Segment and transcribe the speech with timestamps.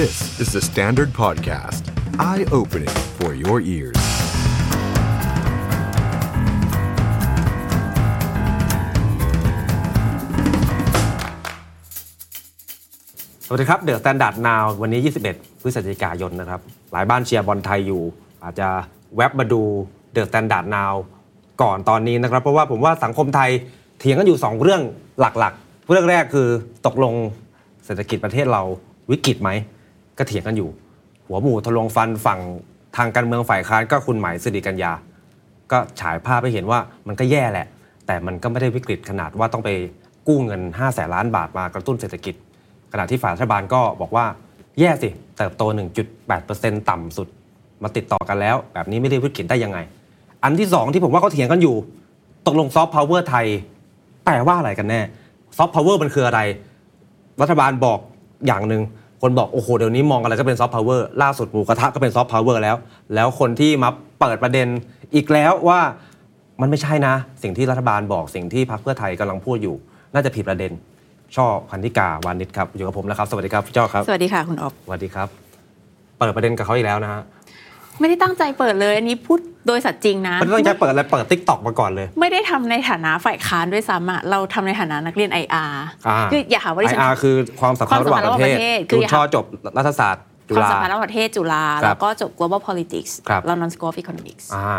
[0.00, 1.82] This is the Standard Podcast.
[2.30, 4.00] Eye-opening for your ears.
[13.46, 15.00] สวัสดีครับ THE STANDARD NOW วันนี้
[15.32, 16.60] 21 พฤศจิกายนนะครับ
[16.92, 18.02] หลายบ้านเชียร์บอลไทยอยู่
[18.44, 18.68] อาจจะ
[19.16, 19.62] แวบมาดู
[20.12, 20.94] THE STANDARD NOW
[21.62, 23.50] ก่อนตอนนี้นะครับ เพราะว่าผมว่าสังคมไทย
[23.98, 24.82] เถียงกันอยู่ 2 เรื่อง
[25.20, 26.48] หลักๆ เรื่องแรกคือ
[26.86, 27.14] ตกลง
[27.84, 28.62] เศรษฐกิจประเทศเรา
[29.12, 29.50] วิกฤตไหม
[30.20, 30.70] ก็เถียงกันอยู่
[31.26, 32.40] หัวหมูทะลวงฟันฝั่ง
[32.96, 34.92] ทางการเมืองฝ่ายค้านก็คุณหมายสิริกัญญา
[35.72, 37.66] ก็ฉายภาพให้เห็นว่ามันก็แย่แหละ
[38.06, 39.70] แต่มันก็ไม่ได้วิกฤตขนาดว่าต้องไป
[40.28, 42.34] กู้เงิน5แสนล้านบาทมากระตุ้นเศรษฐกิจ
[42.92, 44.26] ขณะที่ฝ่ายรัฐบาลก็บอกว่า
[44.80, 45.62] แย่สิ เติบโต
[46.26, 47.28] 1.8%ต่ำสุด
[47.82, 49.78] มาติดต่อกันแล้ว แบบนี้ไม่ได้วิกฤตได้ยังไง
[50.44, 51.76] อันที่สองที่ผมว่าเขาเถียงกันอยู่
[52.46, 53.46] ตกลงซอฟต์พาวเวอร์ไทย
[54.24, 55.00] แปลว่าอะไรกันแน่
[55.56, 56.40] ซอฟต์พาวเวอร์มันคืออะไร
[57.42, 57.98] รัฐบาลบอก
[58.46, 58.82] อย่างหนึ่ง
[59.22, 62.76] คนบอก โอ้โห เดี๋ยวนี้มองอะไรก็เป็นซอฟต์พาวเวอร์ล่าสุดหมูกระทะก็เป็นซอฟต์พาวเวอร์แล้ว
[63.14, 63.88] แล้วคนที่มา
[64.20, 64.66] เปิดประเด็น
[65.14, 65.80] อีกแล้วว่า
[66.60, 69.76] มันไม่ใช่นะ สิ่งที่รัฐบาลบอกสิ่งที่พรรคเพื่อไทยกำลังพูดอยู่
[70.14, 70.72] น่าจะผิดประเด็น
[71.36, 75.28] ช่อพรรณิการ์ วานิชครับอยู่กับผมนะครับ สวัสดีครับพี่ช่อครับ สวัสดีค่ะคุณอ๊อฟสวัสดีครับ
[76.18, 77.22] เปิดประเด็นกับเขาอีกแล้วนะฮะ
[78.00, 85.74] ไม่ได้ตั้งใจเปิดเลยอันนี้พูดโดยสัตย์จริงนะมันต้องจะเปิดอะไรเปิด TikTok มาก่อนเลย ไม่ได้ทำในฐานะฝ่ายค้านด้วยซ้ำอะเราทำในฐานะนักเรียน IR
[86.08, 89.44] อ่าคืออย่าหาว่าดิฉัน IR คือความสัมพันธ์ระหว่างประเทศความสัมพันธ์ระหว่างประเทศคือคุณอย่าช่อจบ
[89.76, 94.70] รัฐศาสตร์จุฬาความสัมพันธ์ระหว่างประเทศจุฬาครับแล้วก็จบ global politics ครับ London School of Economics อ่า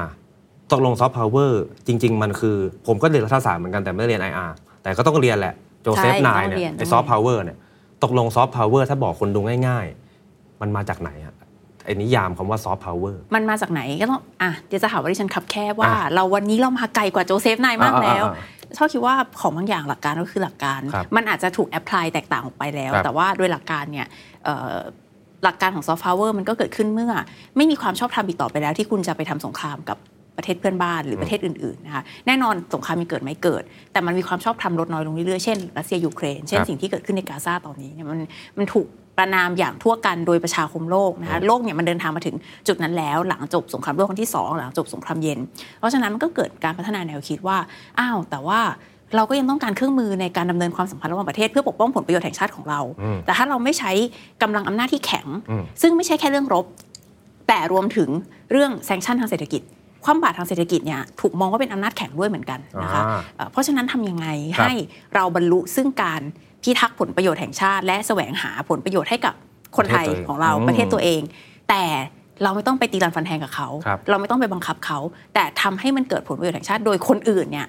[0.72, 4.52] ตกลงซอฟต์พาวเวอร์จริง ๆ มันคือ ผมก็เรียนรัฐศาสตร์เหมือนกันแต่ไม่ได้เรียน IR
[4.83, 7.58] แต่ก็ต้องเรียนแหละโจเซฟใช่นายต้องเรีเนี่ยไอซอฟต์พาวเวอร์เนี่ย
[8.03, 9.85] ตกลงซอฟต์พาวเวอร์ถ้าบอกคนดูง่าย
[10.23, 11.30] ๆ มันมาจากไหนอะ
[11.85, 24.07] ไอ้นิยามคำว่าซอฟต์พาวเวอร์มันมาจากไหนก็ต้องอะเดี๋ยวจะหาว่าดิฉันคับแคบว่าอะเราวันนี้เรามาไกลกว่าโจเซฟนายมากแล้วอ่าอ่าช่อคิดว่าของบางอย่างหลักการก็คือหลักการครับมันอาจจะถูก apply แตกต่างออกไปแล้วครับแต่ว่าโดยหลักการเนี่ย
[24.43, 24.75] เอ่อ
[25.44, 27.11] หลักการของซอฟต์พาวเวอร์มันก็เกิดขึ้นเมื่อ
[27.57, 29.97] ไม่มีความชอบธรรมอีกต่อไปแล้ว ที่คุณจะไปทำสงครามกับ
[30.38, 38.19] ประเทศเพื่อนบ้านหรือประเทศอื่นๆนะคะแน่นอนสงครามมีเกิดไหมเกิด แต่มันมีความชอบธรรมลดน้อยลงเรื่อยๆเช่นรัสเซียยูเครนเช่นครับสิ่งที่เกิดขึ้นในกาซาตอนนี้เนี่ยมัน
[38.57, 42.35] มันถูก ประนามอย่างทั่วกันโดยประชาคมโลกนะคะโลกเนี่ยมันเดินทางมาถึง
[42.67, 45.39] จุดนั้นแล้ว หลังจบสงครามโลกครั้งที่สองหลังจบสงครามเย็น
[45.79, 47.57] เพราะฉะนั้นมันก็เกิดการพัฒนาแนวคิดว่า
[48.00, 48.59] อ้าวแต่ว่า
[49.16, 53.91] เราก็ยังต้องการเครื่องมือในการดำเนินความสัมพันธ์ระหว่างประเทศเพื่อปกป้องผลประโยชน์แห่งชาติของเราอืมแต่ถ้าเราไม่ใช้
[54.41, 56.66] กำลังอำนาจที่แข็งอืมซึ่งไม่ใช่แค่เรื่องรบ
[57.47, 58.09] แต่รวมถึง
[58.51, 59.61] เรื่องแซงชั่นทางเศรษฐกิจ
[60.05, 64.75] คว่ำบาตรทางเศรษฐกิจเนี่ยถูกมองว่าเป็นอำนาจแข็งด้วยเหมือนกันนะคะอ่าเอ่อเพราะฉะนั้นทำยังไงครับให้
[65.16, 66.21] เราบรรลุซึ่งการ
[66.63, 69.33] พิทักษ์ผลประโยชน์แห่งชาติ และแสวงหาผลประโยชน์ให้กับ
[69.77, 71.22] คนไทยประเทศตัวเองของเราอืมประเทศตัวเอง
[71.69, 71.83] แต่
[72.44, 75.00] เราไม่ต้องไปตีรันฟันแทงกับเขาครับเราไม่ต้องไปบังคับเขา
[75.33, 77.67] แต่ทำให้มันเกิดผลประโยชน์แห่งชาติโดยคนอื่นเนี่ย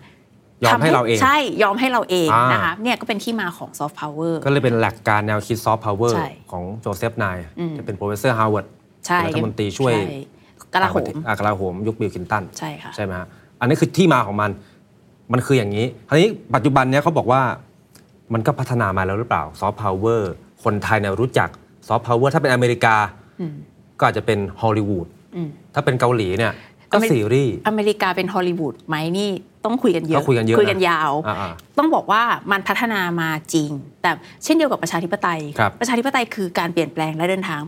[0.65, 8.67] ยอมให้เราเอง ใช่ยอมให้เราเองอ่านะคะเนี่ยก็เป็นที่มาของซอฟต์พาวเวอร์ก็เลยเป็นหลักการแนวคิดซอฟต์พาวเวอร์ใช่ของโจเซฟนายอืมที่เป็น professor Harvard
[9.07, 9.93] ใช่รัฐมนตรีช่วย
[10.73, 13.27] กลาโหมอ่ากลาโหมยุคบิลคินตันใช่ค่ะใช่ไหมฮะ
[13.61, 14.51] อันนี้คือที่มาของมัน
[15.33, 17.43] มันคืออย่างนี้ทีนี้ปัจจุบันเนี้ยเขาบอกว่า
[18.33, 20.33] มันก็พัฒนามาแล้วหรือเปล่าซอฟต์พาวเวอร์
[20.65, 21.49] คนไทยเนี่ยรู้จัก
[21.89, 22.95] ซอฟต์พาวเวอร์ถ้าเป็นอเมริกา
[23.41, 23.55] อืม
[23.99, 25.07] ก็อาจจะเป็นฮอลลีวูด
[25.37, 26.53] อืมถ้าเป็นเกาหลีเนี่ย
[26.93, 29.31] ก็อเมริซีรีส์อเมริกาเป็นฮอลลีวูดไหมนี่
[29.65, 32.23] ต้องคุยกันเยอะก็คุยกันเยอะคุยกันนะยาวอ่าต้องบอกว่า
[32.53, 33.71] มันพัฒนามาจริง
[34.03, 34.11] แต่
[34.45, 37.61] เช่นเดียวกับประชาธิปไตยครับประชาธิปไตยคือการเปลี่ยนแปลงและเดินทาง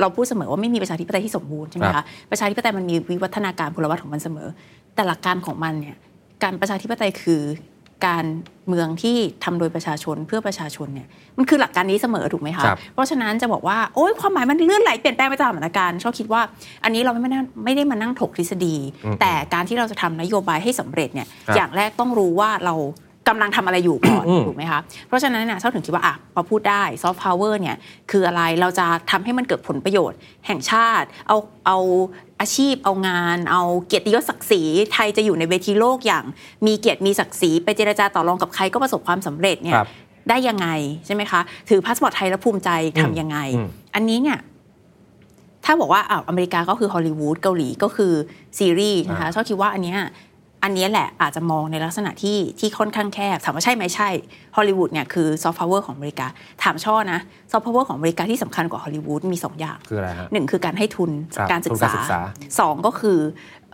[0.00, 4.48] เราพูดเสมอว่าไม่มีประชาธิปไตยที่สมบูรณ์ใช่ไหมครัคะบประชาธิปไตยมันมีวิวัฒนาการพลวัตของมันเสมอ
[4.94, 5.96] แต่หลักการของมันเนี่ย
[6.42, 7.40] การประชาธิปไตยคือ
[8.06, 8.24] การ
[8.68, 16.42] เมืองที่ทำโดยประชาชนเพื่อประชาชนเนี่ยมันคือหลักการนี้เสมอถูกไหมคะครับเพราะฉะนั้นจะบอกว่าโอ๊ยความหมายมันเลื่อนไหลเปลี่ยนแปลงไปตามสถานการณ์ชอบคิดว่า
[16.84, 22.74] อันนี้เราไม่ได้ไม่ได้มานั่งถกทฤษฎีอืมแต่การที่เราจะทำนโยบายให้สำเร็จเนี่ยครับอย่างแรกต้องรู้ว่าเรา
[23.28, 27.76] กำลังทำอะไรอยู่ก่อนอืมถูกไหมคะเพราะฉะนั้นเนี่ยช่อถึงคิดว่าอะพอพูดได้ซอฟต์พาวเวอร์เนี่ย
[28.10, 31.36] คืออะไรเราจะทำให้มันเกิดผลประโยชน์ แห่งชาติ เอา
[31.66, 31.78] เอา
[32.40, 34.62] อาชีพ เอางาน เอาเกียรติยศศักดิ์ศรี
[34.92, 36.24] ไทยจะอยู่ในเวทีโลกอย่าง
[36.66, 39.88] มีเกียรติมีศักดิ์ศรีไปเจรจาต่อรองกับใครก็ประสบความสำเร็จเนี่ยครับ
[40.28, 40.68] ได้ยังไง
[41.06, 42.70] ใช่ไหมคะถือพาสปอร์ตไทยแล้วภูมิใจ
[43.00, 44.38] ทำยังไงอืมอันนี้เนี่ย
[45.64, 48.12] ถ้าบอกว่าอ้าวอเมริกาก็คือฮอลลีวูดเกาหลีก็คือ
[48.58, 49.98] ซีรีส์นะคะช่อคิดว่าอันเนี้ย
[50.62, 54.08] อันเนี้ยแหละอาจจะมองในลักษณะที่ที่ค่อนข้างแคบถามว่าใช่ไหมใช่
[54.56, 56.26] ฮอลลีวูดเนี่ยคือซอฟต์พาวเวอร์ของอเมริกา
[56.62, 57.20] ถามช่อนะ
[57.50, 62.20] ซอฟต์พาวเวอร์ของอเมริกาที่สำคัญกว่าฮอลลีวูดมีสองอย่าง คืออะไรฮะหนึ่งคือการให้ทุนครับการศึกษาทุนการศึกษา
[62.58, 63.18] สองก็คือ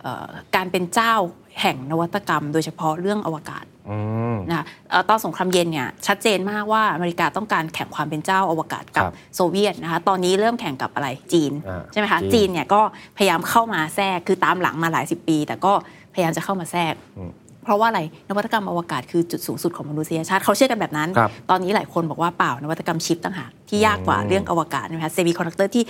[0.01, 1.13] เอ่อการเป็นเจ้า
[1.61, 3.97] แห่งนวัตกรรม โดยเฉพาะเรื่องอวกาศอื
[4.33, 12.81] มนะคะเอ่อตอนสงครามเย็นเนี่ยชัดเจนมากว่าอเมริกาต้องการแข่งความเป็นเจ้าอวกาศกับครับโซเวียตนะคะตอนนี้เริ่มแข่งกับอะไรจีนอ่าใช่ไหมคะจีนจีนเนี่ยก็
[13.17, 15.73] พยายามเข้ามาแทรกคือตามหลังมาหลายสิบปี แต่ก็
[16.15, 17.31] พยายามจะเข้ามาแทรกอืม
[17.63, 25.83] เพราะว่าอะไรนวัตกรรมอวกาศคือจุดสูงสุดของมนุษยชาติเขาเชื่อกันแบบนั้นครับตอนนี้หลายคนบอกว่าเปล่านวัตกรรมชิปต่างหากที่ยากกว่าเรื่องอวกาศนะคะเซมิคอนดักเตอร์ที่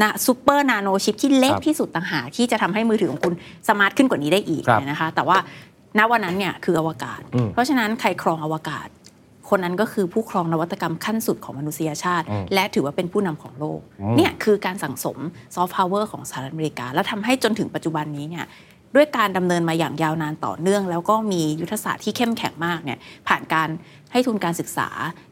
[0.00, 3.34] นา super nano chip ที่เล็กครับที่สุดต่างหากที่จะทำให้มือถือของคุณ
[3.68, 5.38] smart ขึ้นกว่านี้ได้อีกครับนะคะแต่ว่า
[5.98, 8.88] ณวันนั้นเนี่ยคืออวกาศอืมเพราะฉะนั้นใครครองอวกาศ
[9.48, 15.18] คนนั้นก็คือผู้ครองนวัตกรรมขั้นสุดของมนุษยชาติอืมและถือว่าเป็นผู้นำของโลกอืมเนี่ยคือการสั่งสม
[15.54, 18.44] ซอฟต์พาวเวอร์ของสหรัฐอเมริกา แล้วทำให้จนถึงปัจจุบันนี้เนี่ย
[18.94, 22.98] ด้วยการดำเนินมาอย่างยาวนานต่อเนื่อง แล้วก็มียุทธศาสตร์ที่เข้มแข็งมากเนี่ย
[23.28, 23.68] ผ่านการ
[24.12, 24.88] ให้ทุนการศึกษา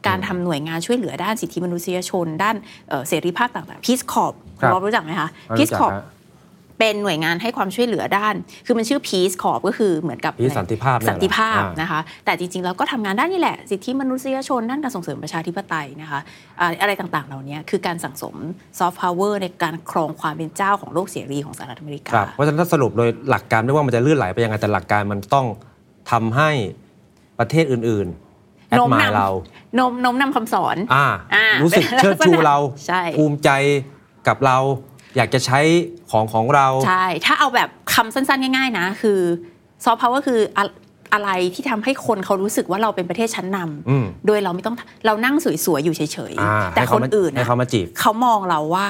[0.07, 2.55] การทำหน่วยงานช่วยเหลือด้านสิทธิมนุษยชน ด้าน
[2.89, 6.03] เอ่อเสรีภาพต่างๆ Peace Corps ครับเรารู้จักไหมคะไม่พีรู้ซจักคอร์ฮะ
[6.79, 8.35] เป็นหน่วยงานให้ความช่วยเหลือด้าน
[8.65, 16.19] คือมันชื่อ Peace Corps ก็คือเหมือนกับ Peace สันติภาพเนี่ยสันติภาพเหรออ่านะคะ แต่จริงๆ แล้วก็ทำงานด้านนี้แหละ สิทธิมนุษยชนด้านการส่งเสริมประชาธิปไตยนะคะ
[16.59, 18.35] อ่าอะไรต่างๆ เหล่านี้คือการสั่งสม
[18.79, 25.45] ซอฟต์พาวเวอร์ในการครองความเป็นเจ้าของโลกเสรีของสหรัฐอเมริกาครับเพราะฉะนั้นถ้าสรุปโดยหลักการไม่ว่ามันจะลื่นไหลไปยังไงแต่หลักการมันต้อง
[26.11, 26.49] ทำให้
[27.39, 29.29] ประเทศอื่นๆ admire โน้มนำเรา
[29.75, 31.05] โน้มโน้มนำคำสอน อ่า
[31.35, 33.49] อ่ารู้สึกเป็นเชิดชูเราใช่ภูมิใจ
[34.27, 34.57] กับเรา
[35.17, 35.59] อยากจะใช้
[36.11, 39.19] ของของเรา ใช่ ถ้าเอาแบบคำสั้นๆ ง่าย ๆ นะ คือ
[39.83, 40.63] ซอฟต์พาวเวอร์คืออะ
[41.13, 44.75] อะไรที่ทำให้คนเขารู้สึกว่าเราเป็นประเทศชั้นนำอืมโดยเราไม่ต้อง
[45.05, 45.35] เรานั่ง
[45.65, 46.01] สวยๆ อยู่เฉ
[46.31, 48.87] ยอ่าๆแต่ให้คเขานมาอื่นให้น่ะเขามาจีบเขามองเราว่า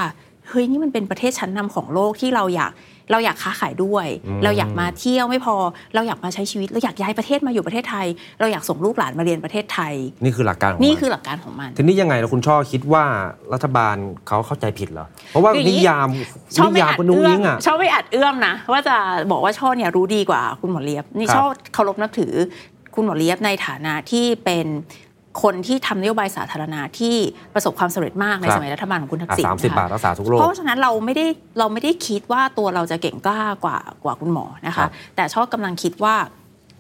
[0.48, 2.72] เฮ้ย นี่มันเป็นประเทศชั้นนำของโลกที่เราอยาก
[3.12, 5.56] เราอยากค้าขายด้วยอืมเราอยากมาเที่ยวไม่พอ
[5.96, 8.08] เราอยากมาใช้ชีวิต เราอยากย้ายประเทศมาอยู่ประเทศไทย
[8.40, 13.04] เราอยากส่งลูกหลานมาเรียนประเทศไทย นี่คือหลักการของนี่มันคือหลักการของมัน ทีนี้ยังไงล่ะคุณช่อคิดว่า
[13.54, 13.96] รัฐบาล
[14.28, 16.10] เขาเข้าใจผิดเหรอ เพราะว่าคืออย่างนินี้ยาม
[16.58, 18.96] ชอบนิไม่ยามอัดคุณนุ้งเอื้ออิมงอะชอบไม่อัดเอื้อมนะว่าจะ
[19.32, 22.34] บอกว่าช่อเนี่ยรู้ดีกว่าคุณหมอเลียบนี่ครับชอบเคารพนับถือ
[22.96, 24.68] คุณหมอเลียบในฐานะที่เป็น
[25.44, 27.16] คนที่ทำนโยบายสาธารณะที่
[27.54, 31.26] ประสบความสำเร็จมากในครับสมัยรัฐบาลของคุณทักษิณอะสามสิบบาทนะคะบาทรักษาทุกโรคเพราะฉะนั้นเราไม่ได้
[31.60, 36.16] เราไม่ได้คิดว่าตัวเราจะเก่งกล้ากว่ากว่าคุณหมอนะคะครับแต่ช่อกำลังคิดว่า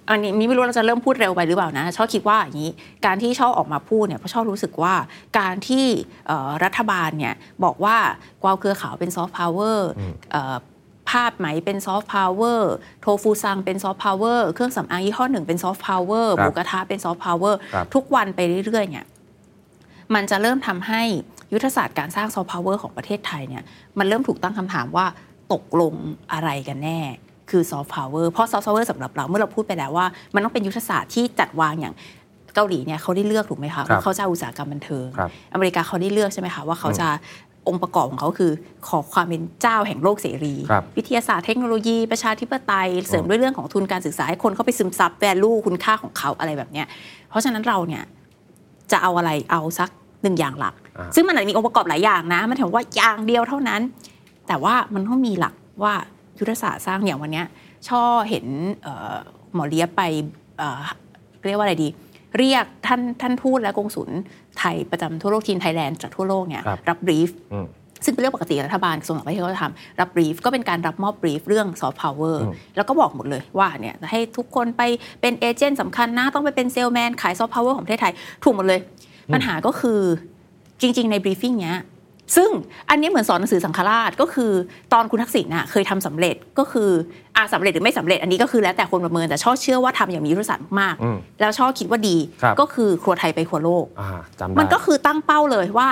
[0.09, 2.71] อันนี้ไม่รู้เราจะเริ่มพูดเร็วไปหรือเปล่านะช่อคิดว่าอย่างนี้
[3.05, 4.93] การที่ช่อออกมาพูดเนี่ยเพราะช่อรู้สึกว่า
[5.39, 5.85] การที่
[6.27, 7.97] เอ่อรัฐบาลเนี่ยบอกว่า
[8.43, 9.89] กวาวเครือขาวเป็นซอฟต์พาวเวอร์
[11.11, 12.71] ผ้าไหมเป็นซอฟต์พาวเวอร์
[13.01, 19.05] โทฟูซังเป็นซอฟต์พาวเวอร์เครื่องสำอางยี่ห้อหนึ่งเป็นซอฟต์พาวเวอร์ครับหมูกระทะเป็นซอฟต์พาวเวอร์ครับทุกวันไปเรื่อยๆเนี่ย
[20.13, 21.01] มันจะเริ่มทำให้
[21.53, 23.63] ยุทธศาสตร์การสร้างซอฟต์พาวเวอร์ของประเทศไทยเนี่ย
[23.99, 25.05] มันเริ่มถูกตั้งคำถามว่า
[25.53, 25.93] ตกลง
[26.33, 26.99] อะไรกันแน่
[27.49, 31.95] คือซอฟต์พาวเวอร์เพราะซอฟต์พาวเวอร์สำหรับเราเมื่อเราพูดไปแล้วว่า มันต้องเป็นยุทธศาสตร์ที่จัดวางอย่าง
[32.55, 37.07] เกาหลีเนี่ยเขาได้เลือกถูกไหมคะครับว่าเขาจะเอาอุตสาหกรรมบันเทิงครับอเมริกาเขาได้เลือกใช่ไหมคะว่าเขาจะ
[37.67, 38.51] องค์ประกอบของเขาคือ
[38.87, 46.87] ขอความเป็นเจ้าแห่งโลกเสรีครับวิทยาศาสตร์เทคโนโลยีประชาธิปไตย เสริมด้วยเรื่องของทุนการศึกษาให้คนเข้าไปซึมซับแวลูคุณค่าของเขาอะไรแบบเนี้ย
[47.29, 48.03] เพราะฉะนั้นเราเนี่ย
[48.91, 49.89] จะเอาอะไรเอาสัก
[50.23, 53.81] หนึ่งอย่างหลักอ่าซึ่งมันอาจจะมีองค์ประกอบหลายอย่างนะ มันถึงว่าอย่างเดียวเท่านั้น
[54.47, 55.53] แต่ว่ามันต้องมีหลัก
[55.83, 55.93] ว่า
[56.39, 57.47] ยุทธศาสตร์สร้างอย่างวันเนี้ย
[57.87, 58.45] ช่อเห็น
[58.83, 59.15] เอ่อ
[59.53, 60.01] หมอเลียบไป
[60.57, 60.81] เอ่อ
[61.45, 61.89] เรียกว่าอะไรดี
[62.37, 64.09] เรียกท่านท่านทูตและกงสุล
[64.59, 67.67] ไทยประจำทั่วโลกทีมไทยแลนด์จากทั่วโลกเนี่ยครับรับ brief อืม
[68.05, 74.81] ซึ่งเป็นเรื่องปกติรัฐบาลกระทรวงต่างประเทศเขาจะทำรับ brief ก็เป็นการรับมอบ brief เรื่องซอฟต์พาวเวอร์อืมแล้วก็บอกหมดเลยว่าเนี่ยให้ทุกคนไป
[75.21, 78.79] เป็น agent สำคัญนะ ต้องไปเป็นเซลแมนขายซอฟต์พาวเวอร์ของประเทศไทย ถูกหมดเลย
[79.33, 79.99] ปัญหาก็คือ
[80.81, 81.77] จริง ๆ ใน briefing เนี้ย
[82.35, 82.49] ซึ่ง
[82.89, 84.51] อันนี้เหมือนสอนหนังสือสังฆราชก็คือ
[84.93, 86.89] ตอนคุณทักษิณน่ะเคยทำสำเร็จก็คือ
[87.35, 95.89] อาสำเร็จหรือไม่สำเร็จอันนี้ก็คือแล้วแต่คนประเมินแต่ช่อเชื่อว่าทำอย่างมียุทธศาสตร์มากๆอืมแล้วช่อคิดว่าดีครับก็คือครัวไทยไปครัวโลกอ่าจำได้มันก็คือตั้งเป้าเลยว่า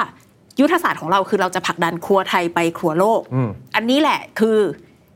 [0.59, 4.57] ยุทธศาสตร์ของเราคือเราจะผลักดันครัวไทยไปครัวโลกอืมอันนี้แหละคือ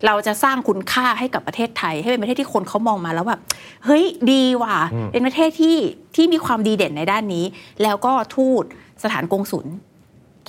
[0.05, 3.41] เราจะสร้างคุณค่าให้กับประเทศไทย ให้เป็นประเทศที่คนเขามองมาแล้วแบบ
[3.85, 5.77] เฮ้ยดีว่ะอืมเป็นประเทศที่
[6.15, 7.45] ที่มีความดีเด่นในด้านนี้
[7.83, 8.63] แล้วก็ทูต
[9.03, 9.65] สถานกงสุล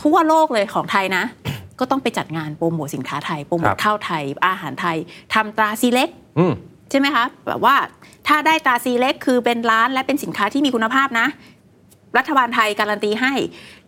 [0.02, 1.25] ทั่วโลกเลยของไทยนะ
[1.78, 4.96] ก็ต้องไปจัดงานโปรโมทสินค้าไทยโปรโมครัทบข้าวไทย อาหารไทย
[5.34, 6.08] ทำตราซีเล็ก
[6.38, 6.52] อืม
[6.90, 7.76] ใช่ไหมคะแบบว่า
[8.28, 11.26] ถ้าได้ตราซีเล็กคือเป็นร้านและเป็นสินค้าที่มีคุณภาพนะ
[12.18, 13.32] รัฐบาลไทยการันตีให้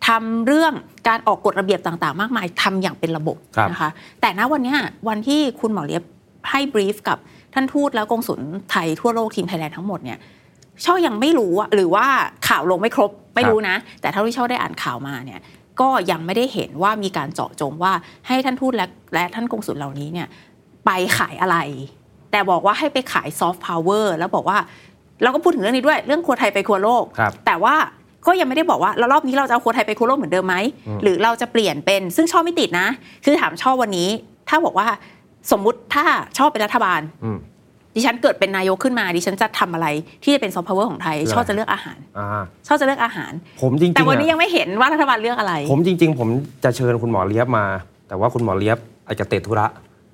[0.07, 0.73] ทำเรื่อง
[1.07, 3.89] การออกกฎระเบียบต่างๆ มากมายทำอย่างเป็นระบบครับนะคะ
[4.21, 6.03] แต่ณวันเนี้ยวันที่คุณหมอเลี้ยบ
[6.51, 7.17] ให้ brief กับ
[7.53, 10.17] ท่านทูตแล้วกงสุลไทยทั่วโลก team Thailand ทั้งหมดเนี่ย
[10.85, 12.05] ช่อยังไม่รู้อะหรือว่า
[12.47, 15.39] ข่าวลงไม่ครบไม่รู้นะ แต่เท่าที่ช่อได้อ่านข่าวมาเนี่ย
[15.81, 17.93] ก็ยังไม่ได้เห็นว่ามีการเจาะจงว่า
[18.27, 20.27] ให้ท่านทูตและและท่านกงสุลเหล่านี้เนี่ย
[20.85, 21.57] ไปขายอะไร
[22.31, 24.57] แต่บอกว่าให้ไปขายซอฟต์พาวเวอร์แล้วบอกว่า
[25.23, 27.75] เราก็พูดถึงเรื่องนี้ด้วยเรื่องครัวไทยไปครัวโลกครับแต่ว่า
[28.27, 30.55] ก็ยังไม่ได้บอกว่าแล้วรอบนี้เราจะเอาครัวไทยไปครัวโลกเหมือนเดิมไหม
[30.87, 32.87] อืมหรือเราจะเปลี่ยนเป็นซึ่งช่อไม่ติดนะ
[33.25, 34.09] คือถามช่อวันนี้
[34.49, 34.87] ถ้าบอกว่า
[35.51, 36.03] สมมุติถ้า
[36.37, 37.37] ช่อเป็นรัฐบาลอืม
[37.95, 39.87] ดิฉันเกิดเป็นนายกขึ้นมาดิฉันจะทำอะไร
[40.23, 46.29] ที่จะเป็นซอฟต์พาวเวอร์ของไทยคืออะไรช่อจะเลือกอาหารอ่าช่อจะเลือกอาหาร ผมจริงๆแต่วันนี้อะยังไม่เห็นว่ารัฐบาลเลือกอะไร ผมจริง ๆ ผม
[46.63, 47.65] จะเชิญคุณหมอเลียบมา
[48.07, 49.67] แต่ว่าคุณหมอเลียบอาจจะติดธุระ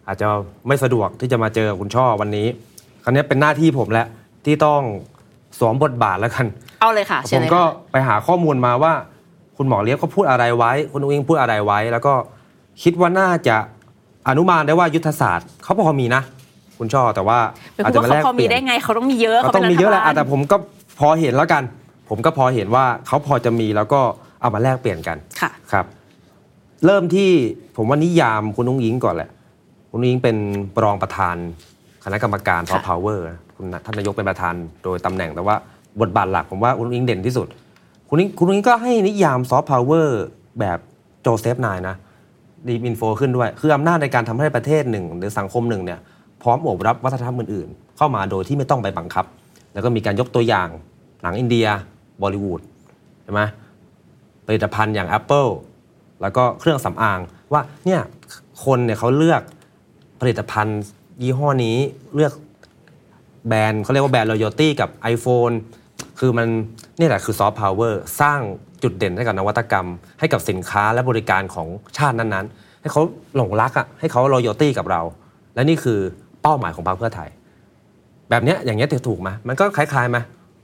[0.07, 0.27] อาจจะ
[0.67, 2.47] ไม่สะดวกที่จะมาเจอคุณช่อวันนี้
[3.03, 4.07] คราวนี้เป็นหน้าที่ผมแล้ว
[4.45, 4.81] ที่ต้อง
[5.59, 6.45] สวมบทบาทแล้วกัน
[6.81, 8.93] เอาเลยค่ะเชิผญมเลยก็ค่ะไปหาข้อมูลมาว่า
[9.57, 12.13] คุณหมอเลี้ยบเขาพูดอะไรไว้ คุณอุ้งอิงพูดอะไรไว้ แล้วก็
[12.83, 13.57] คิดว่าน่าจะ
[14.29, 16.21] อนุมานได้ว่ายุทธศาสตร์เขาพอมีนะ
[16.81, 17.39] คุณช่อแต่ว่า
[17.73, 20.57] ไปอาจพูดจะว่ามาแลเขากพอเปมีลี่ยนได้ไงเขาต้องมีเยอะก็เขาต้เป็อนงมีเยอะแหละรัฐบาแต่ผมก็
[20.99, 21.63] พอเห็นแล้วกัน
[22.09, 24.01] ผมก็พอเห็นว่าเขาพอจะมีแล้วก็
[24.41, 25.85] เอามาแลกเปลี่ยนกันค่ะครับ
[26.85, 27.29] เริ่มที่
[27.77, 29.29] ผมว่านิยามคุณนุ้งยิงก่อนแหละ
[29.91, 30.37] คุณนุ้งยิงเป็น
[30.83, 31.35] รองประธาน
[32.03, 35.55] คณะกรรมการซอฟต์พาวเวอร์คุณท่านนายกเป็นประธานโดยตำแหน่งแต่ว่า
[36.01, 37.47] บทบาทหลักผมว่าคุณนุ้งยิงเด่นที่สุด
[38.09, 40.21] คุณนุ้งคุณนุ้งยิงก็ให้นิยามซอฟต์พาวเวอร์
[40.59, 40.77] แบบ
[41.21, 41.95] โจเซฟนายนะ
[42.67, 45.99] ดีมินโฟขึ้นด้วย คืออำนาจในการทำให้ประเทศหนึ่ง หรือสังคมหนึ่งเนี่ย
[46.41, 49.25] พร้อมโอบรับวัฒนธรรมอื่นๆ เข้ามาโดยที่ไม่ต้องไปบังคับ
[49.73, 50.69] แล้วก็มีการยกตัวอย่าง
[51.21, 51.67] หนังอินเดีย
[52.21, 52.61] บอลิวูด
[53.23, 53.41] ใช่ไหม
[54.47, 55.49] ผลิตภัณฑ์อย่าง Apple
[56.21, 57.19] แล้วก็เครื่องสำอาง
[57.53, 58.01] ว่าเนี่ย
[58.65, 59.41] คนเนี่ยเขาเลือก
[60.21, 60.79] ผลิตภัณฑ์
[61.21, 61.77] ยี่ห้อนี้
[62.15, 62.33] เลือก
[63.47, 65.53] แบรนด์เขาเรียกว่าแบรนด์ loyalty กับ iPhone
[66.19, 66.47] คือมัน
[66.99, 68.39] นี่แหละคือซอฟต์พาวเวอร์สร้าง
[68.83, 69.87] จุดเด่นให้กับนวัตกรรม
[70.19, 71.67] ให้กับสินค้าและบริการของ
[71.97, 73.01] ชาตินั้นๆ ให้เขา
[73.35, 75.01] หลงรักอะให้เขา loyalty กับเรา
[75.55, 75.99] และนี่คือ
[76.43, 77.29] เป้าหมายของพรรคเพื่อไทย
[78.29, 80.17] แบบเนี้ยอย่างเงี้ยถูกไหมมันก็คล้ายๆไหม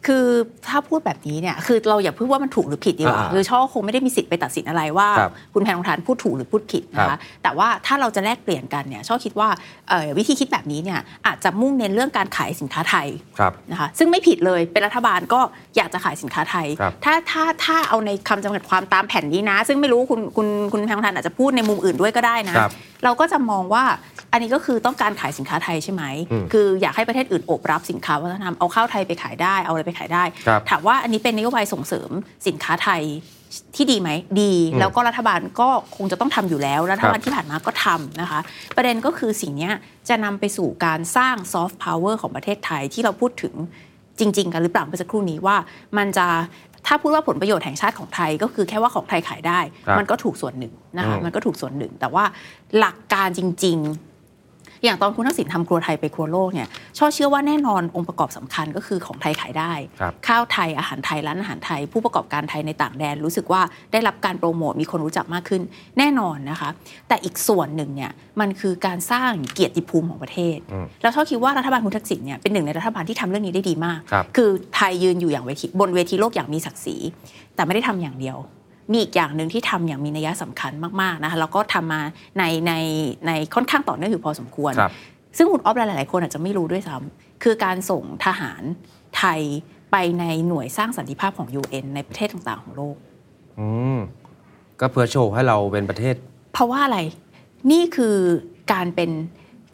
[0.08, 0.26] คือ
[0.68, 9.50] ถ้าพูดแบบนี้เนี่ยคือเราอย่าพูดว่ามันถูกหรือผิดดีกว่าอ่าคือช่อคงไม่ได้มีสิทธิ์ไปตัดสินอะไรว่าครับคุณแพนทองทานพูดถูกหรือพูดผิดนะครัคะบแต่ว่าถ้าเราจะแลกเปลี่ยนกันเนี่ยช่อคิดว่า
[9.90, 13.08] เอ่อวิธีคิดแบบนี้เนี่ยอาจจะมุ่งเน้นเรื่องการขายสินค้าไทย
[13.40, 15.40] ครับนะคะซึ่งไม่ผิดเลยเป็นรัฐบาลก็
[15.78, 22.72] อยากจะขายสินค้าไทยครับถ้าถ้าถ้าเอาในคำจำกัดความตามแผ่นนี้นะ ซึ่งไม่รู้คุณคุณคุณแพงทันอาจจะพูดในมุมอื่นด้วยก็ได้นะครับ
[23.04, 23.86] เราก็จะมองว่า
[24.32, 32.10] อันนี้ก็คือต้องการขายสินค้าไทยใช่ไหมอืมคืออยากให้ประเทศอื่นโอบรับสินค้าวัฒนธรรมเอาข้าวไทยไปขายได้เอาอะไรไปขายได้ครับถามว่าอันนี้เป็นนโยบายส่งเสริม
[32.48, 33.04] สินค้าไทย
[33.76, 34.10] ที่ดีไหม
[34.42, 38.40] ดีอืมแล้วก็รัฐบาลก็คงจะต้องทำอยู่แล้ว รัฐบาลครับที่ผ่านมาก็ทำนะคะ
[38.76, 39.74] ประเด็นก็คือสิ่งเนี้ย
[40.10, 43.54] จะนำไปสู่การสร้างซอฟต์พาวเวอร์ของประเทศไทยที่เราพูดถึง
[44.20, 45.56] จริง ๆ กันหรือเปล่าเมื่อสักครู่นี้ว่า
[45.98, 46.28] มันจะ
[46.88, 52.24] ถ้าพูดว่าผลประโยชน์แห่งชาติของไทยก็คือแค่ว่าของไทยขายได้ครับมันก็ถูกส่วนหนึ่งนะคะอืมมันก็ถูกส่วนหนึ่ง แต่ว่า
[52.78, 54.07] หลักการจริง ๆ
[54.84, 56.68] อย่างตอนคุณทักษิณทำครัวไทยไปครัวโลกเนี่ย
[56.98, 65.62] ช่อเชื่อว่าแน่นอนองค์ประกอบสำคัญก็คือของไทยขายได้ครับข้าวไทยอาหารไทยร้านอาหารไทย ผู้ประกอบการไทยในต่างแดน รู้สึกว่าได้รับการโปรโมทมีคนรู้จักมากขึ้น
[65.98, 66.70] แน่นอนนะคะ
[67.08, 76.98] แต่อีกส่วนหนึ่งเนี่ยมันคือการสร้างเกียรติภูมิของประเทศอืมแล้วชอบคิดว่ารัฐบาลคุณทักษิณเนี่ยเป็นหนึ่งในรัฐบาลที่ทำเรื่องนี้ได้ดีมากครับคือไทยยืนอยู่อย่างเวทีบนเวทีโลกอย่างมีศักดิ์ศรี
[77.56, 78.38] แต่ไม่ได้ทำอย่างเดียว
[78.92, 82.02] มีอีกอย่างหนึ่งที่ทำอย่างมีนัยสำคัญมากๆนะคะแล้วก็ทำมา
[82.40, 82.74] ในใน
[83.28, 84.92] ในค่อนข้างต่อเนื่องอยู่พอสมควรครับ
[85.38, 88.62] ซึ่งคุณออฟหลาย ๆ คนอาจจะไม่รู้ด้วยซ้ำคือการส่งทหาร
[89.18, 89.42] ไทย
[89.92, 92.96] ไปในหน่วยสร้างสันติภาพของ UN ในประเทศต่าง ๆ ของโลก
[93.60, 94.00] อืม
[94.80, 96.16] ก็เพื่อโชว์ให้เราเป็นประเทศ
[96.54, 97.00] เพราะว่าอะไร
[97.72, 98.16] นี่คือ
[98.74, 99.12] การเป็น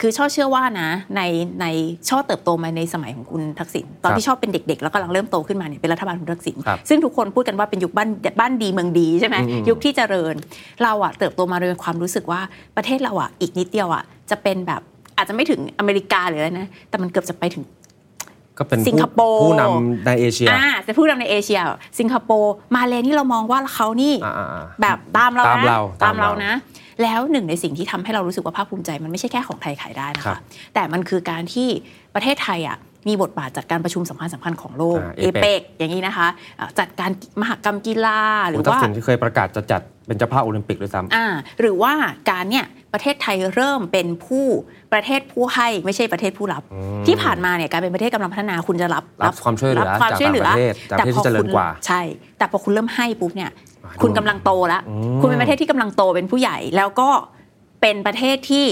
[0.01, 1.21] คือช่อเชื่อว่านะ ใน
[1.61, 1.65] ใน
[2.09, 8.09] ช่อเติบโตมาในสมัยของคุณทักษิณตอนครับที่ชอบเป็นเด็ก ๆ แล้วกำลังเริ่มโตขึ้นมาเนี่ยเป็นรัฐบาลคุณทักษิณครับซึ่งทุกคนพูดกันว่าเป็นยุคบ้าน
[8.39, 10.35] บ้านดีเมืองดีใช่ไหมอืมยุคที่เจริญ
[10.83, 12.41] เราอะเติบโตมาโดยความรู้สึกว่า
[12.77, 14.81] ประเทศเราอะอีกนิดเดียวอะจะเป็นแบบ
[15.17, 17.63] อาจจะไม่ถึงอเมริกาหรืออะไรนะแต่มันเกือบจะไปถึง
[18.57, 21.59] ก็เป็นสิงคโปร์ผู้นำในเอเชียอ่าจะพูดนำในเอเชีย
[21.99, 26.53] สิงคโปร์มาเลนี่เรามองว่าเขานี่อ่าๆๆแบบตามเราตามนะเราตามเราตามเรานะ
[27.03, 30.41] แล้วหนึ่งในสิ่งที่ทำให้เรารู้สึกว่าภาคภูมิใจ มันไม่ใช่แค่ของไทยขายได้นะครัคะบ
[30.73, 31.67] แต่มันคือการที่
[32.15, 36.27] ประเทศไทยอะมีบทบาทจัดการประชุมสำคัญสำคัญของโลกอ่าเอ APEC เปกอย่างนี้นะคะ
[36.59, 37.09] อ่าจัดการ
[37.41, 41.27] มหกรรมกีฬาหรือคุณทักว่าษิณที่เคยประกาศจะจัดเป็นเจ้าภาพโอลิมปิกด้วยซ้ำอ่า
[41.59, 41.93] หรือว่า
[42.29, 44.45] การเนี่ย ประเทศไทยเริ่มเป็นผู้
[44.93, 52.01] ประเทศผู้ให้ไม่ใช่ประเทศผู้รับอืมที่ผ่านมาเนี่ยการเป็นประเทศกำลังพัฒนาคุณจะรับรับความช่วยเหลือรับความจากช่วยเหลือต่างประเทศจากประเทศที่เจริญกว่าใช่
[52.37, 53.51] แต่พอคุณเริ่มให้ปุ๊บเนี่ย
[53.83, 57.09] อ่าคุณดูกำลังโตแล้วอืมคุณเป็นประเทศที่กำลังโตเป็นผู้ใหญ่แล้วก็
[57.81, 58.65] เป็นประเทศที่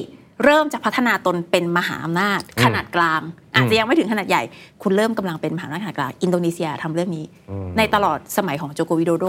[0.44, 3.22] เริ่มจะพัฒนาตนเป็นมหาอำนาจขนาดกลาง
[3.56, 4.44] อาจจะยังไม่ถึงขนาดใหญ่
[4.84, 9.26] คุณเริ่มกำลังเป็นมหาอำนาจขนาดกลาง อินโดนีเซียทำเรื่องนี้อืมในตลอดสมัยของโจโกวิโดโด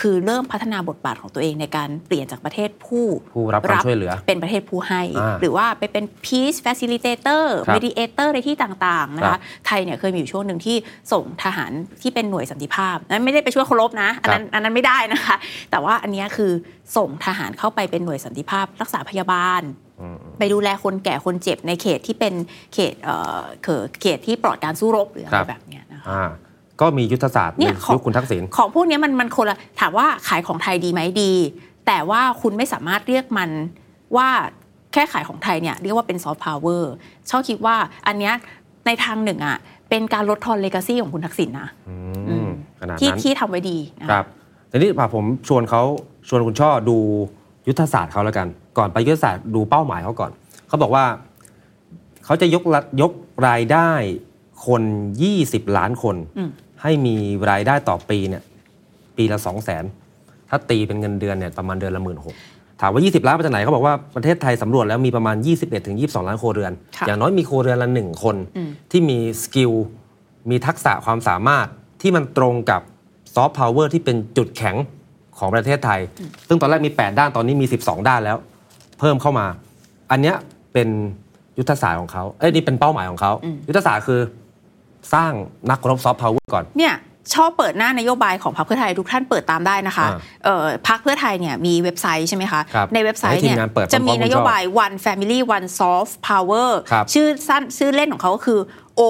[0.00, 10.76] คือเริ่มพัฒนาบทบาทของตัวเองในการเปลี่ยนจากประเทศผู้ผู้รับความช่วยเหลือ เป็นประเทศผู้ให้อ่าหรือว่าไปเป็น peace facilitator ครับ mediator ในที่ต่างๆนะครัคะบไทยเนี่ยเคยมีอยู่ช่วงหนึ่งที่
[11.12, 15.36] ส่งทหารที่เป็นหน่วยสันติภาพนั้นไม่ได้ไปช่วยเคารพนะอันนั้นอันนั้นไม่ได้นะคะ
[15.70, 16.52] แต่ว่าอันเนี้ยคือ
[16.96, 19.62] ส่งทหารเข้าไปเป็นหน่วยสันติภาพ รักษาพยาบาล
[19.93, 19.93] อืม
[20.38, 22.34] ไปดูแลคนแก่คนเจ็บในเขตที่เป็น
[22.74, 26.28] เขตเอ่อเขตเขตที่ปลอดการสู้รบหรืออะคไรรับแบบเนี้ยนะคะอ่า
[26.80, 31.32] ก็มียุทธศาสตร์ในเนี่ยของยุคคุณทักษิณของพวกเนี้ยมันมันคนละถามว่าขายของไทยดีไหมดี
[31.86, 33.50] แต่ว่าคุณไม่สามารถเรียกมัน
[34.16, 34.28] ว่า
[34.92, 36.92] แค่ขายของไทยเนี่ยเรียกว่าเป็นซอฟต์พาวเวอร์
[37.30, 38.34] ชอบคิดว่าอันเนี้ย
[38.86, 39.56] ในทางหนึ่งอะ
[39.90, 41.68] เป็นการลดทอนเลกาซีของคุณทักษิณนะ
[42.28, 42.48] อืม
[42.80, 44.26] ขนาดที่นั้นที่ทำไว้ดีนะะครับ
[44.70, 45.82] ทีนี้พาผมชวนเขา
[46.28, 46.96] ชวนคุณช่อดู
[47.68, 48.46] ยุทธศาสตร์เขาแล้วกัน
[48.78, 50.30] ก่อนไปยุทธศาสตร์ดูเป้าหมายเขาก่อน
[50.68, 51.04] เขาบอกว่า
[52.24, 53.12] เขาจะยกระยก
[53.48, 53.90] รายได้
[54.66, 54.82] คน
[55.30, 56.50] 20 ล้านคนอืม
[56.82, 57.16] ให้มี
[57.50, 58.42] รายได้ต่อปีเนี่ย
[59.16, 59.84] ปีละ 2 0 0 0 0น
[60.48, 62.34] ถ้าตีเป็นเงินเดือนเนี่ยประมาณเดือนละหมื่นหก
[62.80, 69.72] ถามว่า 20 ล้านมาจากไหนเขาบอกว่าประเทศไทยสำรวจแล้วมีประมาณ 21ถึง22 ล้านครัวเรือนค่ะอย่างน้อยมีครัวเรือนละหนึ่งคนอืมที่มีสกิล
[70.50, 71.66] มีทักษะความสามารถ
[72.02, 72.82] ที่มันตรงกับ
[73.34, 74.76] ซอฟต์พาวเวอร์ที่เป็นจุดแข็ง
[75.38, 76.00] ของประเทศไทย
[76.48, 78.36] ซึ่งตอนแรกมี 8 ด้านตอนนี้มี 12 ด้านแล้ว
[78.98, 79.46] เพิ่มเข้ามา
[80.10, 80.36] อันเนี้ย
[80.72, 80.88] เป็น
[81.58, 84.20] ยุทธศาสตร์ของเขาเอ้ยนี่เป็นเป้าหมายของเขาอืมยุทธศาสตร์คือ
[85.14, 85.32] สร้าง
[85.70, 86.94] นักรบซอฟต์พาวเวอร์ก่อน เนี่ย
[87.34, 98.60] ช่อเปิดหน้านโยบายของพรรคเพื่อไทยทุกท่านเปิดตามได้นะคะอ่าเอ่อพรรคเพื่อไทยเนี่ยมีเว็บไซต์ใช่ไหมคะครับในเว็บไซต์ให้ทีมงานเปิดเนี่ยจะมีพร้อมๆนโยบาย one family one soft power ครับชื่อสั้นชื่อเล่นของเขาก็คือ
[99.00, 99.02] o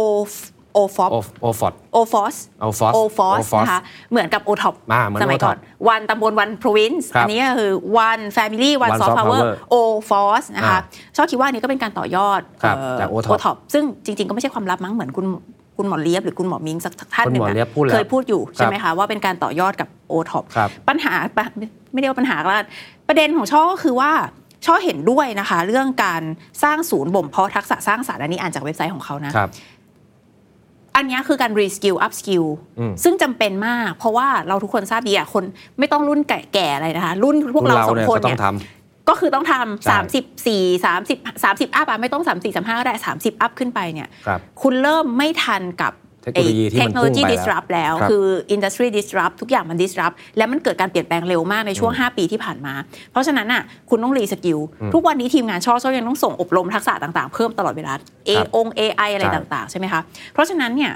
[0.78, 2.34] o f o โอโอฟอร์ด o f o s
[2.66, 5.56] o f o s o f o s OFOS นะคะเหมือนกับ o t o p อ่าเหมือนสมัยก่อน
[5.92, 7.72] one ตำบล one province ครับอันนี้ก็คือ
[8.08, 9.76] one family one One soft soft power power o
[10.10, 15.26] f o s นะคะอ่าชอบคิดว่าอันนี้ก็เป็นการต่อยอดครับเอ่อจาก OTOP OTOP ซึ่งจริง ๆ ก็ไม่ใช่ความลับมั้งเหมือนคุณ
[15.76, 21.46] คุณหมอเลียบหรือคุณหมอมิงสักท่านหนึ่งคุณหมออะเลียบพูดแล้วเคยพูดอยู่ใช่ไหมครัคะบว่าเป็นการต่อยอดกับ o t o p ครับปัญหาปะ
[21.92, 22.66] ไม่ได้ว่าปัญหาก็แล้ว
[23.08, 24.12] ประเด็นของช่อก็คือว่า
[24.66, 26.22] ช่อเห็นด้วยนะคะ เรื่องการ
[26.62, 29.48] สร้างศูนย์บ่มเพาะทักษะสร้างสรรค์อันนี้อ่านจากเว็บไซต์ของเขานะครับ
[30.96, 32.46] อันเนี้ยคือการ reskill up skill
[32.78, 35.44] อืมซึ่งจำเป็นมาก เพราะว่าเราทุกคนทราบดีอะคน
[35.78, 38.48] ไม่ต้องรุ่นแก่ๆอะไรนะคะ รุ่นพวกเราสองเนี่ยคนก็ต้อเนี่งยท
[39.08, 45.92] ก็คือต้องทำใช่สามสิบสี่สามสิบสามสิบอัพอะไม่ต้องสามสี่สามห้าก็ได้สามสิบอัพขึ้นไปเนี่ยำครับคุณเริ่มไม่ทันกับ
[46.24, 52.74] เทคโนโลยีที่มันเทคโนโลยีพุ่งไปแล้ว disrupt แล้วครับคือ industry disrupt ทุกอย่างมัน disrupt และมันเกิดการเปลี่ยนแปลงเร็วมากในช่วง 5 ปีที่ผ่านมา
[53.12, 54.58] เพราะฉะนั้นน่ะคุณต้องรีสกิล
[54.94, 57.92] ทุกวันนี้ทีมงานช่อช่อยังต้องส่งอบรมทักษะต่างๆ เพิ่มตลอดเวลา
[58.28, 60.00] A อง AI อะไรใช่ต่างๆ ใช่ไหมคะ
[60.32, 60.92] เพราะฉะนั้นเนี่ย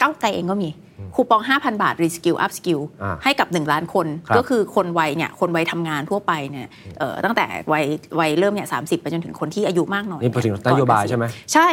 [0.00, 0.70] ก้าวไกลเองก็มี
[1.14, 6.66] คูปอง 5,000 บาท reskill up skill อ่าให้กับ 1 ล้านคนครับก็คือคนวัยเนี่ยคนวัยทำงานทั่วไปเนี่ย
[6.98, 7.84] เอ่อตั้งแต่วัย
[8.20, 11.68] วัยเริ่มเนี่ยสาไปจนถึงคนที่อายุมากหน่อยนี่พูดถึงก่อนโยบายเกษีใช่ไหมใช่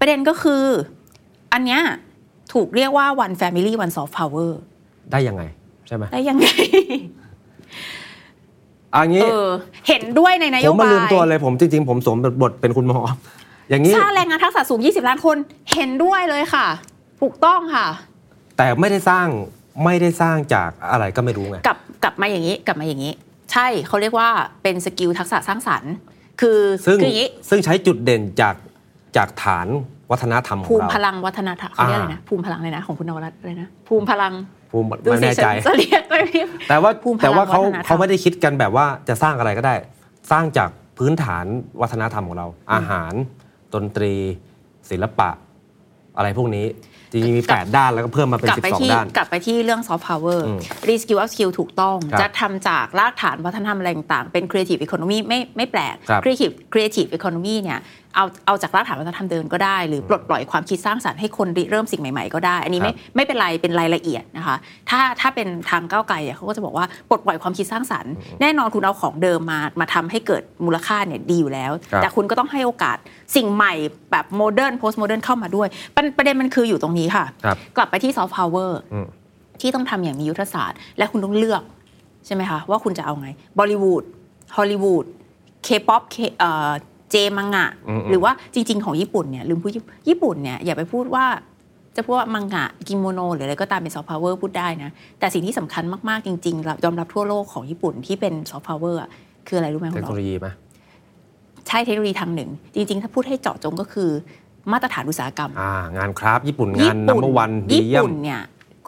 [0.00, 0.64] ประเด็นก็คือ
[1.52, 1.80] อันเนี้ย
[2.52, 4.50] ถูกเรียกว่า one family one soft power
[5.12, 5.42] ได้ยังไง
[5.86, 6.48] ใช่ไหมได้ยังไง
[8.94, 9.48] อันนี้เออ
[9.88, 13.00] เห็นด้วยในนโยผมมาบายลืมตัวเลยผมจริงๆ ผมสวมบทเป็นคุณหมอ
[13.70, 15.36] อย่างนี้สร้างแรงงานทักษะสูง 20 ล้านคน
[15.74, 16.66] เห็นด้วยเลยค่ะ
[17.20, 17.86] ถูกต้องค่ะ
[18.56, 19.26] แต่ไม่ได้สร้าง
[19.84, 23.12] ไม่ได้สร้างจากอะไรก็ไม่รู้ไงกลับกลับมาอย่างนี้กลับมาอย่างนี้
[23.52, 24.28] ใช่เขาเรียกว่า
[24.62, 25.92] เป็นสกิลทักษะสร้างสรรค์
[26.40, 28.56] คือซึ่งคืออย่างนี้ซึ่งใช้จุดเด่นจาก
[29.16, 29.66] จากฐาน
[30.10, 34.32] วัฒนธรรมขอภูงมิเราพลังวัฒนธรรมเขาเรียกอะไรอ่านะภูมิพลังเลยนะของคุณนวรัตน์เลยนะภูมิพลัง
[34.70, 39.74] ภูมิดูไม่สิแน่ใจฉันจะเรียกไม่เรียกแต่ว่าภูมิพลังแต่ว่าเขาวัฒนธรรมเขาไม่ได้คิดกันแบบว่าจะสร้างอะไรก็ได้
[40.30, 41.44] สร้างจากพื้นฐาน
[41.80, 43.12] วัฒนธรรมของเรา อาหาร
[43.74, 44.14] ดนตรี
[44.90, 45.30] ศิลปะ
[46.16, 46.66] อะไรพวกนี้
[47.10, 56.54] จริงๆมี 8 ด้านแล้วก็เพิ่มมาเป็นกลับไปที่12 ด้าน กลับไปที่เรื่อง soft power อืม reskill up skill ถูกต้องครับจะทำจากรากฐานวัฒนธรรมอะไรต่างๆเป็น creative economy ไม่ไม่แปลกครับ creative
[56.72, 57.78] creative economy เนี่ย
[58.18, 64.56] เอาเอาจากรากฐานวัฒนธรรมเดิมก็ได้ หรือปลดปล่อยความคิดสร้างสรรค์ให้คนริเริ่มสิ่งใหม่ ๆ ก็ได้ อันนี้ไม่ไม่เป็นไรเป็นรายละเอียดนะคะ
[64.90, 72.96] ถ้าถ้าเป็นทางก้าวไกลอะเขาก็จะบอกว่าปลดปล่อยความคิดสร้างสรรค์แน่นอนคุณเอาของเดิมมามาทำให้เกิดมูลค่าเนี่ยดีอยู่แล้วครับแต่คุณก็ต้องให้โอกาส
[73.36, 73.72] สิ่งใหม่
[74.10, 79.06] แบบ modern postmodern เข้ามาด้วย ประประเด็นมันคืออยู่ตรงนี้ค่ะครับกลับไปที่ซอฟต์พาวเวอร์อืม
[79.60, 81.62] ที่ต้องทำอย่างมียุทธศาสตร์ และคุณต้องเลือก
[82.26, 83.28] ใช่ไหมคะ ว่าคุณจะเอาไง
[83.58, 84.04] บอลิวูด
[84.56, 85.04] ฮอลลีวูด
[85.64, 86.02] เคป๊อป
[87.10, 89.72] เจมังงะอืมๆหรือว่าจริง ๆ ของญี่ปุ่นเนี่ยลืมพูด
[90.08, 91.26] ญี่ปุ่นเนี่ยอย่าไปพูดว่า
[91.96, 99.00] จะพูดว่ามังงะกิโมโน หรืออะไรก็ตามเป็นซอฟต์พาวเวอร์พูดได้นะ แต่สิ่งที่สำคัญมากๆจริงๆเรายอมรับทั่วโลกของญี่ปุ่นที่เป็นซอฟต์พาวเวอร์
[99.46, 100.48] คืออะไรรู้ไหมเทคุคณโนหมอโลยีไหม
[101.68, 104.10] ใช่เทคโนโลยีทางหนึ่ง จริง ๆ ถ้าพูดให้เจาะจงก็คือ
[104.72, 108.42] มาตรฐานอุตสาหกรรมอ่างานคราฟต์ญี่ปุ่นงานนัมเบอร์วันดีญี่เยี่ยมปุ่นเนี่ย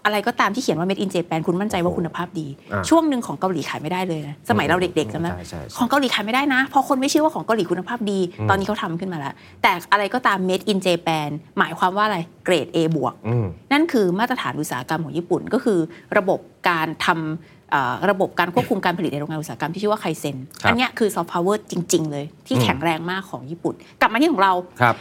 [0.04, 9.32] อะไรก็ตามที่เขียนว่า made in Japan คุณมั่นใจว่าคุณภาพดีอ่าช่วงหนึ่งของเกาหลีขายไม่ได้เลยนะสมัยเราเด็กๆจำได้ใช่ใช่ใช่ของเกาหลีขายไม่ได้นะ เพราะคนไม่เชื่อว่าของเกาหลีคุณภาพดี ตอนนี้เขาทำขึ้นมาแล้ว
[9.62, 15.78] แต่อะไรก็ตาม made in Japan หมายความว่าอะไรเกรด A บวกอืมนั่นคือมาตรฐานอุตสาหกรรมของญี่ปุ่นก็คือ
[16.16, 24.96] ระบบการทำเอ่อระบบการควบคุมการผลิตในโรงงานอุตสาหกรรมที่ชื่อว่าไคเซนครับอันเนี้ยคือซอฟต์พาวเวอร์จริง ๆ เลย ที่แข็งแรงมากของญี่ปุ่น กลับมาที่ของเราครับ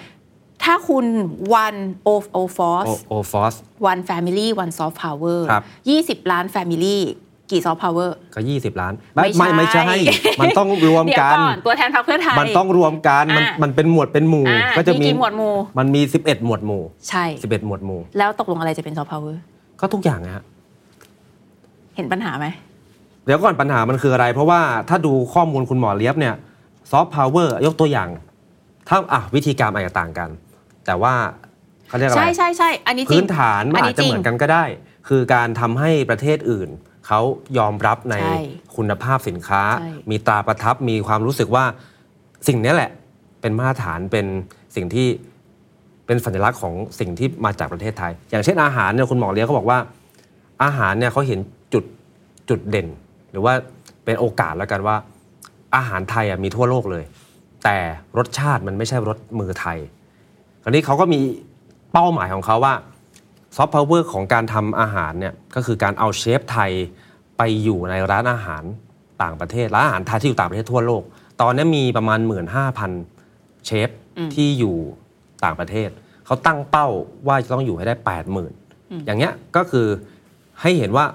[0.64, 1.06] ถ้าคุณ
[1.66, 1.80] one
[2.14, 3.54] of o โอ force โอฟอส
[3.92, 5.64] one family one soft power ครับ
[5.98, 6.98] 20ล้าน family
[7.52, 9.84] กี่ soft power ก็ 20 ล้าน ไม่ใช่ไม่ใช่
[10.42, 19.36] มันต้องรวมเดี๋ยวกันก่อนตัวแทนพรรคเพื่อไทยมันต้องรวมกันมันอะมันเป็นหมวดเป็นหมู่อ่าก็จะมีกี่หมวดหมู่มันมี 11 หมวดหมู่ ใช่ 11 หมวดหมู่ แล้วตกลงอะไรจะเป็น soft power
[19.80, 20.44] ก็ทุกอย่างนะฮะ
[21.96, 22.48] เห็นปัญหาไหม
[23.26, 26.36] เดี๋ยวก่อนปัญหามันคืออะไร เพราะว่าถ้าดูข้อมูลคุณหมอเลียบเนี่ย
[26.92, 28.10] ซอฟต์พาวเวอร์ยกตัวอย่าง
[28.88, 30.30] ถ้าอะวิธีการอาจจะต่างกัน
[30.90, 31.16] แต่ว่า
[31.88, 34.66] เขาเรียกอะไรใช่ใช่ใช่อันนี้จริงพื้นฐานมันอาจจะจริงเหมือนกันก็ได้
[35.08, 36.70] คือการทำให้ประเทศอื่น
[37.08, 37.20] เขา
[37.58, 38.40] ยอมรับในใช่
[38.76, 41.66] คุณภาพสินค้าใช่มีตราประทับมีความรู้สึกว่า
[42.48, 42.92] สิ่งนี้แหละ
[43.42, 44.26] เป็นมาตรฐานเป็น
[44.76, 45.08] สิ่งที่
[46.06, 49.80] เป็นสัญลักษณ์ของสิ่งที่มาจากประเทศไทย อย่างเช่นอาหารเนี่ยคุณหมอเลี้ยงเขาบอกว่า
[50.64, 51.40] อาหารเนี่ยเขาเห็น
[51.74, 51.84] จุด
[52.50, 52.88] จุดเด่น
[53.32, 53.54] หรือว่า
[54.06, 54.96] เป็นโอกาสแล้วกันว่า
[55.76, 57.04] อาหารไทยอะมีทั่วโลกเลย
[57.64, 57.78] แต่
[58.18, 59.80] รสชาติมันไม่ใช่รสมือไทย
[60.64, 61.20] คราวนี้เขาก็มี
[61.94, 62.76] เป้าหมายของเขาว่า
[63.56, 66.72] ซอฟต์พาวเวอร์ของการทำอาหารเนี่ยก็คือการเอาเชฟไทย
[67.38, 68.64] ไปอยู่ในร้านอาหาร
[69.22, 71.04] ต่างประเทศร้านอาหารไทยที่อยู่ต่างประเทศทั่วโลก
[71.42, 72.20] ตอนนี้มีประมาณ
[72.94, 73.90] 15,000 เชฟ
[74.36, 74.78] ที่อยู่
[75.44, 75.90] ต่างประเทศ
[76.26, 76.88] เขาตั้งเป้า
[77.28, 77.96] ว่าจะต้องอยู่ให้ได้
[78.50, 79.88] 80,000 อย่างเงี้ยก็คือ
[80.62, 81.06] ให้เห็นว่า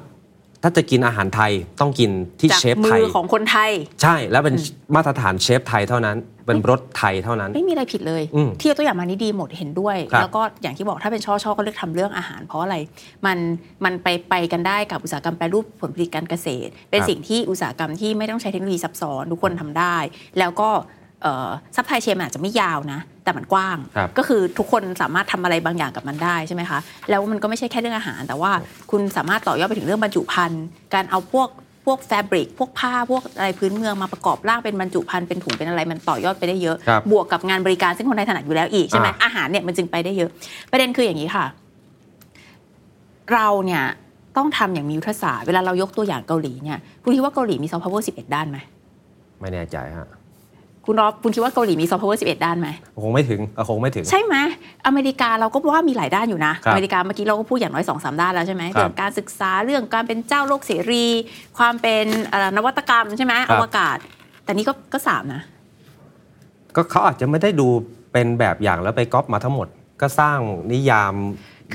[0.66, 3.70] ถ้าจะกินอาหารไทยต้องกินที่จากมือของคนไทยเชฟไทย
[4.03, 4.55] ใช่แล้วเป็น
[4.94, 12.77] มาตรฐานเชฟไทยเท่านั้น เป็นรสไทยเท่านั้น ไม่มีอะไรผิดเลยอืมที่ยกตัวอย่างมานี้ดีหมดเห็นด้วยครับแล้วก็อย่างที่บอกถ้าเป็นช่อช่อก็เลือกทำเรื่องอาหาร เพราะอะไร
[13.27, 13.38] มัน
[13.85, 19.96] มันไปไปกันได้กับอุตสาหกรรมแปรรูปผลผลิตการเกษตร เป็นครับสิ่งที่อุตสาหกรรมที่ไม่ต้องใช้เทคโนโลยีซับซ้อนทุกคนทำได้
[20.38, 20.68] แล้วก็
[21.76, 26.78] supply chain อาจจะไม่ยาวนะ แต่มันกว้างครับก็คือทุกคนสามารถทำอะไรบางอย่างกับมันได้ใช่ไหมคะ
[27.10, 28.52] แล้วมันก็ไม่ใช่แค่เรื่องอาหาร แต่ว่า
[28.90, 31.48] คุณสามารถต่อยอดไปถึงเรื่องบรรจุภัณฑ์ การเอาพวก
[31.87, 40.30] พวก fabric พวกผ้า พวกอะไรพื้นเมืองมาประกอบร่างเป็นบรรจุภัณฑ์ เป็นถุง เป็นอะไร มันต่อยอดไปได้เยอะครับบวกกับงานบริการซึ่งคนไทยถนัดอยู่แล้วอีกใช่ไหมอ่าอาหารเนี่ยมันจึงไปได้เยอะ
[40.70, 41.44] ประเด็นคืออย่างนี้ค่ะ
[43.32, 43.82] เราเนี่ย
[44.37, 48.58] ต้องทำอย่างมียุทธศาสตร์ เวลาเรายกตัวอย่างเกาหลีเนี่ย คุณคิดว่าเกาหลีมีซอฟต์พาวเวอร์11ด้านไหม
[49.40, 50.08] ไม่แน่ใจฮะ
[50.87, 52.68] คุณออฟคุณคิดว่าเกาหลีมีซอฟต์พาวเวอร์11ด้านไหม
[53.03, 54.37] คงไม่ถึงคงไม่ถึง ใช่ไหม
[54.87, 61.07] อเมริกาเราก็ว่ามีหลายด้านอยู่นะครับอเมริกาเมื่อกี้เราก็พูดอย่างน้อยสองสามด้านแล้วใช่ไหมครับเรื่องการศึกษาเรื่องการเป็นเจ้าโลกเสรี
[61.59, 63.99] ความเป็นเอ่อนวัตกรรมใช่ไหมครัอบวกาศ
[64.44, 65.42] แต่นี่ก็ก็สามนะ
[66.77, 67.66] ก็เขาอาจจะไม่ได้ดู
[68.12, 69.68] เป็นแบบอย่างแล้วไปก๊อปมาทั้งหมด
[70.01, 70.38] ก็สร้าง
[70.73, 71.14] นิยาม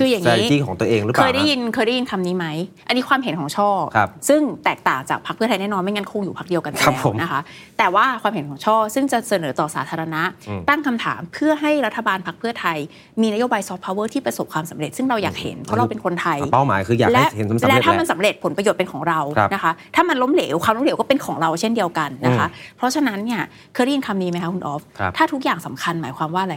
[0.00, 2.46] คืออย่างนี้ strategy ของตัวเองหรือเปเคล่ายได้ฮะยินเคยได้ยินคำนี้ไหม
[2.88, 7.40] อันนี้ความเห็นของช่อครับซึ่งแตกต่างจากพรรคเพื่อไทยแน่นอนไม่งั้นคงอยู่พรรคเดียวกันไปครับแล้วผมนะคะ
[7.78, 12.78] แต่ว่าความเห็นของช่อ ซึ่งจะเสนอต่อสาธารณะอืมตั้งคำถามเพื่อให้รัฐบาลพรรคเพื่อไทย
[13.20, 23.42] มีนโยบายซอฟต์พาวเวอร์ที่ประสบความสำเร็จ ซึ่งเราอยากเห็นเพราะเราเป็นคนไทยเป้าหมายคืออยากให้เห็นสำเร็จแหละและถ้ามันสำเร็จผลประโยชน์เป็นของเราครับนะคะ ถ้ามันล้มเหลวความล้มเหลวก็เป็นของเราเช่นเดียวกันนะคะ เพราะฉะนั้นเนี่ย
[23.74, 26.56] เคยได้ยินคำนี้ไหมคะคุณออฟครับถ้าทุกอย่างสำคัญหมายความว่าอะไร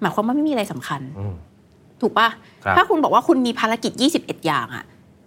[0.00, 1.34] หมายความว่าไม่มีอะไรสำคัญอืม
[2.02, 2.28] ถูกปะ
[2.64, 4.84] ครับถ้าคุณบอกว่าคุณมีภารกิจ 21 อย่างอะ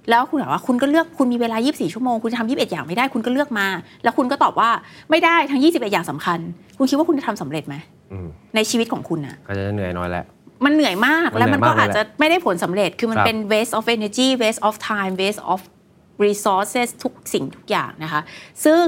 [0.09, 3.67] แล้วคุณบอกว่าคุณก็เลือกคุณมีเวลา 24 ชั่วโมง คุณจะทำ21 อย่างไม่ได้คุณก็เลือกมา
[4.03, 4.69] แล้วคุณก็ตอบว่า
[5.09, 6.39] ไม่ได้ทั้ง 21 อย่างสำคัญ
[6.77, 7.75] คุณคิดว่าคุณจะทำสำเร็จไหม
[8.11, 10.25] อืมในชีวิตของคุณอะก็จะเหนื่อยน้อยแหละ
[10.65, 15.59] มันเหนื่อยมากมันแล้วมันเหนื่ก็อยมากอาจจะไม่ได้ผลสำเร็จคือมันครับเป็น waste of energy waste of time waste of
[16.25, 18.21] resources ทุกสิ่งทุกอย่างนะคะ
[18.65, 18.85] ซึ่ง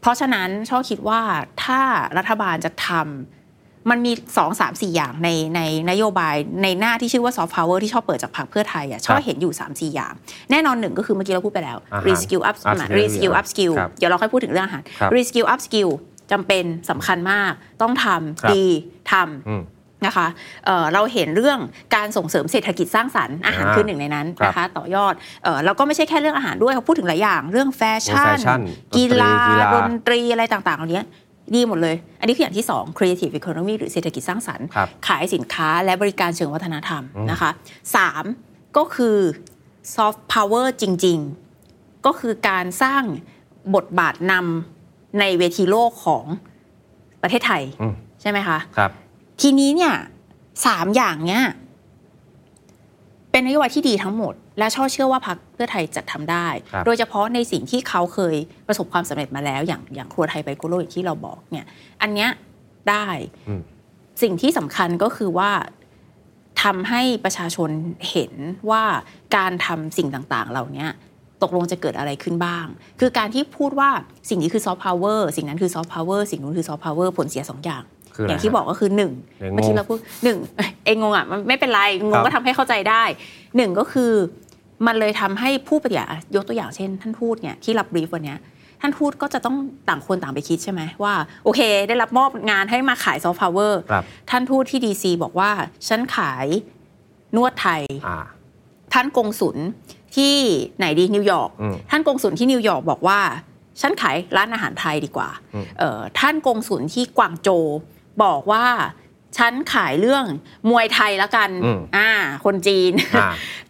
[0.00, 1.20] เพราะฉะนั้นช่อคิดว่า
[1.64, 1.80] ถ้า
[2.18, 3.41] รัฐบาลจะทำ
[3.90, 10.12] มันมีสองสามสี่อย่างในในนโยบายในหน้าที่ชื่อว่า soft power ที่ชอบเปิดจากพรรคเพื่อไทยอะชอบเห็นอยู่3ามสี่อย่าง
[10.50, 15.90] แน่นอนหนึ่งก็คือเมื่อกี้เราพูดไปแล้วอาหาร reskill up Upskill reskill up skill ครับเดี๋ยวเราค่อยพูดถึงเรื่องอาหารครับ reskill up skill
[16.32, 18.64] จำเป็นสำคัญมากต้องทครับำดี
[19.12, 19.62] ทำอืม
[20.06, 20.26] นะคะ
[20.66, 21.58] เอ่อเราเห็นเรื่อง
[21.94, 25.14] การส่งเสริมเศรษฐกิจสร้างสรรค์อาหารอ่าคือหนึ่งในนั้นครับนะคะต่อยอด
[25.44, 28.60] เอ่อแล้วก็ไม่ใช่แค่เรื่องอาหารด้วยเขาพูดถึงหลายอย่าง เรื่องแฟชั่แฟชั่น
[28.96, 31.02] กีฬาดนตรีกีฬาดนตรีอะไรต่างๆเหล่านี้
[31.54, 37.50] ดีหมดเลย อันนี้คืออย่างที่ 2 creative economy หรือเศรษฐกิจสร้างสรรค์ครับขายสินค้าและบริการเชิงวัฒนธรรมนะคะ
[37.96, 38.24] สาม
[38.76, 39.16] ก็คือ
[39.94, 41.18] soft power จริง
[41.62, 43.02] ๆ ก็คือการสร้าง
[43.74, 46.24] บทบาทนำในเวทีโลกของ
[47.22, 48.90] ประเทศไทยอืมใช่ไหมคะครับ
[49.40, 49.94] ทีนี้เนี่ย
[50.66, 51.44] สามอย่างเนี้ย
[53.30, 58.36] เป็นนโยบายที่ดีทั้งหมด และช่อเชื่อว่าพรรคเพื่อไทยจะทำได้ครับโดยเฉพาะในสิ่งที่เขาเคย
[58.68, 61.66] ประสบความสำเร็จมาแล้ว อย่างอย่างครัวไทยไปครัวโลกอย่างที่เราบอกเนี่ย
[62.02, 62.30] อันเนี้ย
[62.90, 63.06] ได้
[63.48, 63.62] อืม
[64.22, 65.50] สิ่งที่สำคัญก็คือว่า
[66.62, 67.70] ทำให้ประชาชน
[68.10, 68.32] เห็น
[68.70, 68.82] ว่า
[69.36, 70.86] การทำสิ่งต่างๆ เหล่านี้
[71.42, 72.66] ตกลงจะเกิดอะไรขึ้นบ้าง
[73.00, 73.90] คือการที่พูดว่า
[74.28, 77.82] สิ่งนี้คือซอฟต์พาวเวอร์สิ่งนั้นคือซอฟต์พาวเวอร์สิ่งนู้นคือซอฟต์พาวเวอร์ผลเสียสองอย่าง
[78.14, 83.02] คืออะไรอย่างที่บอกก็คือหนึ่งเดี๋ยวงงเมื่อกี้เราพูดหนึ่งเอ้ยเองงงอะมันไม่เป็นไรงงก็ทำให้เข้าใจได้
[83.56, 84.12] หนึ่งก็คือ
[84.86, 88.38] มันเลยทำให้ผู้ปฏิบัติยกตัวอย่างเช่น ท่านทูตเนี่ยที่รับ brief วันเนี้ย
[88.80, 89.56] ท่านทูตก็จะต้อง
[89.88, 91.14] ต่างคนต่างไปคิดใช่ไหมว่า
[91.44, 95.50] โอเค ได้รับมอบงานให้มาขายซอฟต์พาวเวอร์ครับท่านทูตที่ดีซีบอกว่า
[95.88, 96.46] ฉันขาย
[97.36, 98.18] นวดไทยอ่า
[98.92, 99.56] ท่านกงสุล
[100.16, 100.34] ที่
[100.78, 103.20] ไหนดีนิวยอร์กอืมท่านกงสุลที่นิวยอร์กบอกว่า
[103.80, 107.64] ฉันขายร้านอาหารไทยดีกว่าอืมเอ่อท่านกงสุลที่กวางโจว
[108.24, 108.64] บอกว่า
[109.38, 110.24] ฉันขายเรื่อง
[110.70, 112.10] มวยไทยแล้วกันอืมอ่า
[112.44, 113.28] คนจีนอ่า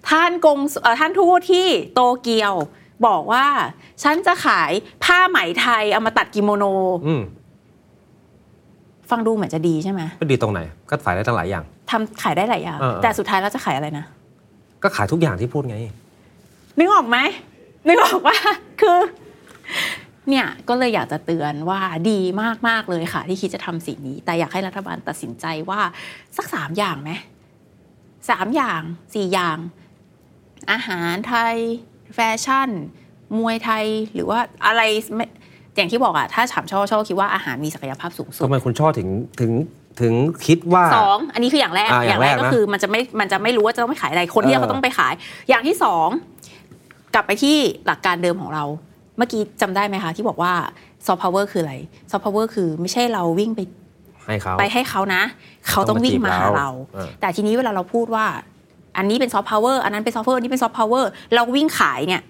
[0.09, 2.55] ท่านกงสุเอ่อท่านทูตที่โตเกียว
[3.07, 3.47] บอกว่า
[4.03, 4.71] ฉันจะขาย
[5.05, 6.65] ผ้าไหมไทยเอามาตัดกิโมโน
[7.07, 7.23] อืม
[9.11, 14.05] ฟังดูเหมือนจะดีใช่ไหมก็ดีตรงไหน ก็ขายได้ตั้งหลายอย่างทำขายได้หลายอย่างเออเออแต่สุดท้ายเราจะขายอะไรนะ
[14.83, 15.77] ก็ขายทุกอย่างที่พูดไง
[16.79, 17.19] นึกออกไหม
[17.89, 18.37] นึกออกว่า
[18.81, 18.99] คือ
[20.29, 21.81] เนี่ยก็เลยอยากจะเตือนว่า
[22.11, 22.21] ดี
[22.69, 25.81] มาก ๆ เลยค่ะ ที่คิดจะทำสิ่งนี้ แต่อยากให้รัฐบาลตัดสินใจว่า
[26.37, 27.11] สักสามอย่างไหม
[28.31, 28.81] สามอย่าง
[29.15, 29.59] สี่อย่าง
[30.73, 31.57] อาหารไทย
[32.15, 32.69] แฟชั่น
[33.39, 34.83] มวยไทยหรือว่าอะไร
[35.15, 35.27] ไม่
[35.77, 39.09] อย่างที่บอกอะถ้าถามช่อช่อคิดว่าอาหารมีศักยภาพสูงสุดทำไมคุณช่อถึง
[39.41, 39.53] ถึง
[40.01, 40.15] ถึง
[40.47, 45.13] คิดว่าสองอันนี้คืออย่างแรกอ่าอย่างแรกก็นะคือมันจะไม่มันจะไม่รู้ว่าจะต้องไปขายอะไรคนที่เออเขาต้องไปขาย
[45.49, 46.09] อย่างที่สอง
[47.15, 47.57] กลับไปที่
[47.87, 48.65] หลักการเดิมของเรา
[49.17, 50.53] เมื่อกี้จำได้ไหมคะที่บอกว่า
[51.07, 51.75] ซอฟต์พาวเวอร์คืออะไร
[52.11, 53.61] ซอฟต์พาวเวอร์คือไม่ใช่เราวิ่งไป
[54.27, 55.23] ให้เขาไปให้เขานะ
[55.69, 58.27] เขาต้องวิ่งมาหาเราเออแต่ทีนี้เวลาเราพูดว่า
[58.97, 62.23] อันนี้เป็นซอฟต์พาวเวอร์อันนั้นเป็นซอฟต์พาวเวอร์อันนี้เป็นซอฟต์พาวเวอร์เราวิ่งขายเนี่ย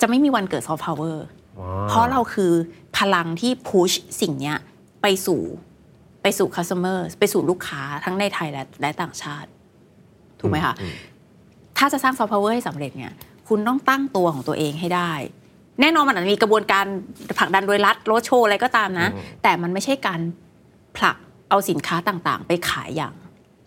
[0.00, 1.24] จะไม่มีวันเกิดซอฟต์พาวเวอร์
[1.58, 2.52] อ๋อเพราะเราคือ
[2.98, 4.58] พลังที่ push สิ่งเนี้ย
[5.02, 5.42] ไปสู่
[6.22, 9.48] ไปสู่ customer ไปสู่ลูกค้าทั้งในไทยและและต่างชาติ
[10.40, 10.74] ถูกไหมคะ
[11.78, 13.12] ถ้าจะสร้างซอฟต์พาวเวอร์ให้สำเร็จเนี่ย
[13.48, 15.12] คุณต้องตั้งตัวของตัวเองให้ได้
[15.80, 16.86] แน่นอนมันอาจจะมีกระบวนการ
[17.38, 19.08] ผลักดันโดยรัฐโรดโชว์อะไรก็ตามนะ
[19.42, 20.20] แต่มันไม่ใช่การ
[20.96, 21.16] ผลัก
[21.50, 23.14] เอาสินค้าต่างๆ ไปขายอย่าง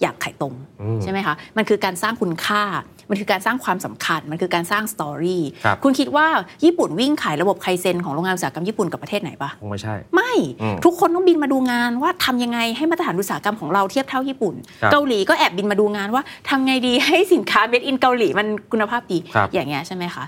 [0.02, 2.64] อย่างขายตรงอืมใช่ไหมคะมันคือการสร้างคุณค่า
[3.10, 6.28] มันคือการสร้างความสำคัญ มันคือการสร้าง story ครับคุณคิดว่า
[6.66, 20.24] ญี่ปุ่นวิ่งขายระบบไคเซนของโรงงานอุตสาหกรรมญี่ปุ่นกับประเทศไหนปะคงไม่ใช่ ไม่อืมทุกคนต้องบินมาดูงานว่าทำยังไงให้มาตรฐานอุตสาหกรรมของเราเทียบเท่าญี่ปุ่นครับเกาหลีก็แอบบินมาดูงานว่าทำไงดีให้สินค้า made in เกาหลีมันคุณภาพดีครับอย่างเงี้ยใช่ไหมคะ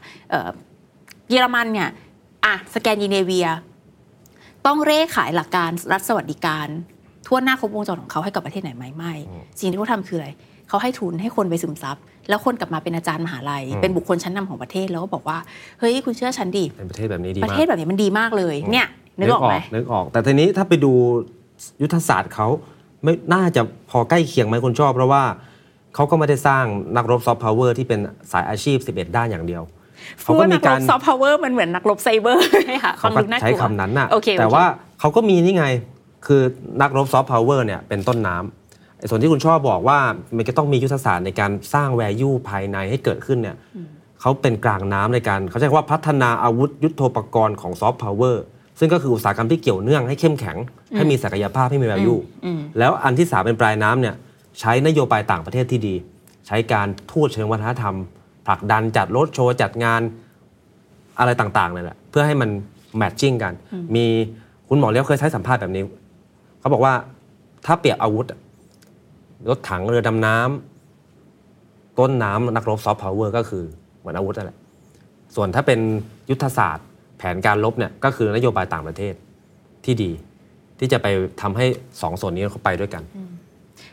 [1.28, 1.90] เอ่อเยอรมันเนี่ย
[2.46, 3.48] อะสแกนดิเนเวีย
[4.66, 6.68] ต้องเร่ขายหลักการรัฐสวัสดิการ
[7.28, 9.14] ทั่วหน้าครบวงจรของเขาให้กับประเทศไหนไหมไม่
[9.60, 10.30] สิ่งที่เขาทำคืออะไร
[10.70, 11.98] เขาให้ทุนให้คนไปซึมซับ
[12.30, 15.38] แล้วคนกลับมาเป็นอาจารย์มหาลัย เป็นบุคคลชั้นนำของประเทศแล้วก็บอกว่า
[15.80, 18.88] เฮ้ยคุณเชื่อฉันดิเป็นประเทศแบบนี้ดีประมากเทศแบบนี้มันดีมากเลยเนี่ย
[19.20, 20.92] นึกออกไหมนึกออก แต่ทีนี้ถ้าไปดู
[21.82, 22.48] ยุทธศาสตร์เขา
[23.04, 25.24] ไม่น่าจะพอใกล้เคียงไหมคุณชอบเพราะว่า
[25.96, 28.00] เขาก็ไม่ได้สร้างนักรบซอฟต์พาวเวอร์ที่เป็น
[28.32, 29.64] สายอาชีพ 11 ด้านอย่างเดียว
[30.26, 34.66] พูเขาดก็ว่ามีนักรการบซอฟต์พาวเวอร์มันเหมือนนักรบไซเบอร์ใช่ค่ะเขาฟังก็ดูน่ากใช้ลัวคำนั้นน่ะโอเคโอเคแต่ว่า
[35.00, 35.66] เขาก็มีนี่ไง
[36.28, 36.42] คือ
[36.82, 40.00] นักรบซอฟต์พาวเวอร์เนี่ยเป็นต้นน้ำไอ้ส่วนที่คุณชอบบอกว่า
[40.36, 43.56] มันก็ต้องมียุทธศาสตร์ในการสร้างแวร์ยูภายในให้เกิดขึ้นเนี่ย
[44.22, 48.44] เขาเป็นกลางน้ำในการเขาใช้คำว่าพัฒนาอาวุธยุทโธปกรณ์ของซอฟต์พาวเวอร์
[48.80, 50.58] ซึ่งก็คืออุตสาหกรรมที่เกี่ยวเนื่องให้เข้มแข็ง
[50.96, 52.16] ให้มีศักยภาพให้มี value
[52.80, 54.16] แล้วอันที่สามเป็นปลายน้ำเนี่ย
[54.60, 55.96] ใช้นโยบายต่างประเทศที่ดี
[56.48, 57.96] ใช้การทูตเชิงวัฒนธรรม
[58.48, 60.02] ผลักดันจัดรถโชว์จัดงาน
[61.20, 62.50] อะไรต่างๆเนี่ยแหละเพื่อให้มัน
[62.98, 63.54] matching กัน
[63.96, 64.06] มี
[64.70, 65.84] คุณหมอเลี้ยวเคยใช้สัมภาษณ์แบบนี้
[66.60, 66.94] เขาบอกว่า
[67.66, 68.40] ถ้าเปรียบอาวุธอะ
[69.50, 73.64] รถถังเรือดำน้ำต้นน้ำนักรบซอฟต์พาวเวอร์ก็คือ
[74.00, 74.58] เหมือนอาวุธนั่นแหละ
[75.36, 75.80] ส่วนถ้าเป็น
[76.30, 79.14] ยุทธศาสตร์ แผนการลบเนี่ยก็คือนโยบายต่างประเทศ
[79.86, 80.12] ที่ดี
[80.80, 81.08] ที่จะไป
[81.42, 81.66] ทำให้
[82.02, 83.04] สองส่วนนี้เขาไปด้วยกัน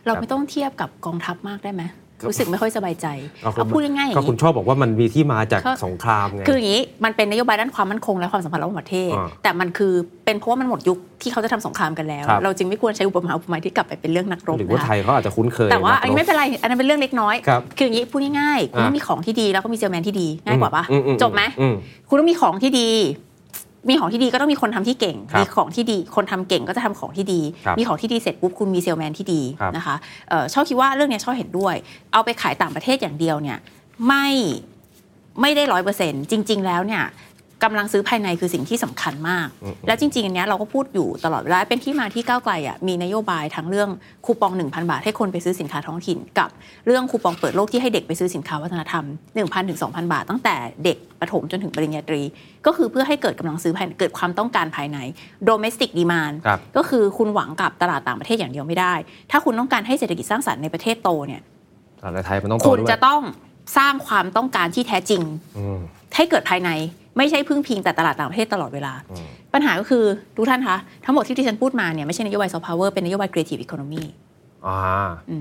[0.06, 1.82] เราไม่ต้องเทียบกับกองทัพมากได้ไหม
[2.28, 3.06] รู้สึกไม่ค่อยสบายใจ
[3.44, 9.92] ก็เอาพูดง่ายๆอย่าก็งคุณนี้ชอบบอกว่ามันมีที่มาจากก็สงครามไงคืออย่างนี้มันเป็นนโยบายด้านความมั่นคงและความสัมพันธ์ระหว่างประเทศอ่าแต่มันคือ
[10.24, 21.74] เป็นเพราะว่ามันหมดยุคที่เขาจะทำสงครามกันแล้วครับเราจึงไม่ควรใช้อุปมาอุปไมยที่กลับไปเป็นเรื่องนักรบหรือว่านะคะไทยเขาอาจจะคุ้นเคย แต่ว่ากรบอันนี้ไม่เป็นไรอันนั้นเป็นเรื่องเล็กน้อยครับคืออย่างนี้พูดง่ายๆคุณต้องอะมีของที่ดีแล้วก็มีเซลแมนที่ดีง่ายกว่าปะอืมอืมจบไหมอืม
[22.08, 22.90] คุณต้องมีของที่ดี
[23.88, 29.96] มีของที่ดีก็ต้องมีคนทำที่เก่งครับมีของที่ดี คนทำเก่งก็จะทำของที่ดีครับมีของที่ดีเสร็จปุ๊บคุณมีเซลแมนที่ดีครับนะคะ
[30.28, 31.74] เอ่อชอบคิดว่าเรื่องเนี้ยชอบเห็นด้วย
[32.12, 33.58] เอาไปขายต่างประเทศอย่างเดียวเนี่ย
[34.06, 34.28] ไม่
[35.40, 37.02] ไม่ได้ร้อยเปอร์เซ็นต์จริง ๆ แล้วเนี่ย
[37.64, 39.48] กำลังซื้อภายในคือสิ่งที่สำคัญมาก
[39.86, 43.90] แล้วจริงๆอันเนี้ยเราก็พูดอยู่ตลอดเวลาเป็นที่มาที่ก้าวไกลอะมีนโยบายทั้งเรื่อง
[44.26, 46.50] คูปอง 1,000 บาทให้คนไปซื้อสินค้าท้องถิ่น กับ
[46.86, 49.04] เรื่องคูปองเปิดโลกที่ให้เด็กไปซื้อสินค้าวัฒนธรรม
[49.36, 52.22] 1,000ถึง2,000 บาท ตั้งแต่เด็กประถมจนถึงปริญญาตรี
[52.66, 54.98] ก็คือเพื่อให้เกิดกำลังซื้อภายในเกิดความต้องการภายใน
[55.48, 58.94] domestic demand ครับก็คือคุณหวังกับตลาดต่างประเทศอย่างเดียวไม่ได้
[59.30, 61.40] ถ้าคุณต้องการให้เศรษฐกิจสร้างสรรค์ในประเทศโตเนี่ย
[62.00, 63.22] ตลาดไทยมันต้องโตคุณด้วยจะต้อง
[63.78, 65.22] สร้างความต้องการที่แท้จริง
[65.58, 65.80] อืม
[66.16, 66.70] ให้เกิดภายใน
[67.16, 68.92] ไม่ใช่พึ่งพิงแต่ตลาดต่างประเทศตลอดเวลา
[69.54, 70.04] ปัญหาก็คือ
[70.36, 74.04] ทุกท่านคะ ทั้งหมดที่ที่ฉันพูดมาเนี่ยไม่ใช่นโยบายซอฟต์พาวเวอร์เป็นนโยบาย creative economy
[74.66, 74.78] อ่า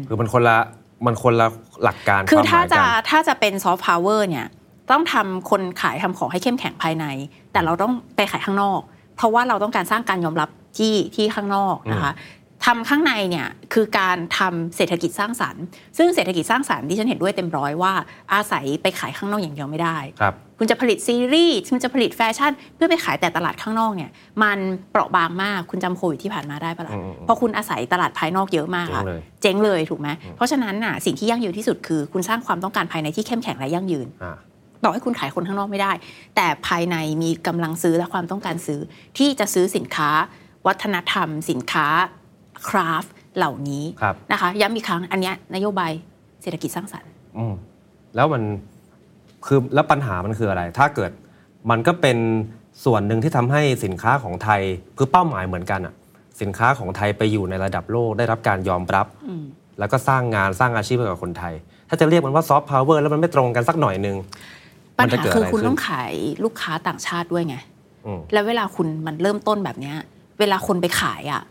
[0.07, 0.57] คือมันคนละ
[1.05, 1.47] มันคนละ
[1.83, 4.45] หลักการคือวมหถ้ามยจะกันถ้าจะเป็นซอฟต์พาวเวอร์เนี่ย
[4.91, 7.05] ต้องทำคนขายทำของให้เข้มแข็งภายใน
[7.51, 8.79] แต่เราต้องไปขายข้างนอก
[9.15, 12.13] เพราะว่าเราต้องการสร้างการยอมรับที่ที่ข้างนอกนะคะ
[12.65, 15.63] ทำข้างในเนี่ยคือการทำเศรษฐกิจสร้างสรรค์
[15.97, 17.93] ซึ่งเศรษฐกิจสร้างสรรค์ที่ฉันเห็นด้วยเต็มร้อยว่า
[18.33, 19.97] อาศัยไปขายข้างนอกอย่างเดียวไม่ได้
[20.59, 24.09] ครับคุณจะผลิตซีรีส์คุณจะผลิตแฟชั่น เพื่อไปขายแต่ตลาดข้างนอกเนี่ย
[24.43, 24.57] มัน
[24.91, 34.35] เปราะบางมากคุณจำโควิดที่ผ่านมาได้ปะล่ะอืมอืมเพราะคุณอาศัยตลาดภายนอกเยอะมากอะเจ๊งเลยเจ๊งเลยถูกไหมเพราะฉะนั้นน่ะสิ่งที่ยั่งยืนที่สุดคือ คุณสร้างความต้องการภายในที่เข้มแข็งและยั่งยืนอ่า
[34.83, 35.91] ต่อให้คุณขายคนข้างนอกไม่ได้
[36.35, 38.79] แต่ภายในมีกำลังซื้อและความต้องการซื้อ
[39.17, 40.09] ที่จะซื้อสินค้า
[40.67, 41.87] วัฒนธรรม สินค้า
[42.67, 43.05] คราฟ
[43.37, 45.91] เหล่านี้ครับนะคะย้ำอีกครั้งอันเนี้ยนโยบาย
[46.41, 47.53] เศรษฐกิจสร้างสรรค์อืม
[48.15, 48.43] แล้วมัน
[49.45, 51.11] คือแล้วปัญหามันคืออะไร ถ้าเกิด
[51.69, 52.17] มันก็เป็น
[52.85, 54.61] ส่วนหนึ่งที่ทำให้สินค้าของไทย
[54.97, 55.93] คือเป้าหมายเหมือนกันอะ
[56.41, 59.07] สินค้าของไทยไปอยู่ในระดับโลกได้รับการยอมรับ
[59.79, 61.53] แล้วก็สร้างงานสร้างอาชีพให้กับคนไทย
[61.89, 64.17] ถ้าจะเรียกมันว่าซอฟต์พาวเวอร์แล้วมันไม่ตรงกันสักหน่อยหนึง
[64.97, 67.55] ปัญมันจะหาเกิดคืออะไรคุณขึ้นต้องขายลูกค้าต่างชาติด้วยไง
[68.05, 69.95] อืมแล้วเวลาคุณมันเริ่มต้นแบบเนี้ย
[70.39, 71.41] เวลาคนไปขายอะ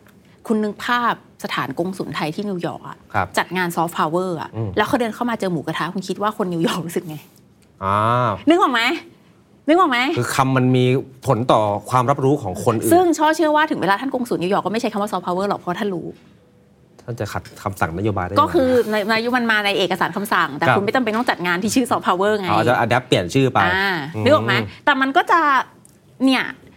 [0.46, 7.16] คุณนึกภาพสถานกงสุลไทยที่นิวยอร์กอะครับจัดงานซอฟต์พาวเวอร์อะอืมแล้วเขาเดินเข้ามาเจอหมูกระทะคุณคิดว่าคนนิวยอร์กรู้สึกไง
[7.84, 7.96] อ่า
[8.48, 8.82] นึกออกไหม
[9.68, 10.84] นึกออกไหมคือคำมันมี
[11.26, 11.60] ผลต่อ
[11.90, 16.06] ความรับรู้ของคนอื่น ซึ่งช่อเชื่อว่าถึงเวลาท่านกงสุลนิวยอร์กก็ไม่ใช้คำว่าซอฟต์พาวเวอร์หรอกเพราะท่านรู้
[17.02, 23.90] ท่านจะขัดคำสั่งนโยบายได้ก็คือยังไงในนายกมันมาในเอกสารคำสั่ง แต่ครับคุณไม่จำเป็นต้องจัดงานที่ชื่อซอฟต์พาวเวอร์ไงอ๋อจะ adapt เปลี่ยนชื่อไปอ่า
[24.24, 25.40] นึกออกไหมแต่มันก็จะ
[26.24, 26.67] เนี่ยส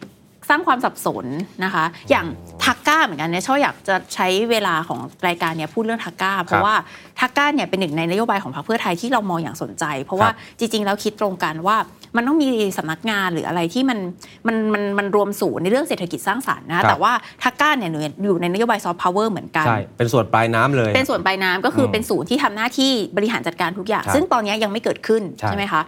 [0.52, 1.26] ร้างความสับสน
[1.64, 2.26] นะคะ อย่าง
[2.64, 6.76] ทักก้าเหมือนกันเนี่ยช่ออยากจะใช้เวลาของรายการเนี่ยพูดเรื่องทักก้าเพราะว่า
[7.20, 11.78] ทักก้าเนี่ยเป็นหนึ่งในนโยบายของพรรคเพื่อไทยที่เรามองอย่างสนใจ เพราะว่าจริง ๆ แล้วคิดตรงกันว่า
[12.18, 14.00] มันต้องมีสำนักงานหรืออะไรที่มัน
[14.48, 17.12] มันมันมันรวมศูนย์ในเรื่องเศรษฐกิจสร้างสรรค์นะแต่ว่า
[17.44, 17.92] ทักก้าเนี่ย
[18.24, 25.82] อยู่ในนโยบายซอฟต์พาวเวอร์เหมือนกันใช่เป็นส่วนปลายน้ำเลย เป็นส่วนปลายน้ำก็คืออมเป็นศูนย์ที่ทำหน้าที่บริหารจัดการทุกอย่างครับซึ่งตอนนี้ยังไม่เกิดขึ้นใช่ใช่ไหมคะ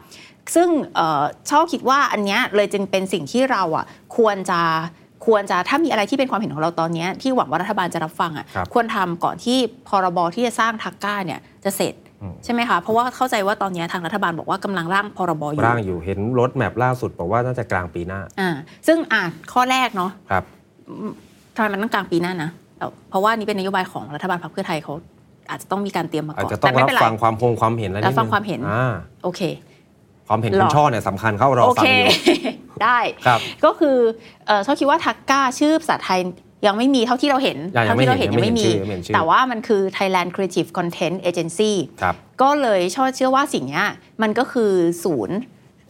[0.55, 3.85] ซึ่งเอ่อชอบคิดว่าอันเนี้ยเลยจึงเป็นสิ่งที่เราอะ
[4.17, 4.61] ควรจะ
[5.25, 18.49] ควรจะถ้ามีอะไรที่เป็นความเห็นของเราตอนเนี้ยที่หวังว่ารัฐบาลจะรับฟังอะครับควรทำก่อนที่พรบที่จะสร้างทักก้าเนี่ยจะเสร็จอืมใช่ไหมคะเพราะว่าเข้าใจว่าตอนเนี้ยทางรัฐบาลบอกว่ากำลังร่างพรบอยู่ร่างอยู่เห็นรถแมพล่าสุดบอกว่าน่าจะกลางปีหน้าอ่า
[18.87, 20.43] ซึ่งอะข้อแรกเนาะครับ
[21.55, 24.93] ทำไมมันต้องกลางปีหน้านะแต่เพราะว่านี่เป็นนโยบายของรัฐบาลพรรคเพื่อไทยเขา
[25.49, 29.41] อาจจะต้องมีการเตรียมมาอาจก่อนจะต้องแต่ไม่รับเป็นไรฟังความคงความเห็นอะไรนิดรับนึงฟังความเห็นอ่าโอเค
[30.27, 32.07] ความเห็นหรอคุณช่อเนี่ยสำคัญเข้ารอโอฟัเคงอยู่
[32.83, 33.97] ได้ครับก็คือ
[34.47, 36.19] เอ่อชอบคิดว่าทักก้าชื่อภาษาไทย
[36.67, 43.87] ยังไม่มีเท่าที่เราเห็นยังเท่าที่เราเห็นยัยังงไม่ไม่เห็นมีชื่อยังไม่เห็นชื่อแต่ว่ามันคือ Thailand Creative Content Agency ครับก็เลยชอบเชื่อว่าสิ่งเนี้ย
[44.21, 44.71] มันก็คือ
[45.03, 45.37] ศูนย์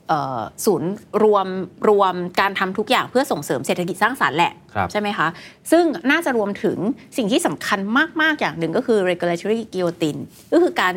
[0.08, 0.90] เอ่อศูนย์
[1.24, 1.48] รวม
[1.90, 5.28] รวมการทำทุกอย่างเพื่อส่งเสริมเศรษฐกิจสร้างสรรค์แหละครับใช่ไหมคะ
[5.72, 6.78] ซึ่งน่าจะรวมถึง
[7.18, 7.80] สิ่งที่สำคัญ
[8.22, 10.20] มาก ๆ อย่างหนึ่งก็คือ regulatory guillotine
[10.54, 10.96] ก็คือการ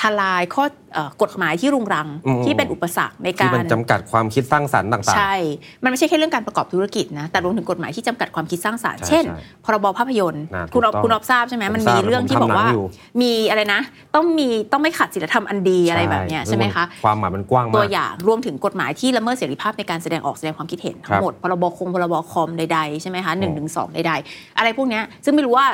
[0.00, 5.34] ทลายข้อเอ่อกฎหมายที่รุงรังอืมที่เป็นอุปสรรคในที่กามันรจำกัดความคิดสร้างสรรค์ต่างใช่
[5.82, 12.84] มันไม่ใช่แค่เรื่องการประกอบธุรกิจนะแต่รวมถึงกฎหมายที่จำกัดความคิดสร้างสรรค์ใช่เช่นใช่พรบภาพยนตร์น่าคุณอ๊อฟถูกต้องคุณอ๊อฟทราบใช่ไหมผมมันทรามีบเรื่องที่ผมบอกทำหนังว่าอยู่
[13.22, 13.80] มีอะไรนะ
[14.14, 25.66] ต้องมีต้องไม่ขัดศีลธรรมอันดีอะไรแบบเนี้ยใช่ไหมคะความหมายมันกว้างตัมาวกอย่างรวมถึงกฎหมายที่ละเมิดเสรีภาพในการแสดงออกแสดงความคิดเห็นทั้ครังบหมดพรบคงพรบคอมใดๆใช่ไหมคะหนึ่งถึงสองใดๆอะไรพวกเนี้ยซึ่งไม่รู้ว่า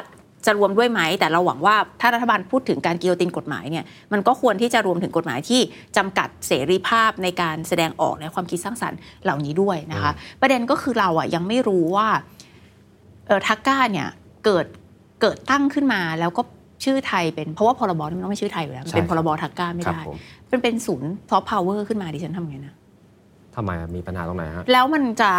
[0.47, 5.61] จะรวมด้วยไหม แต่เราหวังว่าถ้ารัฐบาลพูดถึงการกิโยตินกฎหมายเนี่ยมันก็ควรที่จะรวมถึงกฎหมายที่
[5.97, 12.09] จำกัดเสรีภาพในการแสดงออกในความคิดสร้างสรรค์เหล่านี้ด้วยนะคะ ประเด็นก็คือเราอะยังไม่รู้ว่า
[13.27, 14.09] เออทักก้าเนี่ย
[14.45, 14.67] เกิด
[15.21, 16.43] เกิดตั้งขึ้นมาแล้วก็
[16.85, 20.17] ชื่อไทยเป็นเพราะว่าพรบนี่มันต้องไม่ชื่อไทยอยู่แล้ว มันเป็นใช่พรบทักก้าไม่ครับได้ผม
[20.49, 22.75] เป็นเป็นศูนย์ซอฟต์พาวเวอร์ขึ้นมาดิฉันทำไงนะ
[23.57, 25.33] ทำไมอะมีปัญหาตรงไหนฮะแล้วมันจะ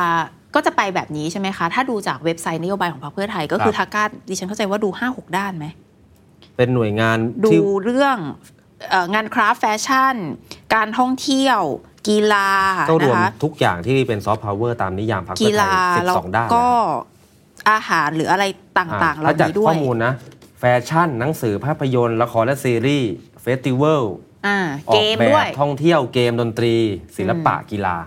[0.56, 5.65] ก็จะไปแบบนี้ใช่ไหมคะ ถ้าดูจากเว็บไซต์นโยบายของพรรคเพื่อไทย ก็คือครัทับกก้าดิฉันเข้าใจว่าดู 5 6 ด้านไหม
[6.58, 8.17] เป็นหน่วยงานดูที่เรื่อง
[8.89, 10.15] เอ่องานคราฟต์แฟชั่น
[10.75, 11.60] การท่องเที่ยว
[12.08, 12.49] กีฬา
[12.89, 18.43] ก็รนะวมคะทุกอย่างที่เป็นซอฟต์พาวเวอร์ตามนิยามพรรคกีเพื่อไทฬายแล้ว12ด้านก็นะอาหารหรืออะไร
[18.80, 20.13] ต่างๆเหถ้าล่าจากนี้ด้ข้วอยมูลนะ
[20.60, 24.03] แฟชั่นหนังสือภาพยนตร์ ละครและซีรีส์เฟสติวัล
[24.47, 24.57] อ่า
[24.89, 26.73] ออเกกมแบด้วบยท่องเที่ยวเกมดนตรี
[27.17, 27.97] ศิลปะกีฬา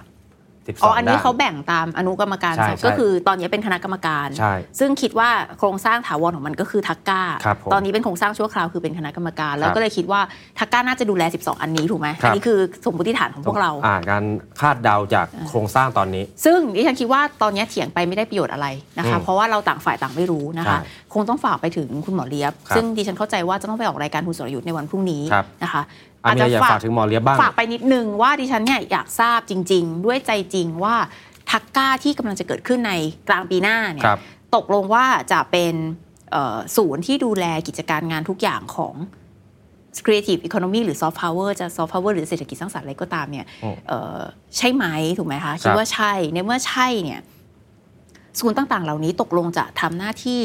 [0.70, 10.20] 12อ๋ออันนี้ด้เขาแบ่งตามอนุกรรมการใช่สอบใช่ก็คือตอนนี้เป็นคณะกรรมการใช่ซึ่งคิดว่าโครงสร้างถาวรของมันก็คือทักก้าครับผมตอนนี้เป็นโครงสร้างชั่วคราวคือเป็นคณะกรรมการ แล้วครับก็เลยคิดว่า
[10.58, 14.24] ทักก้าน่าจะดูแล 12 อันนี้ถูกไหมครับอันี้คือสมมติฐานของพวกเราอ่าการ
[14.60, 18.66] คาดเดาจากโครงสร้างตอนนี้ ซึ่งดิฉันคิดว่าตอนนี้เถียงไปไม่ได้ประโยชน์อะไร
[18.98, 25.82] นะคะอืมเพราะว่าเราต่างฝ่ายต่างไม่รู้นะคะใช่คงต้องฝากไปถึงคุณหมอเลียบครับซึ่งดิฉันเข้าใจว่าจะต้องไปออกรายการคุณสรยุทธ์ในวันพรุ่งนี้ครับนะคะ
[26.24, 30.96] อันนี้อยากฝากถึงหมอเลียบบ้างฝากไปนิดนึงว่าดิฉันเนี่ยอยากทราบจริง ๆ ด้วยใจจริงว่า
[31.50, 32.92] ทักก้าที่กำลังจะเกิดขึ้นใน
[33.28, 34.18] กลางปีหน้าเนี่ยครับ
[34.56, 35.74] ตกลงว่าจะเป็น
[36.30, 38.94] เอ่อศูนย์ที่ดูแลกิจการงานทุกอย่างของ
[40.06, 44.20] Creative Economy หรือ Soft Power จะ Soft Power หรือเศรษฐกิจสร้างสรรค์อะไรก็ตามเนี่ยอืมเอ่อ
[44.56, 44.84] ใช่ไหม
[45.18, 47.20] ถูกไหมคะคิดว่าใช่ในเมื่อใช่เนี่ย
[48.40, 50.42] ศูนย์ต่างๆ เหล่านี้ตกลงจะทำหน้าที่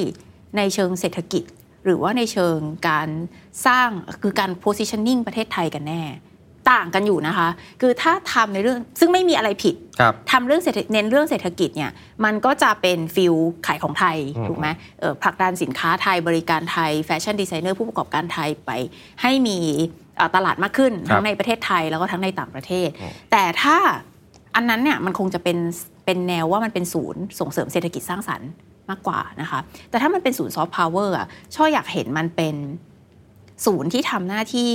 [0.58, 1.44] ในเชิงเศรษฐกิจ
[1.86, 2.58] หรือว่าในเชิง
[2.90, 3.10] การ
[3.68, 3.90] สร้าง
[4.22, 6.04] คือการ positioning ประเทศไทยกันแน่
[6.72, 7.50] ต่างกันอยู่นะคะ
[7.82, 11.92] คือถ้าทำในเรื่องซึ่งไม่มีอะไรผิดครับทำเรื่องเศรษฐเน้นเรื่องเศรษฐกิจเนี่ย
[12.26, 13.34] มันก็จะเป็น feel
[13.68, 14.68] ขายของไทยอืมถูกไหม
[15.00, 18.72] เอ่อผลักดันสินค้าไทยบริการไทยแฟชั่นดีไซเนอร์ผู้ประกอบการไทยไป
[19.22, 19.58] ให้มี
[20.18, 23.78] เอ่อตลาดมากขึ้นครับทั้งในประเทศไทยแล้วก็ทั้งในต่างประเทศอืมแต่ถ้า
[24.56, 25.58] อันนั้นเนี่ยมันคงจะเป็น
[26.06, 28.50] เป็นแนวว่ามันเป็นศูนย์ส่งเสริมเศรษฐกิจสร้างสรรค์
[28.90, 29.60] มากกว่านะคะ
[29.90, 32.56] แต่ถ้ามันเป็นศูนย์ซอฟต์พาวเวอร์อะช่ออยากเห็นมันเป็น
[33.66, 34.72] ศูนย์ที่ทำหน้าที่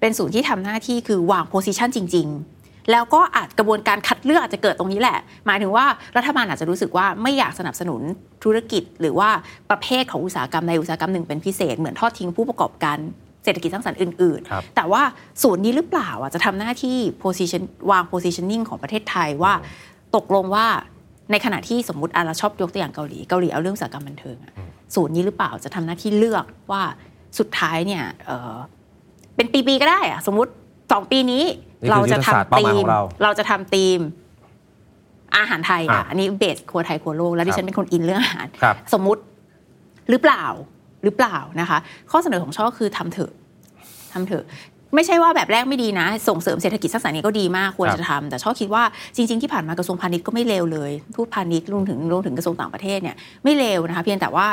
[0.00, 2.28] เป็นศูนย์ที่ทำหน้าที่คือวาง position จริง
[2.58, 8.00] ๆ แล้วก็อาจกระบวนการคัดเลือกอาจจะเกิดตรงนี้แหละ หมายถึงว่ารัฐบาลอาจจะรู้สึกว่าไม่อยากสนับสนุน
[8.44, 9.28] ธุรกิจ หรือว่า
[9.70, 12.98] ประเภทของอุตสาหกรรมในอุตสาหกรรมหนึ่งเป็นพิเศษเหมือนทอดทิ้งผู้ประกอบการ
[13.44, 15.02] เศรษฐกิจสร้างสรรค์อื่นครับๆแต่ว่า
[15.42, 19.52] ศูนย์นี้หรือเปล่าอะจะทำหน้าที่ position วาง positioning ของประเทศไทยว่า
[20.16, 20.66] ตกลงว่า
[21.30, 24.52] ในขณะที่สมมติอะเราชอบยกตัวอย่างเกาหลีเกาหลีเอาเรื่องอุตสาหกรรมบันเทิงอะ
[24.94, 26.82] ศูนย์นี้หรือเปล่าจะทำหน้าที่เลือกว่า
[27.38, 28.56] สุดท้ายเนี่ยเอ่อ
[29.36, 30.50] เป็นปีๆก็ได้อะสมมติ
[30.92, 31.44] สองปีนี้
[31.82, 34.00] นี่คือเราจะยุทธศาสตร์ทำเป้าหธีมายขมองเราเราจะทำธีม
[35.36, 39.22] อาหารไทยอะอะอันนี้เบสครัวไทยครัวโลกแล้วดิฉันเป็นคนอินเรื่องอาหารครับสมมุติ
[40.10, 40.44] หรือเปล่า
[41.04, 41.78] หรือเปล่านะคะ
[42.10, 43.32] ข้อเสนอของช่อคือทำเถอะ
[44.12, 44.44] ทำเถอะ
[44.96, 48.82] ไม่ใช่ว่าแบบแรกไม่ดีนะ ส่งเสริมเศรษฐกิจสร้างสรรค์นี้ก็ดีมากควรครับจะทำแต่ช่อคิดว่า
[49.16, 54.46] จริง ๆ ที่ผ่านมากระทรวงพาณิชย์ก็ไม่เลวเลยทูตพาณิชย์รวมถึงรวมถึงกระทรวงต่างประเทศเนี่ยไม่เลวนะคะ เพียงแต่ว่า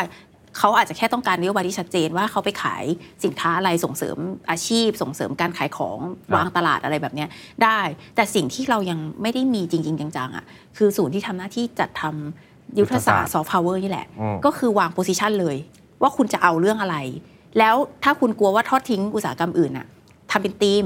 [0.58, 2.84] เขาอาจจะแค่ต้องการนโยบายที่ชัดเจนว่าเขาไปขาย
[3.24, 4.18] สินค้าอะไรส่งเสริม
[4.50, 7.30] อาชีพ ส่งเสริมการขายของครับวางตลาดอะไรแบบเนี้ย
[7.64, 7.80] ได้
[8.16, 10.46] แต่สิ่งที่เรายังไม่ได้มีจริง ๆ จังๆอะ
[10.78, 15.58] คือศูนย์ที่ทำหน้าที่จัดทำยุทธศาสตร์ซอฟต์พาวเวอร์นี่แหละอืมก็คือวาง position เลย
[16.02, 16.98] ว่าคุณจะเอาเรื่องอะไร
[17.60, 19.88] แล้วถ้าคุณกลัวว่าทอดทิ้งอุตสาหกรรมอื่นน่ะ
[20.32, 20.86] ทำเป็นธีม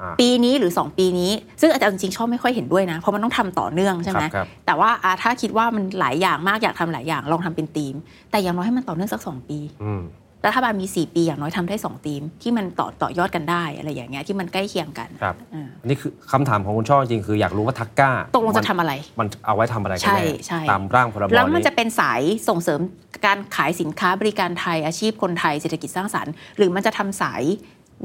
[0.00, 7.94] อ่าปีนี้หรือ 2 ปีนี้ ซึ่งอาจารย์จริงๆชอบไม่ค่อยเห็นด้วยนะเพราะมันต้องทำต่อเนื่องใช่ไหมครับครับแต่ว่าอะถ้าคิดว่ามันหลายอย่างมากอยากทำหลายอย่างลองทำเป็นธีม
[8.30, 10.02] แต่อย่างน้อยให้มันต่อเนื่องสัก 2 ปีอืม
[10.46, 22.80] รัฐบาลมี 4 ปีอย่างน้อยทำได้2ธีม ที่มันต่อต่อยอดกันได้อะไรอย่างเงี้ยที่มันใกล้เคียงกันครับอ่าอันนี้คือคำถามของคุณช่อจริงๆคืออยากรู้ว่าทักก้าตกลงจะทำอะไร มันเอาไว้ทำอะไรกันใช่แน่ใช่ตามร่างพรบแล้วมันนี้จะเป็นสายส่งเสริม
[23.26, 27.42] การขายสินค้าบริการไทยอาชีพคนไทยเศรษฐกิจสร้างสรรค์ หรือมันจะทำสาย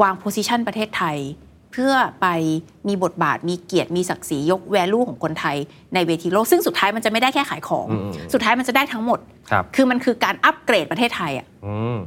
[0.02, 1.18] วาง position ประเทศไทย
[1.72, 2.28] เพื่อไป
[2.88, 5.58] มีบทบาทมีเกียรติมีศักดิ์ศรียก value ของคนไทย
[5.94, 9.20] ในเวทีโลก ซึ่งสุดท้ายมันจะไม่ได้แค่ขายของอืมอืมสุดท้ายมันจะได้ทั้งหมด
[9.52, 11.98] ครับคือมันคือการอัปเกรดประเทศไทยอะอืม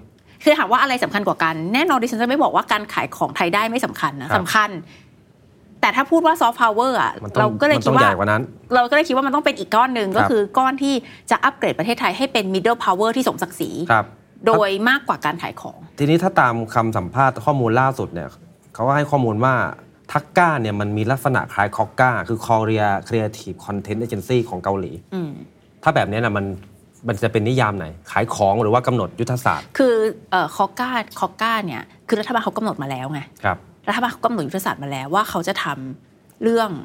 [0.43, 4.70] คือถามว่าอะไรสำคัญกว่ากัน แน่นอนดิฉันจะไม่บอกว่าการขายของไทยได้ไม่สำคัญนะครับสำคัญ
[5.80, 8.43] แต่ถ้าพูดว่าซอฟต์พาวเวอร์อะมันต้องเราก็เลยมันคิต้ดองว่าใหญ่กว่านั้น
[8.74, 10.95] เราก็เลยคิดว่ามันต้องเป็นอีกก้อนหนึ่งครับก็คือก้อนที่
[11.30, 14.07] จะอัปเกรดประเทศไทยให้เป็น middle power ที่สมศักดิ์ศรีครับ
[14.47, 18.28] โดยมากกว่าการขายของ ทีนี้ถ้าตามคำสัมภาษณ์ข้อมูลล่าสุดเนี่ย
[18.74, 19.55] เขาก็ให้ข้อมูลว่า
[20.12, 25.30] THACCA เนี่ยมันมีลักษณะคล้าย KOCCA คือ Korea Creative Content Agency ของเกาหลีอืม
[25.82, 26.47] ถ้าแบบนี้นะมัน
[27.09, 29.95] มันจะเป็นนิยามไหน ขายของหรือว่ากำหนดยุทธศาสตร์ คือ
[30.30, 36.82] เอ่อ KOCCA KOCCA เนี่ยคือรัฐบาลเขากำหนดมาแล้วไงครับรัฐบาลเขากำหนดยุทธศาสตร์มาแล้วว่าเขาจะทำเรื่องอ่า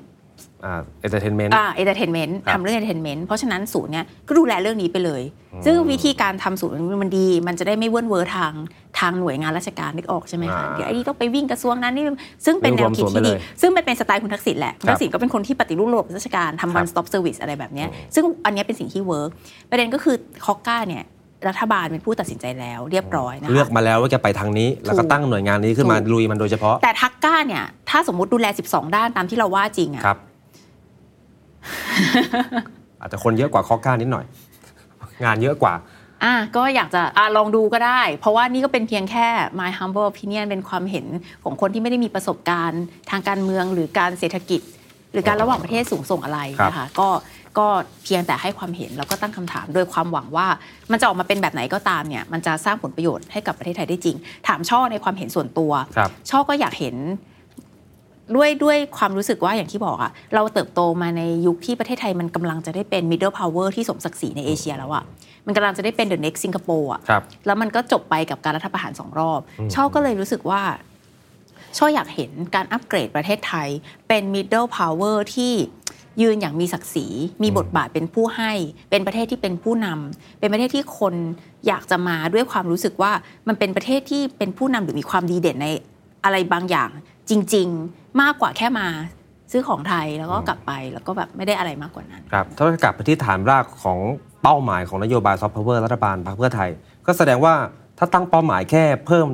[0.64, 5.22] entertainment อ่า entertainment ครับทำเรื่อง entertainment เพราะฉะนั้นศูนย์เนี่ยก็ดูแลเรื่องนี้ไปเลย
[5.66, 8.53] ซึ่งวิธีการทำศูนย์มันดี มันจะได้ไม่เวิ่นเว้อทาง
[8.99, 12.05] ทางหน่วยงานราชการนึกออกใช่ไหมคะอ่าเดี๋ยวไอ้นี่ต้องไปวิ่งกระทรวงนั้นนี่
[12.45, 19.30] ซึ่งเป็นแนวคิดที่ดีรวมศูนย์ไปเลยซึ่งมันเป็นสไตล์คุณทักษิณแหละคุณครับทักษิณก็เป็นคนที่ปฏิรูประบบราชการทำครั one บ stop service อะไรแบบเนี้ยซึ่งอันเนี้ยเป็นสิ่งที่ work
[19.70, 21.03] ประเด็นก็คือ KOCCA เนี่ย
[21.47, 30.20] รัฐบาลเป็นผู้ตัดสินใจแล้วเรียบร้อยนะคะเลือกมาแล้วว่าจะไปทางนี้ แล้วก็ตั้งหน่วยงานนี้ขึ้นมาถูกลุยมันโดยเฉพาะ แต่ THACCA เนี่ยถ้าสมมติดูแล 12 ด้านตามที่เราว่าจริงอะครับ
[33.01, 34.26] อาจจะคนเยอะกว่าคอกก้านิดหน่อย
[35.26, 35.74] งานเยอะกว่า
[36.24, 39.28] อะก็อยากจะอะลองดูก็ได้ เพราะว่านี่ก็เป็นเพียงแค่
[39.59, 41.05] my humble opinion เป็นความเห็น
[41.43, 44.61] ของคนที่ไม่ได้มีประสบการณ์ทางการเมืองหรือการเศรษฐกิจ
[45.11, 47.09] หรือการระหว่างประเทศสูงส่งอะไรนะคะก็
[47.57, 47.67] ก็
[48.03, 50.47] เพียงแต่ให้ความเห็นแล้วก็ตั้งคำถามโดยความหวังว่า
[50.91, 54.15] มันจะออกมาเป็นแบบไหนก็ตามเนี่ยมันจะสร้างผลประโยชน์ให้กับประเทศไทยได้จริง
[54.47, 56.95] ถามช่อในความเห็นส่วนตัวครับช่อก็อยากเห็น
[58.36, 65.04] ด้วยด้วยความรู้สึกว่าอย่างที่บอกอะเราเติบโตมาในยุคที่ประเทศไทยมันกำลังจะได้เป็น middle power ที่สมศักดิ์ศรีในเอเชียแล้วอะ
[65.46, 69.40] มันกำลังจะได้เป็น the next สิงคโปร์อะครับแล้วมันก็จบไปกับการรัฐประหารสองรอบ
[69.74, 70.62] ช่อก็เลยรู้สึกว่า
[71.78, 73.70] ช่ออยากเห็นการอัปเกรดประเทศไทย
[74.08, 75.54] เป็น middle power ที่
[76.22, 77.08] ยืนอย่างมีศักดิ์ศรี
[77.44, 78.52] มีบทบาทเป็นผู้ให้
[78.90, 81.14] เป็นประเทศที่เป็นผู้นำเป็นประเทศที่คน
[81.68, 83.12] อยากจะมาด้วยความรู้สึกว่า
[83.48, 85.68] มันเป็นประเทศที่เป็นผู้นำหรือมีความดีเด่นใน
[86.24, 86.90] อะไรบางอย่าง
[87.30, 88.88] จริง ๆ มากกว่าแค่มา
[89.52, 94.00] ซื้อของไทยแล้วก็กลับไปแล้วก็แบบไม่ได้อะไรมากกว่านั้นครับถ้ากลับไปที่ฐานรากของ
[94.44, 96.70] เป้าหมายของนโยบายซอฟต์พาวเวอร์รัฐบาลพรรคเพื่อไทย
[97.06, 97.54] ก็แสดงว่า
[97.98, 99.28] ถ้าตั้งเป้าหมายแค่เพิ่ม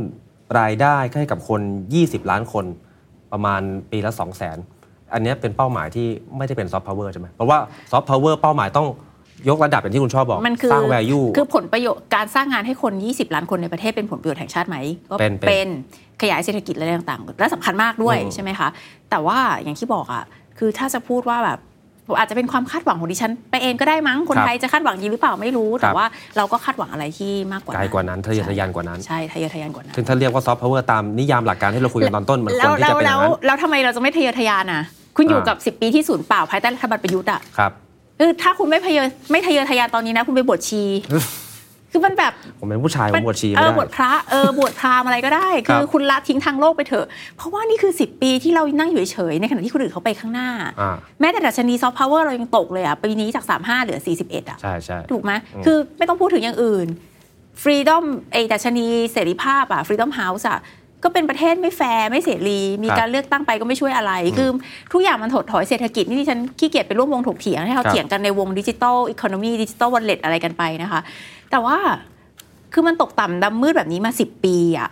[0.59, 1.61] รายได้ให้กับคน
[1.95, 2.65] 20 ล้านคน
[3.31, 7.57] ประมาณปีละ 2 0 0 0 0 0 อันเนี้ยเป็นเป้าหมายที่ไม่ได้เป็นซอฟต์พาวเวอร์ใช่ไหมเพราะว่า
[7.91, 8.87] ซอฟต์พาวเวอร์เป้าหมายต้อง
[9.49, 14.77] ยกระดับอย่างที่คุณชอบบอกมันคือสร้าง value คือผลประโยชน์การสร้างงานให้คน 20 ล้านคนในประเทศเป็นผลประโยชน์แห่งชาติไหม
[15.09, 15.67] ก็เป็นเป็นเป็น
[16.21, 18.67] ขยายเศรษฐกิจอะไรต่างๆ และสำคัญมากด้วยอืมใช่ไหมคะ
[19.09, 20.23] แต่ว่าอย่างที่บอกอะ
[20.57, 21.59] คือถ้าจะพูดว่าแบบ
[22.17, 26.05] อาจจะเป็นความคาดหวังของดิฉัน ไปเองก็ได้มั้งคนไทยจะคาดหวังจริงหรือเปล่าไม่รู้ แต่ว่า
[26.37, 34.81] เราก็คาดหวังอะไรที่มากกว่าไกลกว่านั้นทะเยอทะยานกว่านั้นใช่ทะเยอทะยานกว่านั้นซึ่งถ้าเรียกว่าซอฟต์พาวเวอร์ตามนิยามหลักการที่เราคุยกันตอนต้นมันคแล้ววรที่แล้จะวเป็นอแล้ย่าวงนั้นแล้วทำไมเราจะไม่ทะเยอทะยานอะ
[35.17, 37.71] คุณอยู่อ่ากักับ 10 ปีที่ศูนย์เปล่าภายใต้รัฐบาลประยุทธ์อะครับ
[38.19, 40.83] คือถ้าคุณไม่ทะเยอไม่ทะเยอทะยานตอนนี้นะ คุณไปบวชชี
[41.95, 50.49] คคือมันแบบผมเป็นผู้ชายผมบวชชีเอไม่อได้บวชพระเออบวชพราหมณ์อะไรก็ได้ครัคืบอคุณละทิ้งทางโลกไปเถอะ เพราะว่านี่คือ 10 ปีที่เรานั่งอยู่เฉยๆในขณะที่คนอื่นเขาไปข้างหน้า
[50.81, 55.31] อ่าแม้แต่ดัชนีซอฟต์พาวเวอร์เรายังตกเลยอะปีนี้จาก 35 เหลือ 41 อะใช่ใช่ถูกไหม
[55.65, 56.87] คือไม่ต้องพูดถึงอย่างอื่น
[57.63, 60.59] Freedom ไอดัชนีเสรีภาพอะ Freedom House อะ
[61.05, 64.49] ก็เป็นประเทศไม่แฟร์ไม่เสรีมีการเลือกตั้งไปก็ไม่ช่วยอะไร คือ
[64.93, 70.99] ทุกอย่างมันถดถอยเศรษฐกิจนี่ดิฉันขี้เกียจไปร่วมวงถกเถียงให้เขาครับเถียงกันในวง digital economy ดิจิตอลวอลเล็ตอะไรกันไปนะคะ
[71.51, 71.77] แต่ว่า
[72.73, 74.89] คือมันตกต่ำดำมืดแบบนี้มา 10 ปีอะ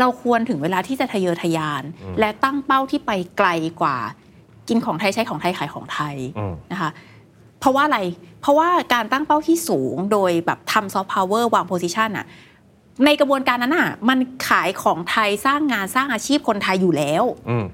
[0.00, 1.82] เราควรถึงเวลาที่จะทะเยอทะยาน
[2.20, 3.48] และตั้งเป้าที่ไปไกล
[3.80, 3.96] กว่า
[4.68, 6.90] กินของไทยใช้ของไทยขายของไทยอืมนะคะ
[7.60, 8.00] เพราะว่าอะไร
[8.40, 12.26] เพราะว่าการตั้งเป้าที่สูงโดยแบบทำซอฟต์พาวเวอร์วาง position อะ
[13.04, 14.18] ในกระบวนการนั้นอะมัน
[14.48, 17.64] ขายของไทยสร้างงานสร้างอาชีพคนไทยอยู่แล้วอืม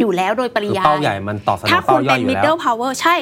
[0.00, 3.16] อยู่แล้วโดยปริคือยายเป้าใหญ่มันตอบสนอถ้างคุเป้าณย่เป็อยนอยู่แล้ว middle power ใช่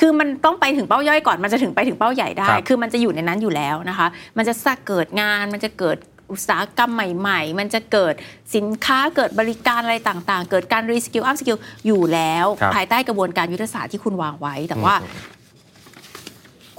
[0.00, 4.06] คือมันต้องไปถึงเป้าย่อยก่อนมันจะถึงไปถึงเป้าใหญ่ได้ครับคือมันจะอยู่ในนั้นอยู่แล้วนะคะ
[4.36, 5.96] มันจะสร้างเกิดงาน มันจะเกิด
[6.32, 8.14] อุตสาหกรรมใหม่ ๆ มันจะเกิด
[8.54, 14.94] สินค้าเกิดบริการอะไรต่างๆ เกิดการ reskill upskill อยู่แล้วครับภายใต้กระบวนการยุทธศาสตร์ที่คุณวางไว้ แต่ว่า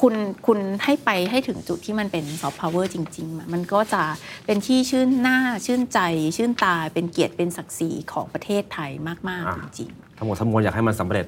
[0.01, 0.15] คุณ
[0.47, 4.03] คุณให้ไปให้ถึงจุดที่มันเป็นซอฟต์พาวเวอร์จริงๆอะมันก็จะ
[4.45, 5.99] เป็นที่ชื่นหน้าชื่นใจ
[6.37, 11.25] ชื่นตาเป็นเกียรติเป็นศักดิ์ศรีของประเทศไทยมากอ่าๆจริงๆ ทั้งหมดทั้งมวลอยากให้มันสำเร็จ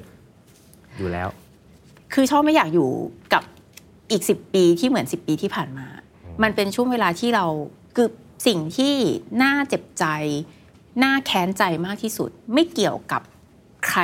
[0.98, 1.28] อยู่แล้ว
[2.12, 2.88] คือช่อไม่อยากอยู่
[3.32, 3.42] กับ
[4.10, 5.86] อีก 10 ปีที่เหมือน 10 ปีที่ผ่านมา
[6.42, 7.46] มันเป็นช่วงเวลาที่เรา
[7.96, 8.08] คือ
[8.46, 8.94] สิ่งที่
[9.42, 10.04] น่าเจ็บใจ
[11.02, 13.22] น่าแค้นใจมากที่สุด ไม่เกี่ยวกับ
[13.88, 14.00] ใคร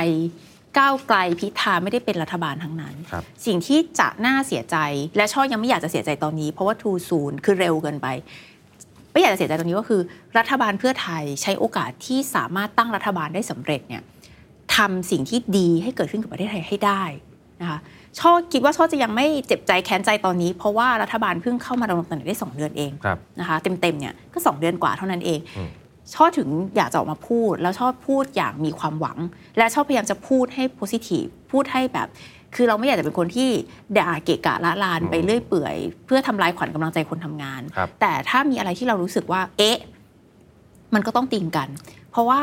[0.77, 4.77] ก้าวไกลพิธาไม่ได้เป็นรัฐบาลทั้งนั้นครับสิ่งที่จะน่าเสียใจ
[5.17, 8.07] และช่อยังไม่อยากจะเสียใจตอนนี้ เพราะว่า too soon คือเร็วเกินไป
[9.11, 10.01] ไม่อยากจะเสียใจตรงนี้ก็คือ
[10.37, 14.03] รัฐบาลเพื่อไทยใช้โอกาสที่สามารถตั้งรัฐบาลได้สำเร็จเนี่ย
[14.75, 17.03] ทำสิ่งที่ดีให้เกิดขึ้นกับประเทศไทยให้ได้
[17.61, 17.79] นะคะ
[18.19, 25.69] ช่อคิดว่าช่อจะยังไม่เจ็บใจแค้นใจตอนนี้ เพราะว่ารัฐบาลเพิ่งเข้ามาดำรงตำแหน่งได้ 2 เดือนเองครับนะคะเต็มๆเนี่ยก็ 2 เดือนกว่าเท่านั้นเองอืม
[26.15, 29.17] ชอบถึงอยากจะออกมาพูด แล้วชอบพูดอย่างมีความหวัง
[29.57, 32.07] และชอบพยายามจะพูดให้ positive พูดให้แบบ
[32.55, 33.49] คือเราไม่อยากจะเป็นคนที่
[33.97, 39.77] ด่าเกะกะละลานไปเรื่อยเปื่อย เพื่อทำลายขวัญกำลังใจคนทำงานครับแต่ถ้ามีอะไรที่เรารู้สึกว่า เอ๊ะ
[40.93, 41.69] มันก็ต้องติงกัน
[42.11, 42.41] เพราะว่า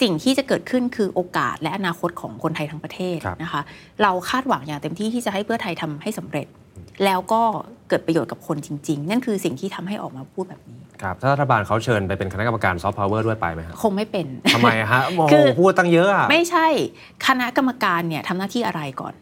[0.00, 3.62] สิ่งที่จะเกิดขึ้นคือโอกาสและอนาคตของคนไทยทั้งประเทศครับนะคะ
[4.02, 6.46] เราคาดหวังอย่างเต็มที่ที่จะให้เพื่อไทยทำให้สำเร็จ
[7.04, 7.42] แล้วก็
[7.88, 16.66] เกิดประโยชน์กับคนจริง ๆ นั่นคือสิ่งที่ทำให้ออกมาพูดแบบนี้ ครับถ้ารัฐบาลเขาเชิญไปเป็นคณะกรรมการซอฟต์พาวเวอร์ด้วยไปไหมครับคงไม่เป็นทำไมฮะโอ้โหคือพูดตั้งเยอะอะไม่ใช่
[17.26, 19.14] คณะกรรมการเนี่ยทำหน้าที่อะไรก่อน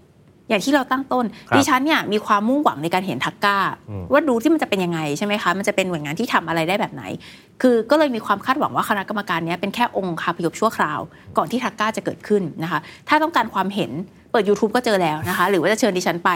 [0.53, 3.59] อย่างที่เราตั้งต้นครับดิฉันเนี่ยมีความมุ่งหวังในการเห็นทักก้า
[3.90, 7.05] อืมว่าดูที่มันจะเป็นยังไงใช่ไหมคะ มันจะเป็นหน่วยงานที่ทำอะไรได้แบบไหน
[7.62, 11.00] คือก็เลยมีความคาดหวังว่าคณะกรรมการเนี้ยเป็นแค่องค์คาพยพชั่วคราว
[11.36, 13.92] ก่อนที่ทักก้าจะเกิดขึ้นนะคะ ถ้าต้องการความเห็น
[14.32, 16.30] เปิด YouTube ก็เจอแล้วนะคะ หรือว่าจะเชิญดิฉันไป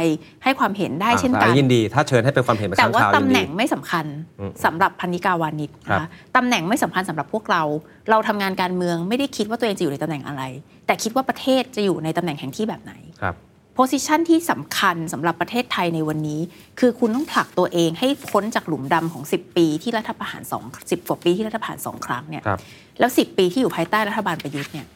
[0.44, 4.06] ให้ความเห็นได้เช่นกันอ่ายินดี ถ้าเชิญให้เป็นความเห็นเป็นครั้งคราวแต่ว่ายินดีตำแหน่งไม่สำคัญ
[4.40, 7.62] อืมสำหรับพรรณิการ์ วานิชนะคะครับตำแหน่งไม่สำคัญสำหรับพวกเรา
[8.10, 10.42] เราทำงานการเมืองไม่ได้คิดว่าตัวเองจะอยู่ในตำแหน่งอะไร
[10.86, 12.92] แต่คิดว่าประเทศจะอยู่ในตำแหน่งแห่งที่แบบไหน
[13.22, 13.34] ครับ
[13.78, 16.40] position ที่สำคัญสำหรับประเทศไทยในวันนี้
[16.80, 22.60] คือคุณต้องผลักตัวเองให้พ้นจากหลุมดำของ 10 ปีที่รัฐประหารสองสิบกว่าปีที่รัฐประหารสองครั้งเนี่ยครับ
[22.98, 24.86] แล้ว 10 ปีที่อยู่ภายใต้รัฐบาลประยุทธ์เนี่ย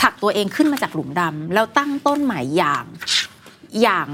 [0.00, 2.84] ผลักตัวเองขึ้นมาจากหลุมดำแล้วตั้งต้นใหม่อย่าง
[3.82, 4.08] อย่าง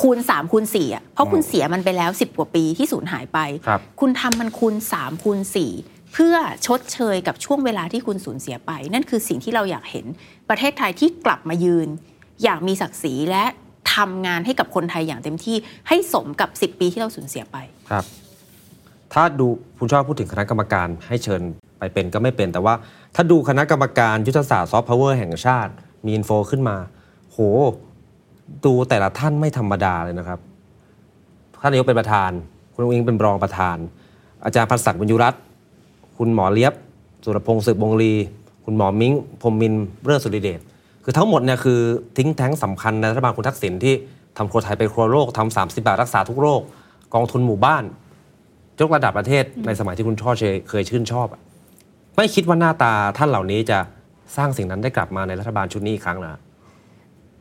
[0.00, 5.38] คูณ3คูณ4อะเพราะคุณเสียมันไปแล้ว 10 กว่าปีที่สูญหายไปครับคุณทำมันคูณ3คูณ
[5.76, 6.34] 4เพื่อ
[6.66, 10.06] ชดเชยกับช่วงเวลาที่คุณสูญเสียไป นั่นคือสิ่งที่เราอยากเห็น
[10.48, 11.88] ประเทศไทยที่กลับมายืน
[12.42, 13.44] อย่างมีศักดิ์ศรีและ
[13.94, 15.56] ทำงานให้กับคนไทยอย่างเต็มที่
[15.88, 17.56] ให้สมกับ 10 ปีที่เราสูญเสียไป
[17.90, 18.04] ครับ
[19.12, 19.46] ถ้าดู
[19.78, 21.42] คุณชอบพูดถึงคณะกรรมการให้เชิญ
[21.78, 22.74] ไปเป็นก็ไม่เป็น แต่ว่า
[23.14, 25.72] ถ้าดูคณะกรรมการยุทธศาสตร์ซอฟต์พาวเวอร์แห่งชาติ
[26.04, 26.76] มี info ขึ้นมา
[27.30, 27.38] โห
[28.64, 30.38] ดูแต่ละท่านไม่ธรรมดาเลยนะครับ
[31.60, 32.30] ท่านนายกเป็นประธาน
[32.72, 33.76] คุณอุ๊งอิ๊งเป็นรองประธาน
[34.44, 35.40] อาจารย์พันศักดิ์ วิญญรัตน์
[36.18, 36.74] คุณหมอเลี้ยบ
[37.24, 38.14] สุรพงษ์สืบวงศ์ลี
[38.64, 39.12] คุณหมอมิ้ง
[39.42, 39.74] พรหมินทร์
[40.04, 40.60] เลิศสุริย์เดช
[41.04, 41.80] คือทั้งหมดเนี่ยคือ
[42.16, 43.94] think tank สำคัญในรัฐบาลคุณทักษิณที่
[44.36, 46.60] ทำครัวไทยไปครัวโลกทำสามสิบาทรักษาทุกโรค
[47.14, 47.84] กองทุนหมู่บ้าน
[48.80, 51.40] ยกระดับประเทศในสมัยที่คุณช่อเชยเคยชื่นชอบอะ
[52.16, 53.78] ไม่คิดว่าหน้าตาท่านเหล่านี้จะ
[54.36, 56.40] สร้างสิ่งนั้นได้กลับมาในรัฐบาลชุดนี้อีกครั้งนะ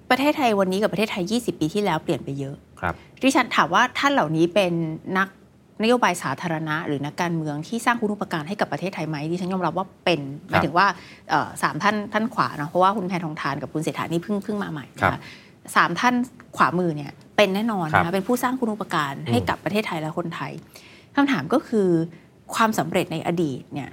[0.09, 4.73] ประเทศไทยวันนี้กับประเทศไทย 20 ปีที่แล้วเปลี่ยนไปเยอะ ครับดิฉันถามว่าท่านเหล่านี้เป็น
[5.17, 5.27] นัก
[5.83, 10.19] นโยบายสาธารณะ หรือนักการเมืองที่สร้างคุณูปการให้กับประเทศไทยไหมดิฉันยอมรับว่าเป็น
[10.49, 10.87] หมายถึงว่า
[11.29, 15.21] เอ่อสามท่านท่านขวาเนาะเพราะว่าคุณแพทองทานกับคุณเศรษฐานี่เพิ่งเพิ่งมาใหม่ครับนะคะ
[15.75, 16.13] สามท่าน
[16.57, 20.51] ขวามือเนี่ยเป็นแน่นอนครันะบคะเป็นผู้สร้างคุณูปการให้กับประเทศไทยและคนไทย
[21.15, 21.87] คำถามก็คือ
[22.55, 23.89] ความสำเร็จในอดีตเนี่ย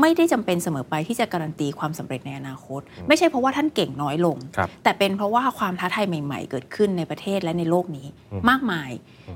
[0.00, 8.06] ไม่ได้จำเป็นเสมอไปที่จะการันตีความสำเร็จในอนาคต ไม่ใช่เพราะว่าท่านเก่งน้อยลงครับแต่เป็นเพราะว่าความท้าทายใหม่ๆ เกิดขึ้นในประเทศและในโลกนี้
[8.50, 8.90] มากมาย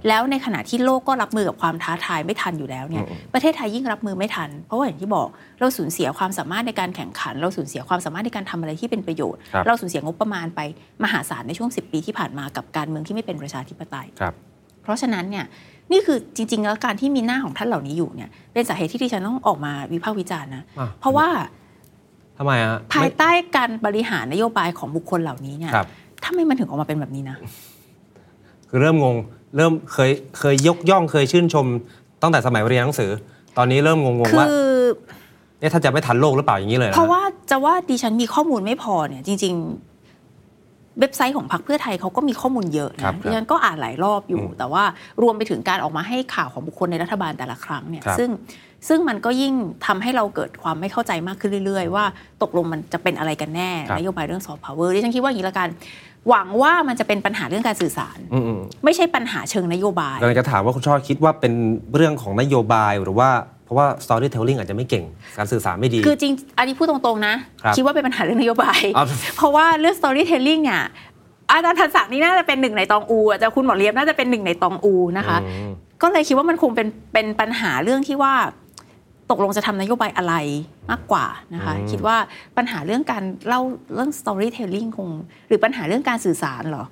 [0.09, 3.05] แล้วในขณะที่โลกก็รับมือกับความท้าทายไม่ทันอยู่แล้วเนี่ย
[3.35, 5.29] ประเทศไทยยิ่งรับมือไม่ทัน เพราะว่าอย่างที่บอก
[5.61, 10.61] เราสูญเสียความสามารถในการแข่งขัน เราสูญเสียความสามารถในการทำอะไรที่เป็นประโยชน์ครับเราสูญเสียงบประมาณไป
[11.05, 14.35] มหาศาลในช่วง 10 ปีที่ผ่านมากับการเมืองที่ไม่เป็นประชาธิปไตยครับ
[14.83, 15.45] เพราะฉะนั้นเนี่ย
[15.93, 21.28] นี่คือจริง ๆ แล้วการที่มีหน้าของท่านเหล่านี้อยู่เนี่ยเป็นสาเหตุที่ดิฉันต้องออกมาวิพากษ์วิจารณ์นะอะเพราะว่า
[22.39, 25.87] ทำไมฮะภายไม่ใต้การบริหารนโยบายของบุคคลเหล่านี้เนี่ยครับ
[26.24, 27.37] ทำไมมันถึงออกมาเป็นแบบนี้นะ
[28.68, 29.16] คือเริ่มงง
[29.57, 31.66] เริ่มเคยเคยยกย่องเคยชื่นชม
[32.22, 33.11] ตั้งแต่สมัยเรียนหนังสือ
[33.57, 34.53] ตอนนี้เริ่มงงๆคืว่าอ
[35.59, 39.93] เอ๊ะท่านจะไม่ทันโลกหรือเปล่าอย่างนี้เลยนเพราะว่าจะว่าดิฉันมีข้อมูลไม่พอเนี่ยจริง ๆ
[41.01, 44.84] เว็บไซต์ของพรรคเพื่อไทยเขาก็มีข้อมูลเยอะนะครับดิฉันก็อ่านหลายรอบอยู่อืมแต่ว่า
[45.22, 48.30] รวมไปถึงการออกมาให้ข่าวของบุคคลในรัฐบาลแต่ละครั้งเนี่ยครับซึ่ง
[48.88, 49.55] ซึ่งมันก็ยิ่ง
[49.86, 52.05] ทำให้เราเกิดความไม่เข้าใจมากขึ้นเรื่อยๆ ว่า
[52.42, 55.68] ตกลงมันจะเป็นอะไรกันแน่ครับนโยบายเรื่องซอฟต์พาวเวอร์ดิฉันคิดว่าอย่างนี้ละกัน
[56.28, 61.53] หวังว่ามันจะเป็นปัญหาเรื่องการสื่อสารอืมไม่ใช่ปัญหาเชิงนโยบายๆกำลังจะถามว่าคุณช่อคิดว่าเป็น
[61.95, 63.30] เรื่องของนโยบายหรือว่า
[63.65, 65.05] เพราะว่า storytelling อาจจะไม่เก่ง
[65.39, 69.07] การสื่อสารไม่ดี คือจริง อันนี้พูดตรงๆนะครับคิดว่าเป็นปัญหาเรื่องนโยบายอ้าว
[69.37, 70.83] เพราะว่าเรื่อง storytelling เนี่ย
[71.51, 75.71] อาจารย์ทันศักดิ์นี่น่าจะเป็นหนึ่งในตองอูอาจารย์คุณหมอเลียบน่าจะเป็นหนึ่งในตองอูนะคะอืม
[76.03, 78.35] ก็เลยคิดว่ามันคงเป็นเป็นปัญหาเรื่องที่ว่า
[79.31, 80.35] ตกลงจะทำนโยบายอะไร
[80.91, 82.17] มากกว่านะคะอืมคิดว่า
[82.57, 83.61] ปัญหาเรื่องการเล่า
[83.95, 85.11] เรื่อง storytelling คง
[85.49, 86.85] หรือปัญหาเรื่องการสื่อสารเหรอ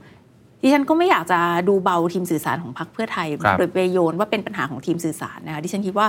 [0.62, 6.06] ดิฉันก็ไม่อยากจะดูเบาทีมสื่อสารของพรรคเพื่อไทยครับโดยไปโยนว่าเป็นปัญหาของทีมสื่อสารนะคะดิฉันคิดว่า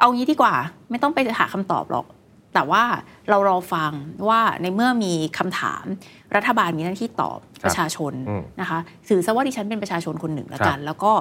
[0.00, 0.54] เอางี้ดีกว่า
[0.90, 2.06] ไม่ต้องไปหาคำตอบหรอก
[2.54, 2.82] แต่ว่า
[3.30, 3.92] เรารอฟัง
[4.28, 5.84] ว่าในเมื่อมีคำถาม
[6.36, 8.78] รัฐบาลมีหน้าที่ตอบครับประชาชนอืมนะคะ
[9.08, 11.12] ถือซะว่าดิฉันเป็นประชาชนคนหนึ่งละกันครับแล้วก็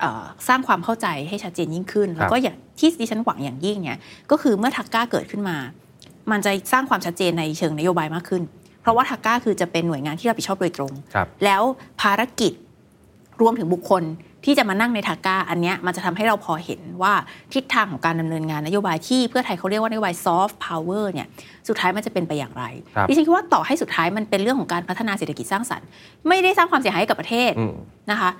[0.00, 4.00] เอ่อสร้างความเข้าใจให้ชัดเจนยิ่งขึ้น แล้วก็อย่างที่ดิฉันหวังอย่างยิ่งเนี่ย
[4.30, 5.56] ก็คือเมื่อทักก้าเกิดขึ้นมา
[6.30, 8.42] มันจะสร้างความชัดเจนในเชิงนโยบายมากขึ้น
[8.82, 11.62] เพราะว่าทักก้าคือจะเป็นหน่วยงานที่รับผิดชอบโดยตรงครับแล้ว
[12.00, 12.52] ภารกิจ
[13.40, 14.02] รวมถึงบุคคล
[14.44, 17.12] ที่จะมานั่งในทาก้าอันเนี้ยมันจะทำให้เราพอเห็นว่า
[17.54, 21.26] ทิศทางของการดำเนินงานนโยบายที่เพื่อไทยเขาเรียกว่านโยบาย soft power เนี่ย
[21.68, 22.64] สุดท้ายมันจะเป็นไปอย่างไร
[22.96, 25.86] ครับดิฉันคิดว่าต่อให้สุดท้ายมันเป็นเรื่องของการพัฒนาเศรษฐกิจสร้างสรรค์
[26.28, 27.74] ไม่ได้สร้างความเสียหายให้กับประเทศอืม
[28.10, 28.30] นะคะ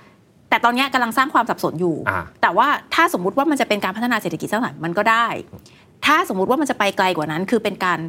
[0.49, 5.27] แต่ตอนเนี้ยกำลังสร้างความสับสนอยู่อ่าแต่ว่าถ้าสมมุติว่ามันจะเป็นการพัฒนาเศรษฐกิจสร้างสรรค์มันก็ได้
[6.05, 7.99] ถ้าสมมุติว่ามันจะไปไกลกว่านั้น คือเป็นการ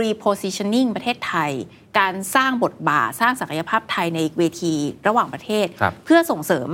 [0.00, 1.50] repositioning ประเทศไทย
[1.98, 4.74] การสร้างบทบาทสร้างศักยภาพไทยในเวที
[5.06, 6.68] ระหว่างประเทศครับเพื่อส่งเสริม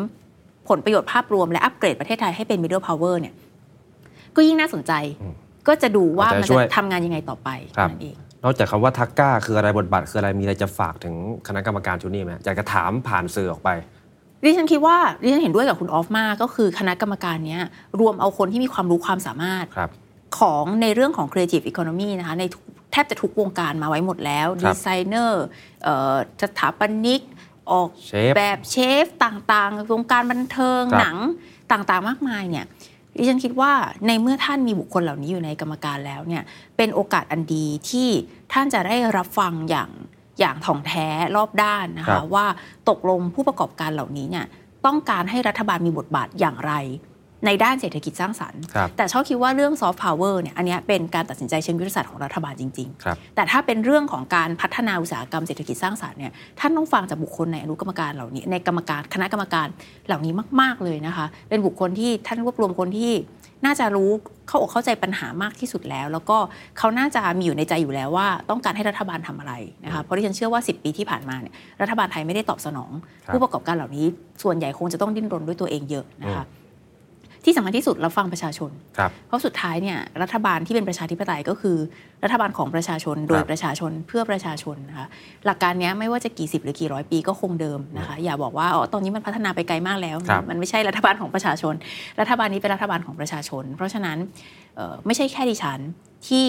[0.68, 3.34] ผลประโยชน์ภาพรวมและอัปเกรดประเทศไทยให้เป็น middle power เนี่ย
[4.36, 4.92] ก็ยิ่งน่าสนใจ
[5.68, 11.14] ก็จะดูว่าเอาใจมันช่จะวยทำงานยังไงต่อไปครับนั่นเองนอกจากคำว่าทักก้าคืออะไรบทบาทคืออะไรมีอะไรจะฝากถึง
[11.48, 13.70] คณะกรรมการชุดนี้ไหมอยากจะถามผ่านสื่อออกไป
[14.44, 17.62] ดิฉันคิดว่าดิฉันเห็นด้วยกับคุณออฟมากก็คือคณะกรรมการเนี้ย
[18.00, 19.90] รวมเอาคนที่มีความรู้ความสามารถครับ
[20.38, 22.62] ของในเรื่องของ Creative Economy นะคะในทุก
[22.92, 25.44] แทบจะทุกวงการมาไว้หมดแล้วครัดีบไซเนอร์
[25.84, 27.20] เอ่อสถาปนิก
[27.72, 31.16] ออกเชฟแบบเชฟต่างๆวงการบันเทิงครับหนัง
[31.70, 32.66] ต่างๆมากมายเนี่ย
[33.16, 33.72] ดิฉันคิดว่า
[34.06, 36.42] ในเมื่อท่านมีบุคคลเหล่านี้อยู่ในกรรมการแล้วเนี่ย
[36.76, 38.08] เป็นโอกาสอันดีที่
[38.52, 39.90] ท่านจะได้รับฟังอย่าง
[40.38, 41.06] อย่างถ่องแท้
[41.36, 42.46] รอบด้านนะครัคะบว่า
[42.88, 44.46] ตกลงผู้ประกอบการเหล่านี้เนี่ย
[44.86, 46.72] ต้องการให้รัฐบาลมีบทบาทอย่างไร
[47.46, 59.68] ในด้านเศรษฐกิจสร้างสรรค์ครับแต่ชอบคิดว่าเรื่องซอฟต์พาวเวอร์เนี่ยอันเนี้ยเป็นการตัดสินใจเชิงยุทธศาสตร์ของรัฐบาลจริงครับๆแต่ถ้าเป็นเรื่องของการพัฒนาอุตสาหกรรมเศรษฐกิจสร้างสรรค์เนี่ยท่านต้องฟังจากบุคคลในอนุกรรมการเหล่านี้ในกรรมการคณะกรรมการ
[60.06, 63.12] เหล่านี้มาก ๆเลยนะคะ เป็นบุคคลที่ท่านรวบรวมคนที่
[63.64, 64.10] น่าจะรู้
[64.48, 66.38] เข้าอกเข้าใจปัญหามากที่สุดแล้ว แล้วก็
[66.78, 69.52] เขาน่าจะมีอยู่ในใจอยู่แล้วว่า ต้องการให้รัฐบาลทำอะไร
[69.84, 72.90] นะคะเพราะที่ฉันเชื่อว่า 10 ปีที่ผ่านมาเนี่ยรัฐบาลไทยไม่ได้ตอบสนอง
[73.24, 74.06] ครับผู้ประกอบการเหล่านี้
[74.42, 76.44] ส่วนใหญ่คงจะต้องดิ้นรนด้วยตัวเองเยอะนะคะ
[77.46, 81.76] ที่สำคัญที่สุดเราฟังประชาชนครับเพราะสุดท้ายเนี่ยรัฐบาลที่เป็นประชาธิปไตยก็คือ
[82.24, 85.06] รัฐบาลของประชาชนโดยประชาชนเพื่อประชาชนนะคะ
[85.46, 91.74] หลักการเนี้ยไม่ว่าจะกี่สิบหรือกี่ร้อยปีก็คงเดิมนะคะอย่าบอกว่าอ๋อตอนนี้มันพัฒนาไปไกลมากแล้วครับมันไม่ใช่รัฐบาลของประชาชน
[92.20, 94.18] รัฐบาลนี้เป็นรัฐบาลของประชาชน เพราะฉะนั้น
[94.76, 95.80] เอ่อไม่ใช่แค่ดิฉัน
[96.28, 96.46] ที่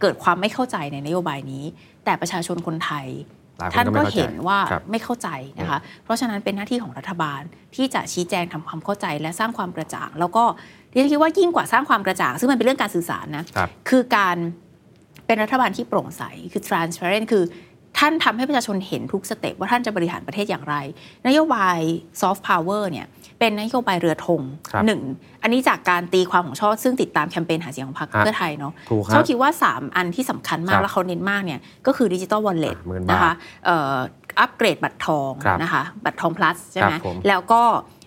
[0.00, 1.64] เกิดความไม่เข้าใจในนโยบายนี้
[2.04, 3.35] แต่ประชาชนคนไทยหลายคน
[3.74, 5.28] ท่านก็ไม่ก็เข้าใจเห็นว่าครับไม่เข้าใจ
[5.58, 7.40] นะคะ เพราะฉะนั้นเป็นหน้าที่ของรัฐบาล
[7.74, 10.44] ที่จะชี้แจงทำความเข้าใจและสร้างความกระจ่าง แล้วก็
[10.90, 14.36] ดิฉันคิดว่ายิ่งกว่าสร้างความกระจ่าง ซึ่งมันเป็นเรื่องการสื่อสารนะครับคือการ
[15.26, 17.44] เป็นรัฐบาลที่โปร่งใสคือ transparent คือ
[17.98, 20.74] ท่านทำให้ประชาชนเห็นทุกสเต็ปว่าท่านจะบริหารประเทศอย่างไร
[21.26, 21.78] นโยบาย
[22.20, 23.06] soft power เนี่ย
[23.38, 24.40] เป็นนโยบายเรือธง
[24.72, 25.00] ครับหนึ่ง
[25.42, 33.32] อันนี้จากการตีความของช่อซึ่งติดตามแคมเปญหาเสียงของพรรคฮะเพื่อไทยเนาะถูกครับช่อคิดว่า 3 อันที่สำคัญมาครักบแล้วเขาเน้นมากเนี่ยก็คือดิจิ t a ลวอลเล็ตหมื่นบาทนะคะ
[33.66, 33.96] เอ่อ
[34.40, 37.62] อัปเกรดบัตรทองครับนะคะบัตรทอง plus ใช่ไหมครับผมแล้วก็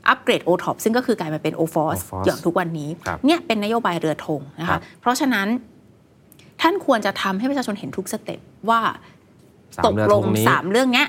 [0.10, 5.48] อัปเกรด o t o p ซึ่งก็คือกลายมาเป็น o f o r c e OFOS อย่างทุกวันนี้ครับเนี่ยเป็นนโยบายเรือธงนะคะครับเพราะฉะนั้น
[6.62, 8.82] ท่านควรจะทำให้ประชาชนเห็นทุก step ว่า
[9.78, 11.08] สามตกเรือลธงงนี้สามเรื่องเนี้ย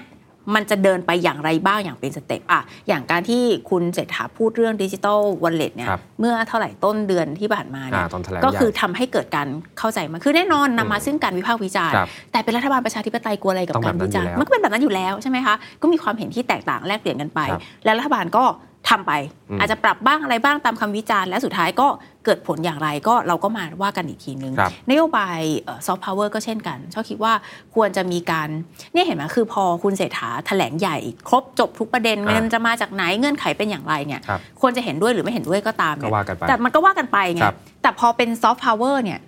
[0.55, 9.49] มันจะเดินไปอย่างไรบ้างอย่างเป็น step อะอย่างการที่คุณเศรษฐาพูดเรื่องดิจิ t a ลวอลเล็ตเนี่ยครับเมื่อเท่าไหร่ต้นเดือนที่ผ่านมาเนี่ยอ่าตอนแถลงก็คือใหญ่ทำให้เกิดการ
[9.79, 18.45] เข้าใจมาคือแน่นอนนำมาซึ่งการวิพากษ์วิจารณ์ครับแต่เป็นรัฐบาลประชาธิปไตยกลัวอะไรกับต้องการแบบนั้นวิจารอยู่ณ์แล้วมันก็เป็นแบบนั้นอยู่แล้วใช่ไหมคะก็มีความเห็นที่แตกต่างแลกเปลี่ยนกันไปครับและรัฐบาลก็
[18.89, 19.13] ทำไป
[19.51, 21.89] อืมอาจจะปรับบ้างอะไรบ้างตามคำวิจารณ์และสุดท้ายก็
[22.25, 25.39] เกิดผลอย่างไรก็เราก็มาว่ากันอีกทีนึงครับนโยบาย
[25.87, 27.33] ซอฟต์พาวเวอร์ก็เช่นกันชอบคิดว่า
[27.75, 28.49] ควรจะมีการ
[28.93, 30.97] เนี่ยเห็นไหมคือพอคุณเศรษฐาแถลงใหญ่
[31.29, 39.21] ครบจบทุกประเด็นอ่าเงินจะมาจากไหนเงื่อนไขเป็นอย่างไรเนี่ยครับควรจะเห็นด้วยหรือไม่เห็นด้วยก็ตามเนี่ยก็ว่ากันไปแต่มันก็ว่ากันไปไงครับแต่พอเป็นซอฟต์พาวเวอร์เนี่ย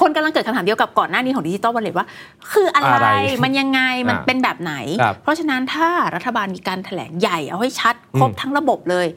[0.00, 2.06] คนกำลังเกิดคำถามเดียวกับก่อนหน้านี้ของดิจิตอลวอลเล็ตว่า
[2.52, 3.08] คืออะไรอะไร
[3.44, 9.08] มันยังไงมันอ่าเป็นแบบไหนครับเพราะฉะนั้นถ้ารัฐบาลมีการแถลงใหญ่เอาให้ชัดครบอืมทั้งระบบเลย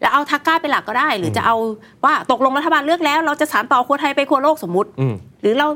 [0.00, 1.56] แล้วเอา THACCA เป็นหลักก็ได้ หรือจะเอา
[2.04, 5.66] ว่าตกลงรัฐบาลเลือกแล้ว เราจะสานต่อครัวไทยไปครัวโลกสมมติอืมหรือเรา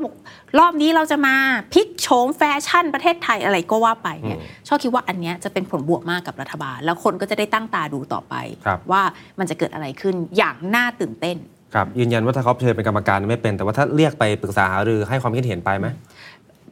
[0.59, 1.35] รอบนี้เราจะมา
[1.73, 8.35] พลิกโฉมแฟชั่นประเทศไทยอะไรก็ว่าไปเนี่ยอืมช่อคิดว่าอันเนี้ยจะเป็นผลบวกมากกับรัฐบาล แล้วคนก็จะได้ตั้งตาดูต่อไป
[8.67, 9.03] ครับว่า
[9.39, 11.37] มันจะเกิดอะไรขึ้นอย่างน่าตื่นเต้น
[11.75, 15.87] ครับยืนยันว่าถ้าเขาเชิญเป็นกรรมการไม่เป็น แต่ว่าถ้าเรียกไปปรึกษาหารือให้ความคิดเห็นไปไหม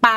[0.02, 0.08] ไป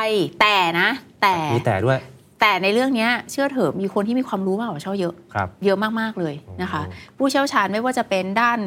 [0.41, 0.89] แต่นะ
[1.21, 1.99] แต่มีแต่ด้วย
[2.41, 6.81] แต่ในเรื่องเนี้ยเชื่อเถอะมีคนที่มีความรู้มากกว่าช่อเยอะครับเยอะมากๆเลยนะคะ
[7.17, 8.59] ผู้เชี่ยวชาญไม่ว่าจะเป็นด้าน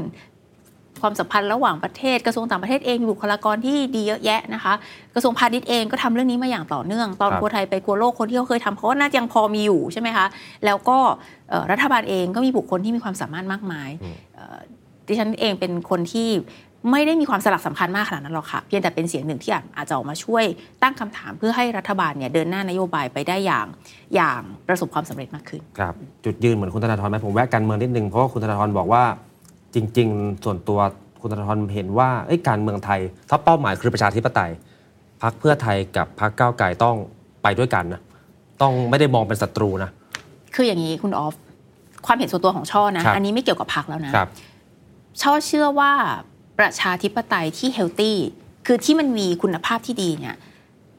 [1.02, 4.72] ความสัมพันธ์ระหว่างประเทศกระทรวงต่างประเทศเองมีบุคลากรที่ดีเยอะแยะนะคะ
[5.14, 10.26] กระทรวงพาณิชย์เองก็ทำเรื่องนี้มาอย่างต่อเนื่อง ตอนครับครัวไทยไปครัวโลกคนที่เขาเคยทำเขาก็น่าจะยังพอมีอยู่ใช่ไหมคะ
[10.64, 10.98] แล้วก็
[11.50, 13.90] เอ่อรัฐบาลเองก็มีบุคคลที่มีความสามารถมากมาย
[14.34, 14.58] เอ่อ
[15.06, 16.28] ดิฉันเองเป็นคนที่
[16.90, 20.44] ไม่ได้มีความสลักสำคัญมากขนาดนั้นหรอกค่ะ เพียงแต่เป็นเสียงหนึ่งที่อาจอาจจะออกมาช่วย
[20.82, 23.66] ตั้งคำถามเพื่อให้รัฐบาลเนี่ยเดินหน้านโยบายไปได้อย่าง
[24.14, 25.94] อย่างประสบความสำเร็จมากขึ้นครับ
[26.24, 29.04] จุดยืนเหมือนคุณธนาธรไหมผมแวะการเมืองนิดนึงเพราะว่าคุณธนาธรบอกว่า
[29.74, 30.78] จริง ๆ ส่วนตัว
[31.20, 33.00] คุณธนาธรเห็นว่าเอ้ยการเมืองไทย
[33.30, 34.50] ถ้าเป้าหมายคือประชาธิปไตย
[35.22, 36.96] พักเพื่อไทยกับพักก้าวไกลต้อง
[37.42, 38.00] ไปด้วยกันนะ
[38.62, 39.90] ต้องไม่ได้มองเป็นศัตรูนะ
[40.54, 41.34] คืออย่างนี้คุณออฟ
[42.06, 44.28] ความเห็นส่วนตัวของช่อนะครับอันนี้ไม่เกี่ยวกับพักแล้วนะครับ
[45.22, 45.92] ช่อเชื่อว่า
[46.58, 48.16] ประชาธิปไตยที่เฮลตี้
[48.66, 50.36] คือที่มันมีคุณภาพที่ดีเนี่ย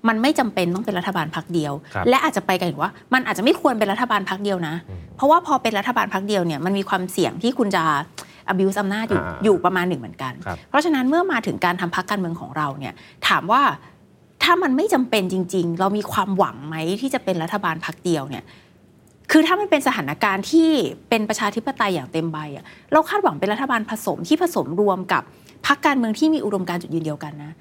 [0.07, 4.76] มันไม่จำเป็นต้องเป็นรัฐบาลพักเดียวครับและอาจจะไปกันถึงว่า มันอาจจะไม่ควรเป็นรัฐบาลพักเดียวนะ
[5.16, 7.84] เพราะว่าพอเป็นรัฐบาลพักเดียวเนี่ยมันมีความเสี่ยงที่คุณจะ
[8.51, 12.93] abuse อำนาจอยู่อ่าอยู่ประมาณหนึ่งเหมือนกันครับเพราะฉะนั้นเมื่อมาถึงการทำพักการเมืองของเราเนี่ย
[13.28, 13.61] ถามว่า
[14.43, 18.43] ถ้ามันไม่จำเป็นจริง ๆ เรามีความหวังไหมที่จะเป็นรัฐบาลพักเดียวเนี่ย
[19.32, 20.69] คือถ้ามันเป็นสถานการณ์ที่
[21.09, 25.23] เป็นประชาธิปไตยอย่างเต็มใบอะเราคาดหวังเป็นรัฐบาลผสมที่ผสมรวมกับ
[25.67, 27.51] พรรคการเมืองที่มีอุดมการณ์จุดยืนเดียวกันนะ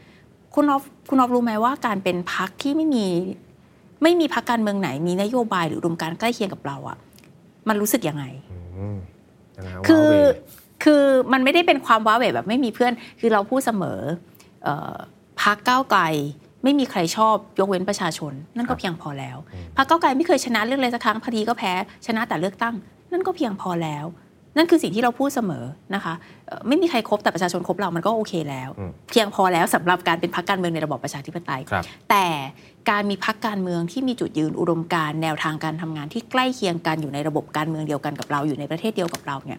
[0.55, 3.07] คุณนอฟคุณนอฟรู้ไหมว่าการเป็นพรรคที่ไม่มี
[4.03, 6.99] ไม่มีพรรคการเมืองไหน มีนโยบายหรืออุดมการณ์ใกล้เคียงกับเราอะ
[7.69, 8.97] มันรู้สึกยังไงอืม
[9.57, 10.15] ยังไงวะคือเว
[10.85, 11.03] คือ
[11.33, 14.01] มันไม่ได้เป็นความว้าเหวแบบไม่มีเพื่อน คือเราพูดเสมอ
[14.65, 14.97] เอ่อ
[15.41, 16.03] พักก้าวไกล
[16.65, 19.37] ไม่มีใครชอบยกเว้นประชาชน นั่นก็เพียงพอแล้ว
[19.77, 21.73] พักก้าวไกลไม่เคยชนะเรื่องอะไรสักครั้งพอดีก็แพ้
[22.07, 22.75] ชนะแต่เลือกตั้ง
[23.13, 24.07] นั่นก็เพียงพอแล้ว
[24.57, 26.15] นั่นคือสิ่งที่เราพูดเสมอนะคะ
[26.47, 32.27] เอ่อไม่มีใครครบแต่ประชาชนครบเรามันก็โอเคแล้วอืมเพียงพอแล้วสำหรับการเป็นพักการเมืองในระบอบประชาธิปไตยครับแต่
[32.91, 39.59] การมีพักการเมืองที่มีจุดยืนอุดมการณ์แนวทางการทำงานที่ใกล้เคียงกันอยู่ในระบบการเมืองเดียวกันกับเราอยู่ในประเทศเดียวกับเราเนี่ย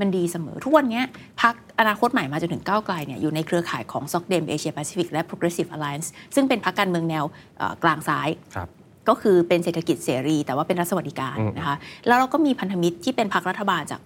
[0.00, 1.04] มันดีเสมอทุกวันเนี้ย
[1.42, 7.24] พรรคอนาคตใหม่มาจนถึงก้าวไกลเนี่ยอยู่ในเครือข่ายของ SocDem Asia Pacific และ Progressive Alliance ซึ่งเป็นพรรคการเมืองแนว
[7.58, 8.68] เอ่อกลางซ้ายครับ
[9.08, 11.76] ก็คือเป็นเศรษฐกิจเสรี แต่ว่าเป็นรัฐสวัสดิการอืมนะคะ
[12.06, 14.00] แล้วเราก็มีพันธมิตรที่เป็นพรรครัฐบาลจาก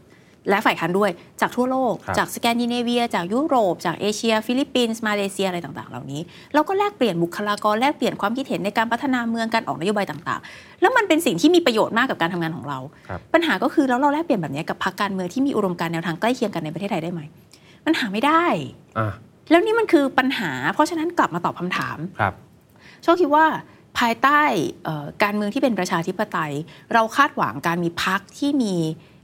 [0.51, 6.21] และฝ่ายค้านด้วยจากทั่วโลกครับจากสแกนดิเนเวีย จากยุโรป จากเอเชีย ฟิลิปปินส์มาเลเซียอะไรต่างๆ เหล่านี้
[6.55, 12.79] เราก็แลกเปลี่ยนบุคลากรแลกเปลี่ยนความคิดเห็นในการพัฒนาเมืองการออกนโยบายต่างๆ แล้วมันเป็นสิ่งที่มีประโยชน์มากกับการทำงานของเรา
[13.09, 17.21] ครับปัญหาก็คือแล้วเราแลกเปลี่ยนแบบนี้กับพรรคการเมืองที่มีอุดมการณ์แนวทางใกล้เคียงกันในประเทศไทยได้ไหม
[17.87, 18.45] มันหาไม่ได้
[18.99, 19.13] อะ
[19.51, 22.35] แล้วนี่มันคือปัญหา เพราะฉะนั้นกลับมาตอบคำถามครับ
[23.03, 23.47] โชคคิดว่า
[23.99, 24.41] ภายใต้
[24.85, 26.53] เอ่อการเมืองที่เป็นประชาธิปไตย
[26.95, 28.75] เราคาดหวังการมีพักที่มี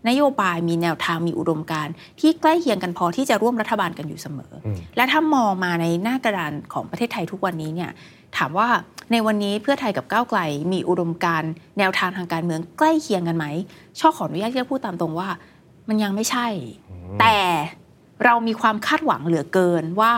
[0.08, 7.90] นโยบายมีแนวทางมีอุดมการณ์ที่ใกล้เคียงกันพอที่จะร่วมรัฐบาลกันอยู่เสมออมและถ้ามองมาในหน้ากระดานของประเทศไทยทุกวันนี้เนี่ย
[8.36, 8.68] ถามว่า
[9.12, 10.40] ในวันนี้เพื่อไทยกับก้าวไกล
[10.72, 13.46] มีอุดมการณ์แนวทางทางการเมืองใกล้เคียงกันไหม
[14.00, 15.28] ชอบขออนุญาตที่จะพูดตามตรงว่า
[15.88, 16.46] มันยังไม่ใช่
[17.20, 17.36] แต่
[18.24, 20.12] เรามีความคาดหวังเหลือเกินว่า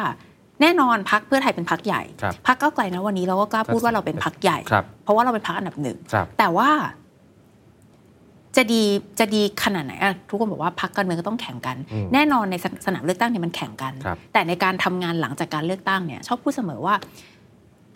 [0.60, 6.70] แน่นอนพักเพื่อไทยเป็นพักใหญ่ครับพักก้าวไกลนะวันนี้เราก็กล้าพูดว่าเราเป็นพักใหญ่ครับเพราะว่าเราเป็นพักอันดับหนึ่งครับแต่ว่า
[8.56, 8.82] จะดี
[9.18, 16.94] จะดีขนาดไหนอะทุกคนบอกว่าพักการเมืองก็ต้องแข่งกันอืมแน่นอนในสสนามเลือกตั้งเนี่ยมันแข่งกันครับแต่ในการทำงานหลังจากการเลือกตั้งเนี่ยชอบพูดเสมอว่า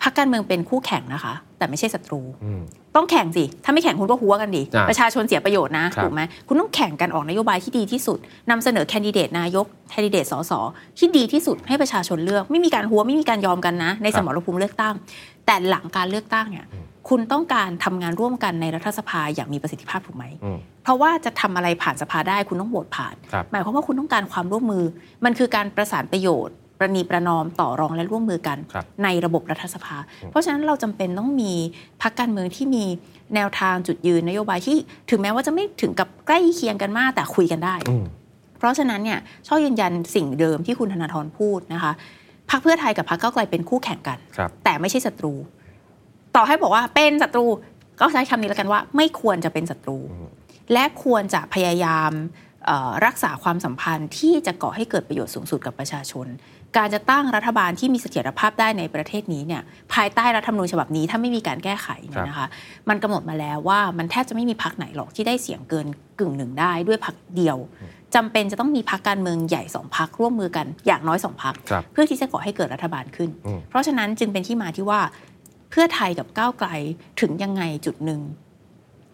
[0.03, 2.63] พรรคการเมืองเป็นคู่แข่งนะคะ แต่ไม่ใช่ศัตรูอืม
[2.97, 8.19] ต้องแข่งสิ ถ้าไม่แข่งคุณก็หัวกันดิอ่าประชาชนเสียประโยชน์นะครับถูกไหมคุณต้องแข่งกันออกนโยบายที่ดีที่สุด
[8.51, 10.53] นำเสนอแคนดิเดตนายกแคนดิเดตสส
[10.99, 14.95] ที่ดีที่สุดให้ประชาชนเลือก ไม่มีการหัวไม่มีการยอมกันนะ ในสมรภูมิเลือกตั้ง
[15.47, 16.67] แต่หลังการเลือกตั้งเนี่ย
[17.11, 24.85] คุณต้องการทำงานร่วมกันในรัฐสภาอย่างมีประสิทธิภาพถูกไหมอืมเพราะว่าจะทำอะไรผ่านสภาได้คุณต้องโหวตผ่านครับหมายความว่าคุณต้องการความร่วมมือ
[25.25, 29.97] มันคือการประสานประโยชน์ ประนีประนอมต่อรองและร่วมมือกันครับในระบบรัฐสภา
[30.31, 31.53] เพราะฉะนั้นเราจำเป็นต้องมี
[32.03, 32.85] พรรคการเมืองที่มี
[33.35, 34.77] แนวทางจุดยืนนโยบายที่
[35.11, 38.05] ถึงแม้ว่าจะไม่ถึงกับใกล้เคียงกันมากแต่คุยกันได้อืม
[38.59, 41.93] เพราะฉะนั้นเนี่ยชอบยืนยันสิ่งเดิมที่คุณธนาธรพูดนะคะ
[42.51, 45.35] พรรคเพื่อไทยกับพรรคก้าวไกลเป็นคู่แข่งกันครับแต่ไม่ใช่ศัตรู
[46.37, 47.47] ต่อให้บอกว่าเป็นศัตรู
[48.01, 49.99] ก็ใช้คำนี้แล้วกันว่า ไม่ควรจะเป็นศัตรู
[50.73, 52.11] และควรจะพยายาม
[52.67, 56.27] เอ่อรักษาความสัมพันธ์ที่จะก่อให้เกิดประโยชน์สูงสุดกับประชาชน
[56.77, 59.63] การจะตั้งรัฐบาลที่มีเสถียรภาพได้ในประเทศนี้เนี่ย
[59.95, 62.47] ภายใต้รัฐธรรมนูญฉบับนี้ถ้าไม่มีการแก้ไขเนี่ยนะคะ
[62.89, 65.87] มันกำหนดมาแล้วว่ามันแทบจะไม่มีพักไหนหรอกที่ได้เสียงเกิน
[66.19, 67.59] กึ่งหนึ่งได้ด้วยพักเดียว
[68.15, 75.01] จำเป็นจะต้องมีพักการเมืองใหญ่สองพักร่วมมือกันอย่างน้อยสองพักครับเพื่อที่จะก่อให้เกิดรัฐบาลขึ้นอืมเพราะฉะนั้นจึงเป็นที่มาที่ว่า
[75.71, 76.69] เพื่อไทยกับก้าวไกล
[77.21, 78.21] ถึงยังไงจุดหนึ่ง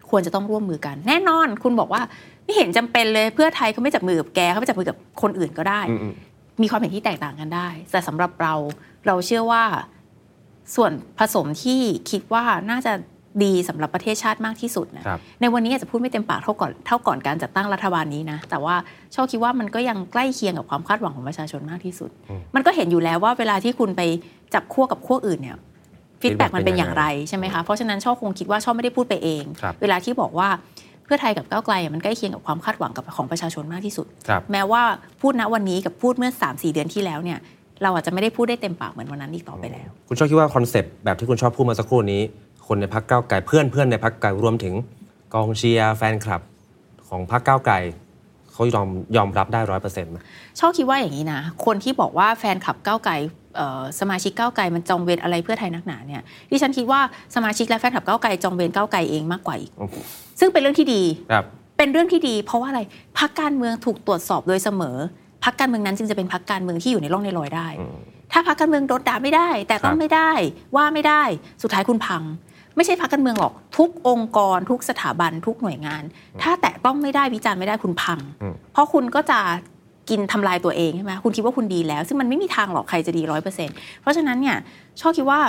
[0.09, 2.01] ควรจะต้องร่วมมือกัน แน่นอน คุณบอกว่า
[2.43, 6.13] ไม่เห็นจำเป็นเลยเพื่อไทยเขาไม่จับมือกับแกเขาไม่จับมือกับคนอื่นก็ได้อืมอืม
[6.61, 8.53] มีความเห็นที่แตกต่างกันได้ แต่สำหรับเรา
[9.07, 9.63] เราเชื่อว่า
[10.75, 12.93] ส่วนผสมที่คิดว่าน่าจะ
[13.43, 18.75] ดีสำหรับประเทศชาติมากที่สุดนะครับในวันนี้อาจจะพูดไม่เต็มปากเท่าก่อนเท่าก่อนการจัดตั้งรัฐบาลนี้นะ แต่ว่า
[19.15, 22.09] ชอบคิดว่ามันก็ยังใกล้เคียงกับความคาดหวังของประชาชนมากที่สุด
[22.55, 24.01] มันก็เห็นอยู่แล้วว่าเวลาที่คุณไป
[24.53, 25.57] จับขั้วกับขั้วอื่นเนี่ย
[26.21, 30.49] feedback มันเป็นอย่างไรเป็นยังไงใช่ไหมคะเพราะฉะนั้นช่อคงคิดว่าช่อไม่ได้พูดไปเองครับเวลาที่บอกว่า
[31.05, 34.83] เพื่อไทยกับก้าวไกลอะมันใกล้เคียงกับความคาดหวังกับของประชาชนมากที่สุดครับแม้ว่า
[35.21, 37.39] พูดณวันนี้กับพูดเมื่อ3 4เดือนที่แล้วเนี่ย
[37.83, 42.21] เราอาจจะไม่ได้พูดได้เต็มปากเหมือนวันนั้นอีกต่อไปแล้ว คุณช่อคิดว่า concept แบบที่คุณช่อพูดมาสักครู่นี้
[42.67, 44.73] คนในพรรคก้าวไกลเพื่อนเพื่อนในพรรคไกลรวมถึง
[45.33, 46.41] กองเชียร์แฟนคลับ
[47.09, 47.75] ของพรรคก้าวไกล
[48.51, 50.17] เขายอมยอมรับได้ร้อยเปอร์เซ็นต์ไหม
[50.59, 53.13] ชอบคิดว่าอย่างนี้นะ คนที่บอกว่าแฟนคลับก้าวไกล
[53.46, 53.46] เอ่อ
[53.99, 57.01] สมาชิกก้าวไกลมันจองเวรอะไรเพื่อไทยนักหนาเนี่ยดิฉันคิดว่า
[57.35, 59.71] สมาชิกและแฟนคลับก้าวไกลจองเวรก้าวไกลเองมากกว่าอีก
[60.39, 61.45] ซึ่งเป็นเรื่องที่ดีครับ
[61.77, 62.81] เป็นเรื่องที่ดี เพราะว่าอะไร
[63.19, 64.97] พักการเมืองถูกตรวจสอบโดยเสมอ
[65.45, 67.67] พักการเมืองนั้นจึงจะเป็นพักการเมืองที่อยู่ในร่องในรอยได้
[68.31, 70.31] ถ้าพักการเมืองโดนด่าไม่ได้ แต่ต้องครับไม่ได้
[70.75, 71.23] ว่าไม่ได้
[71.61, 72.23] สุดท้ายคุณพัง
[72.75, 76.03] ไม่ใช่พักการเมืองหรอก ทุกองค์กร ทุกสถาบันทุกหน่วยงาน
[76.41, 79.39] ถ้าแตะต้องไม่ได้วิจารณ์ไม่ได้คุณพังอืมเพราะคุณก็จะ
[80.09, 84.57] กินทำลายตัวเองใช่ไหมคุณคิดว่าคุณดีแล้ว ซึ่งมันไม่มีทางหรอกใครจะดีร้อยเปอร์เซ็นต์เพราะฉะนั้นเนี่ย
[85.01, 85.39] ชอบคิดว่า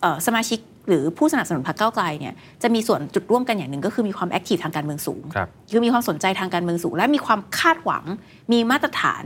[0.00, 8.04] เอ่อสมาชิกหรือผู้สนับสนุนพรรคก้าวไกลเนี่ยจะมีส่วนจุดร่วมกันอย่างหนึ่งก็คือมีความแอคทีฟทางการเมืองสูงครับคือมีความสนใจทางการเมืองสูง และมีความคาดหวัง
[8.52, 9.24] มีมาตรฐาน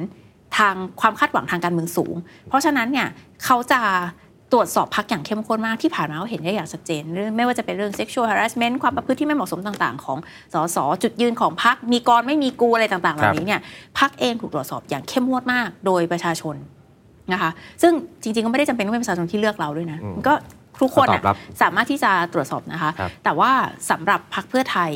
[0.58, 2.14] ทางความคาดหวังทางการเมืองสูง
[2.48, 3.08] เพราะฉะนั้นเนี่ย
[3.44, 3.80] เขาจะ
[4.52, 10.18] ตรวจสอบพักอย่างเข้มข้นมากที่ผ่านมาเขาเห็นได้อย่างชัดเจนเรื่องไม่ว่าจะเป็นเรื่อง sexual harassment ความประพฤติที่ไม่เหมาะสมต่างๆ ของ
[10.54, 13.60] สสจุดยืนของพักมีกรไม่มีกูอะไรต่างๆเหล่านี้เนี่ย
[13.98, 16.56] พักเองถูกตรวจสอบอย่างเข้มงวดมาก โดยประชาชน
[17.32, 17.50] นะคะ
[17.82, 17.92] ซึ่ง
[18.22, 20.34] จริงๆก็ไม่ได้จำเป็นต้องเป็นประชาชนที่เลือกเราด้วยนะมันก็
[20.80, 23.50] ทุกคนตอน่ะบรับสามารถที่จะตรวจสอบนะคะครับแต่ว่า
[23.90, 24.90] สำหรับพักเพื่อไทย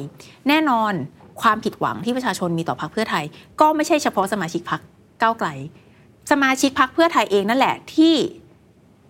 [0.48, 0.92] แน่นอน
[1.42, 3.24] ความผิดหวังที่ประชาชนมีต่อพักเพื่อไทย
[3.61, 4.80] ก็ไม่ใช่เฉพาะสมาชิกพัก
[5.22, 5.48] ก้าวไกล
[6.30, 8.14] สมาชิกพักเพื่อไทยเองนั่นแหละที่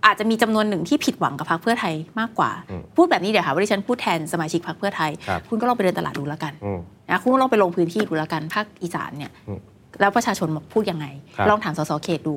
[0.07, 6.79] อาจจะมีจำนวนหนึ่งที่ผิดหวังกับพักเพื่อไทยมากกว่าอืมพูดแบบนี้เดี๋ยวค่ะว่าดิฉันพูดแทนสมาชิกพักเพื่อไทยครับคุณก็ลองไปเดินตลาดดูแล้วกันอืม
[7.11, 9.59] นะคุณก็ลองไปลงพื้นที่ดูแล้วกันภาคอีสานเนี่ยอืม
[10.01, 12.37] แล้วประชาชนมาพูดยังไงครับลองถามสสเขตดู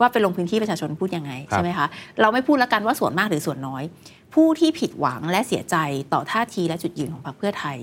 [0.00, 1.86] ว่าไปลงพื้นที่ประชาชนพูดยังไงครับใช่ไหมคะ
[2.20, 3.82] เราไม่พูดแล้วกันว่าส่วนมากหรือส่วนน้อย
[4.34, 5.76] ผู้ที่ผิดหวังและเสียใจ
[6.12, 7.78] ต่อท่าทีและจุดยืนของพรรคเพื่อไทย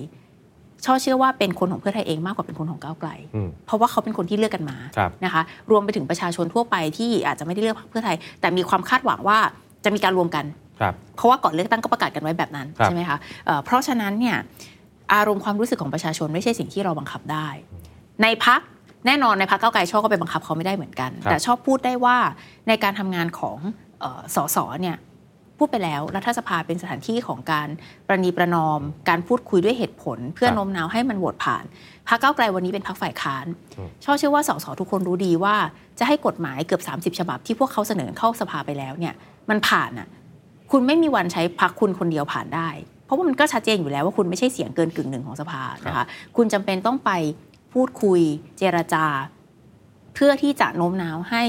[0.85, 9.37] ช่อเชื่อว่าเป็นคนของเพื่อไทยเองมากกว่าเป็นคนของก้าวไกลอืมเพราะว่าเขาเป็นคนที่เลือกกันมาครับนะคะรวมไปถึงประชาชนทั่วไปที่อาจจะไม่ได้เลือกพรรคเพื่อไทย แต่มีความคาดหวังว่า
[9.83, 10.45] จะมีการรวมกัน
[10.81, 14.37] ครับเพราะว่าก่อนเลือกตั้งก็ประกาศกันไว้แบบนั้นครับใช่ไหมคะเอ่อเพราะฉะนั้นเนี่ย
[15.13, 17.47] อารมณ์ความรู้สึกของประชาชนไม่ใช่สิ่งที่เราบังคับได้
[18.23, 18.61] ในพัก
[19.05, 22.17] แน่นอนในพักเก้าวไกลชอบก็ไปบังคับเขาไม่ได้เหมือนกันครับแต่ชอบพูดได้ว่า
[22.67, 23.57] ในการทำงานของ
[23.99, 24.97] เอ่อสสเนี่ย
[25.57, 27.67] พูดไปแล้วรัฐสภาเป็นสถานที่ของการ
[28.07, 28.79] ประนีประนอม
[29.09, 31.63] การพูดคุยด้วยเหตุผล เพื่อโน้มน้าวให้มันโหวตผ่าน
[32.07, 33.45] พรรคก้าวไกลวันนี้เป็นพรรคฝ่ายค้าน
[34.05, 35.55] ชอบเชื่อว่าสสทุกคนรู้ดีว่า
[35.99, 36.81] จะให้กฎหมายเกือบ
[37.13, 39.13] 30 ฉบับที่พวกเขาเสนอเข้าสภาไปแล้วเนี่ย
[39.49, 40.07] มันผ่านอะ
[40.71, 42.69] คุณไม่มีวันใช้พักคุณคนเดียวผ่านได้
[43.05, 46.05] เพราะว่ามันก็ชัดเจนอยู่แล้วว่าคุณไม่ใช่เสียงเกินกึ่งหนึ่งของสภานะคะ
[46.37, 47.11] คุณจำเป็นต้องไป
[47.73, 48.21] พูดคุย
[48.57, 49.05] เจรจา
[50.15, 51.43] เพื่อที่จะโน้มน้าวให้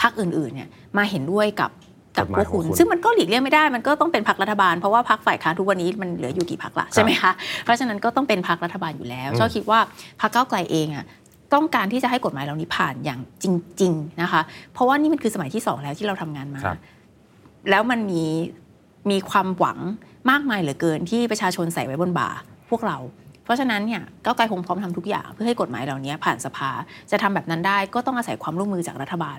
[0.00, 1.70] พักอื่นๆเนี่ยมาเห็นด้วยกับ
[2.18, 7.32] กับกฎหพมายวกคุณของคุณ ซึ่งมันก็หลีกเลี่ยงไม่ได้มันก็ต้องเป็นพักรัฐบาลเพราะว่าพักฝ่ายค้านทุกวันนี้มันเหลืออยู่กี่พักละใช่ไหมคะ
[7.64, 9.80] เพราะฉะนั้นก็ต้องเป็นพักรัฐบาลอยู่แล้วอืมชอบคิดว่า
[10.20, 11.04] พักเก้าวไกลเองอะ
[11.54, 13.46] ต้องการที่จะให้กฎหมายเหล่านี้ผ่านอย่างจ
[13.80, 14.40] ริง ๆนะคะ
[14.72, 16.78] เพราะว่านี่มันคือสมัยที่สองแล้วที่เราทำงานมาครับ
[17.70, 18.24] แล้วมันมี
[19.10, 19.78] มีความหวัง
[20.30, 22.28] มากมายเหลือเกินที่ประชาชนใส่ไว้บนบ่า
[22.70, 22.96] พวกเรา
[23.44, 26.70] เพราะฉะนั้นเนี่ยก้าวไกลคงพร้อมทำทุกอย่างเพื่อให้กฎหมายเหล่านี้ผ่านสภา
[27.10, 29.38] จะทำแบบนั้นได้ก็ต้องอาศัยความร่วมมือจากรัฐบาล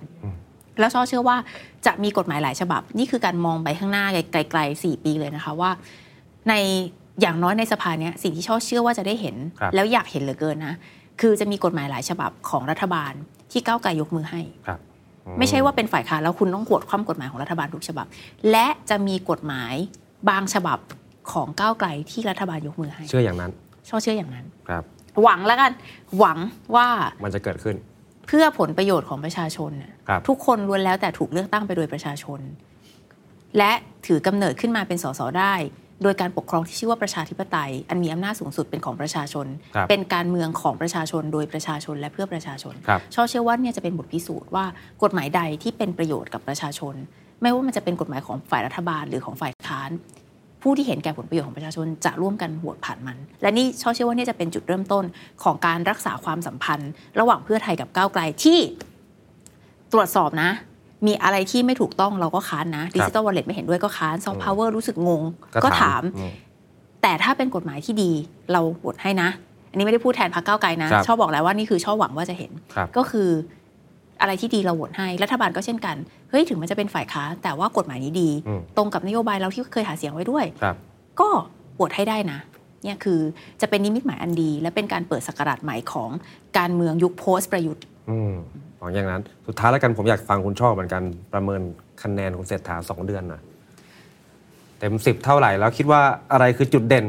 [0.80, 1.38] แล้วช่อเชื่อว่า
[1.86, 5.72] จะมีกฎหมายหลายฉบับ นี่คือการมองไปข้างหน้าไกลๆสี่ปีเลยนะคะว่า
[6.50, 6.54] ใน
[7.22, 10.76] อย่างน้อยในสภาเนี้ยสิ่งที่ช่อเชื่อว่าจะได้เห็นครับแล้วอยากเห็นเหลือเกินนะ
[11.22, 13.14] คือจะมีกฎหมายหลายฉบับของรัฐบาล
[13.52, 14.80] ที่ก้าวไกลยกมือให้ครับ
[15.40, 18.06] ไม่ใช่ว่าเป็นฝ่ายค้านแล้วคุณต้องกวดความกฎหมายของรัฐบาลทุกฉบับ
[18.52, 19.74] และจะมีกฎหมาย
[20.30, 20.80] บางฉบับ
[21.32, 23.52] ของก้าวไกลที่รัฐบาลยกมือให้ เชื่ออย่างนั้น
[23.90, 24.84] ช่อเชื่ออย่างนั้น ครับ
[25.24, 25.72] หวังแล้วกัน
[26.20, 26.38] หวัง
[26.76, 26.88] ว่า
[27.24, 27.76] มันจะเกิดขึ้น
[28.32, 32.40] เพื่อผลประโยชน์ของประชาชนน่ะครับทุกคนล้วนแล้วแต่ถูกเลือกตั้งไปโดยประชาชน
[33.58, 33.72] และ
[34.08, 35.56] ถือกำเนิดขึ้นมาเป็นสสได้
[36.04, 44.66] โดยการปกครองที่ชื่อว่าประชาธิปไตย อันมีอำนาจสูงสุดเป็นของประชาชนครับเป็นการเมืองของประชาชนโดยประชาชนและเพื่อประชาชนครับช่อเชื่อว่าเนี่ยจะเป็นบทพิสูจน์ว่า
[45.04, 46.96] กฎหมายใดที่เป็นประโยชน์กับประชาชน
[47.42, 49.90] ไม่ว่ามันจะเป็นกฎหมายของฝ่ายรัฐบาลหรือของฝ่ายค้าน
[50.62, 55.04] ผู้ที่เห็นแก่ผลประโยชน์ของประชาชนจะร่วมกันโหวตผ่านมัน และนี่ช่อเชื่อว่าเนี่ยจะเป็นจุดเริ่มต้น
[55.44, 58.60] ของการรักษาความสัมพันธ์ ระหว่างเพื่อไทยกับก้าวไกลที่
[59.94, 60.50] ตรวจสอบนะ
[61.08, 65.22] มีอะไรที่ไม่ถูกต้องเราก็ค้านนะ digital wallet ไม่เห็นด้วยก็ค้าน soft power รู้สึกงง
[65.64, 66.32] ก็ถามอืม
[67.02, 68.12] แต่ถ้าเป็นกฎหมายที่ดี
[68.52, 69.30] เราโหวตให้นะ
[69.70, 73.30] อันนี้ไม่ได้พูดแทนพรรคก้าวไกลนะครับช่อบอกแล้วว่านี่คือช่อหวังว่าจะเห็นครับก็คือ
[74.22, 75.96] อะไรที่ดีเราโหวตให้รัฐบาลก็เช่นกัน
[76.30, 80.76] เฮ้ยถึงมันจะเป็นฝ่ายค้านแต่ว่ากฎหมายนี้ดีอืมตรงกับนโยบายเราที่เคยหาเสียงไว้ด้วยครับ
[81.20, 81.30] ก็
[81.76, 82.40] โหวตให้ได้นะ
[82.84, 83.20] เนี่ยคือ
[83.62, 86.10] จะเป็นนิมิตหมายอันดี และเป็นการเปิดศักราชใหม่ของ
[86.58, 88.34] การเมืองยุคโพสต์ประยุทธ์อืม
[88.80, 91.04] หวังอย่างนั้น สุดท้ายแล้วกันผมอยากฟังคุณชอบเหมือนกัน
[91.34, 91.62] ประเมิน
[92.04, 93.42] คะแนนของเศรษฐาสองเดือนหน่อย
[94.80, 96.02] เต็มสิบเท่าไหร่แล้วคิดว่า
[96.32, 97.06] อะไรคือจุดเด่น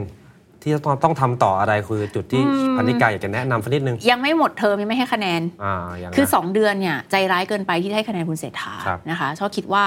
[0.62, 9.84] ที่ต้องต้องทำต่ออะไรคือจุดที่อืมพันธิกาอยากจะแนะนำสักนิดนึง ยังไม่หมดเทอมยังไม่ให้คะแนน อ่าอย่างคือนั้น2เดือนเนี่ยใจร้ายเกินไปที่ให้คะแนนคุณเศรษฐาครับ นะคะชอบคิดว่า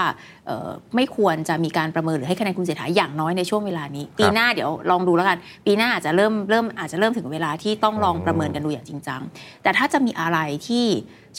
[0.48, 9.22] เอ่อไม่ควรจะมีการประเมินหรือให้คะแนนคุณเศรษฐาอย่างน้อยในช่วงเวลานี้ ปีหน้าเดี๋ยวลองดูแล้วกัน ปีหน้าอาจจะเริ่มเริ่มอาจจะเริ่มถึงเวลาที่ต้องลองอืมประเมินกันดูอย่างจริงจัง
[9.64, 10.86] แต่ถ้าจะมีอะไรที่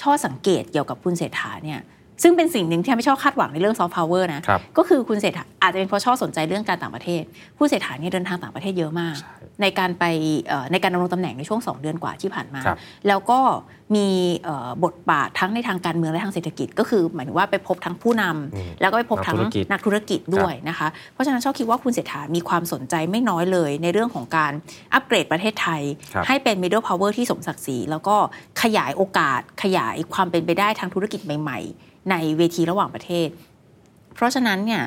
[0.01, 1.81] ช่อสังเกตเกี่ยวกับคุณเศรษฐาเนี่ย
[2.23, 7.23] ซึ่งเป็นสิ่งหนึ่งที่ไม่ชอบคาดหวังในเรื่อง soft power นะครับก็คือคุณเศรษฐาอาจจะเป็นเพราะช่อสนใจเรื่องการต่างประเทศ
[7.59, 9.17] คุณเศรษฐาเนี่ยเดินทางต่างประเทศเยอะมาก
[9.63, 10.05] ในการไป
[10.49, 13.41] เอ่อในการดำรงตำแหน่งในช่วง 2 เดือนกว่าที่ผ่านมาครับแล้วก็
[13.95, 14.09] มี
[14.45, 24.53] เอ่อบทบาททั้งในทางการเมืองและทางเศรษฐกิจ ก็คือหมายถึงว่าไปพบทั้งผู้นำอืมแล้วก็ไปพบทั้งนักธุรกิจนักธุรกิจด้วยนะคะ เพราะฉะนั้นชอบคิดว่าคุณเศรษฐามีความสนใจไม่น้อยเลย ในเรื่องของการ
[24.95, 25.83] อัปเกรดประเทศไทย
[26.15, 28.17] ครับให้เป็น middle power ที่สมศักดิ์ศรีแล้วก็
[28.63, 33.29] ขยายโอกาสขยายความเป็นไปได้ทางธุรกิจใหม่ ๆ ในเวทีระหว่างประเทศ
[34.15, 34.83] เพราะฉะนั้นเนี่ย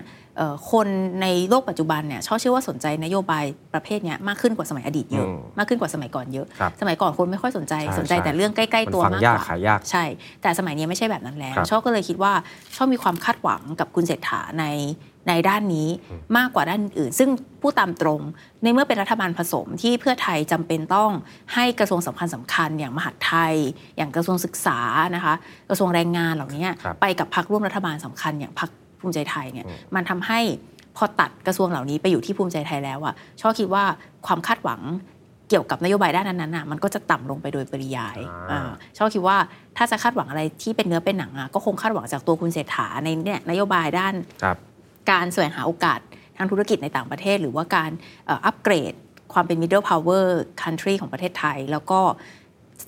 [0.71, 0.87] คน
[1.21, 10.03] ในโลกปัจจุบันเนี่ยชอบเชื่อว่าสนใจนโยบายประเภทเนี้ยมากขึ้นกว่าสมัยอดีตเยอะอืมมากขึ้นกว่าสมัยก่อนเยอะครับสมัยก่อนคนไม่ค่อยสนใจใช่สนใจใช่แต่เรื่องใกล้ๆตัวมันฟังมากยากกว่าขายยากใช่
[10.41, 12.33] แต่สมัยนี้ไม่ใช่แบบนั้นแล้วครับชอบก็เลยคิดว่า
[12.75, 14.65] ชอบมีความคาดหวังกับคุณเศรษฐาใน
[15.27, 15.89] ในด้านนี้
[16.37, 17.29] มากกว่าด้านอื่น ซึ่ง
[17.61, 18.21] ผู้ตามตรง
[18.63, 21.11] ในเมื่อเป็นรัฐบาลผสมที่เพื่อไทยจำเป็นต้อง
[21.53, 23.55] ให้กระทรวงสำคัญสำคัญ อย่างมหาดไทย
[23.97, 24.79] อย่างกระทรวงศึกษา
[25.15, 25.33] นะคะ
[25.69, 28.69] กระทรวงแรงงานเหล่านี้ครับไปกับพรรคร่วมรัฐบาลสำคัญอย่างพรรค
[28.99, 30.39] ภูมิใจไทยเนี่ยมันทำให้
[30.97, 33.83] พอตัดกระทรวงเหล่านี้ไปอยู่ที่ภูมิใจไทยแล้วอะชอบคิดว่า
[34.27, 34.81] ความคาดหวัง
[35.49, 38.17] เกี่ยวกับนโยบายด้านนั้นๆน่ะมันก็จะต่ำลงไปโดยปริยาย
[38.51, 39.37] อ่าอ่าชอบคิดว่า
[39.77, 44.57] ถ้าจะคาดหวังอะไรที่เป็นเนื้อเป็นหนังอะก็คงคาดหวังจากตัวคุณเศรษฐาในเนี่ยนโยบายด้านครับ
[45.11, 45.99] การแสวงหาโอกาส
[46.37, 47.91] ทางธุรกิจในต่างประเทศ หรือว่าการ
[48.25, 48.93] เอ่ออัปเกรด
[49.33, 50.25] ความเป็น middle power
[50.63, 51.99] country ของประเทศไทย แล้วก็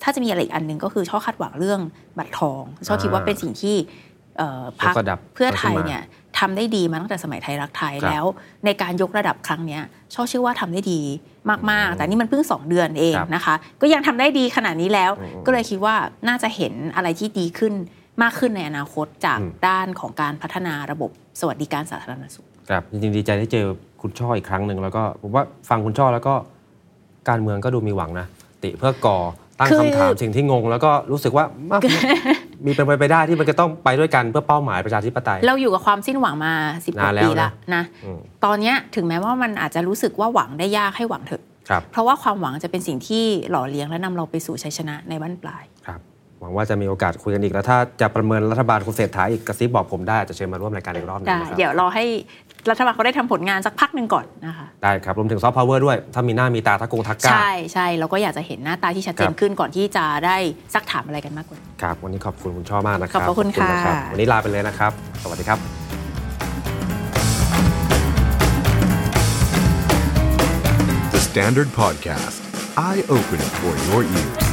[0.02, 1.80] ถ้าจะมีอะไรอีกอันหนึ่งก็คือชอบคาดหวังเรื่อง
[2.18, 4.09] บัตรทองชอบคิดว่าเป็นสิ่งที่เอ่อ
[4.80, 6.02] พรรคยกระดับเพื่อไทยขึ้นมาเนี่ย
[6.38, 8.24] ทำได้ดีมาตั้งแต่สมัยไทยรักไทยครับแล้ว
[8.64, 9.82] ในการยกระดับครั้งเนี้ย
[10.14, 11.00] ชอบเชื่อว่าทำได้ดี
[11.70, 15.94] มาก ๆ แต่นี่มันเพิ่ง 2 เดือนเองครับนะคะ ก็ยังทำได้ดีขนาดนี้แล้วอืมก็เลยคิดว่า
[16.28, 17.74] น่าจะเห็นอะไรที่ดีขึ้น
[18.22, 21.10] มากขึ้นในอนาคตจากอืมด้านของการพัฒนาระบบ
[21.40, 23.66] สวัสดิการสาธารณสุขครับจริงๆดีใจที่เจอ
[24.02, 26.34] คุณช่ออีกครั้งหนึ่งแล้วก็ผมว่าฟังคุณช่อแล้วก็
[27.28, 28.26] การเมืองก็ดูมีหวังนะ
[28.62, 29.18] ติเพื่อก่อ
[29.58, 31.44] ตั้งคือคำถามสิ่งที่งง แล้วก็รู้สึกว่า
[32.60, 36.52] มากมีเป็นไปไปได้ที่มันจะต้องไปด้วยกันเพื่อเป้าหมายประชาธิปไตย เราอยู่กับความสิ้นหวังมา
[36.86, 46.00] สิบกนาว่านแล้วปีนะละนะอืมตอนเนี้ยถึงแม้ว่ามันอาจจะรู้สึกว่าหวังได้ยากให้หวังเถอะครับเพราะว่าความหวังจะเป็นสิ่งที่หล่อเลี้ยงและนำเราไปสู่ชัยชนะในบ้านปลายครับ
[46.40, 52.04] หวังว่าจะมีโอกาสคุยกันอีกแล้วถ้าจะประเมินรัฐบาลคุณเศรษฐาอีกกระซิบบอกผมได้อาจจะเชิญมาร่วมรายการอีกรอบหนึงได้นะครับเดี๋ยวรอให้
[52.68, 60.36] รัฐบาลเขาได้ทำผลงานสักพักหนึ่งก่อนนะคะได้ครับ รวมถึงซอฟต์พาวเวอร์ด้วย ถ้ามีหน้ามีตาทักกงทักก้าใช่ใช่เราก็อยากจะเห็นหน้าตาที่ชัดเจคนรับขึ้นก่อนที่จะได้
[60.74, 64.92] ซักถามอะไรกันมากกว่านี้ครับ วันนี้ขอบคุณคุณช่อมากนะครับขอบพระคุณค่ะนรับวันนี้ลาไปเลยนะครับ
[65.22, 65.58] สวัสดีครับ
[71.12, 72.38] The Standard Podcast,
[72.76, 74.49] eye opening for your ears.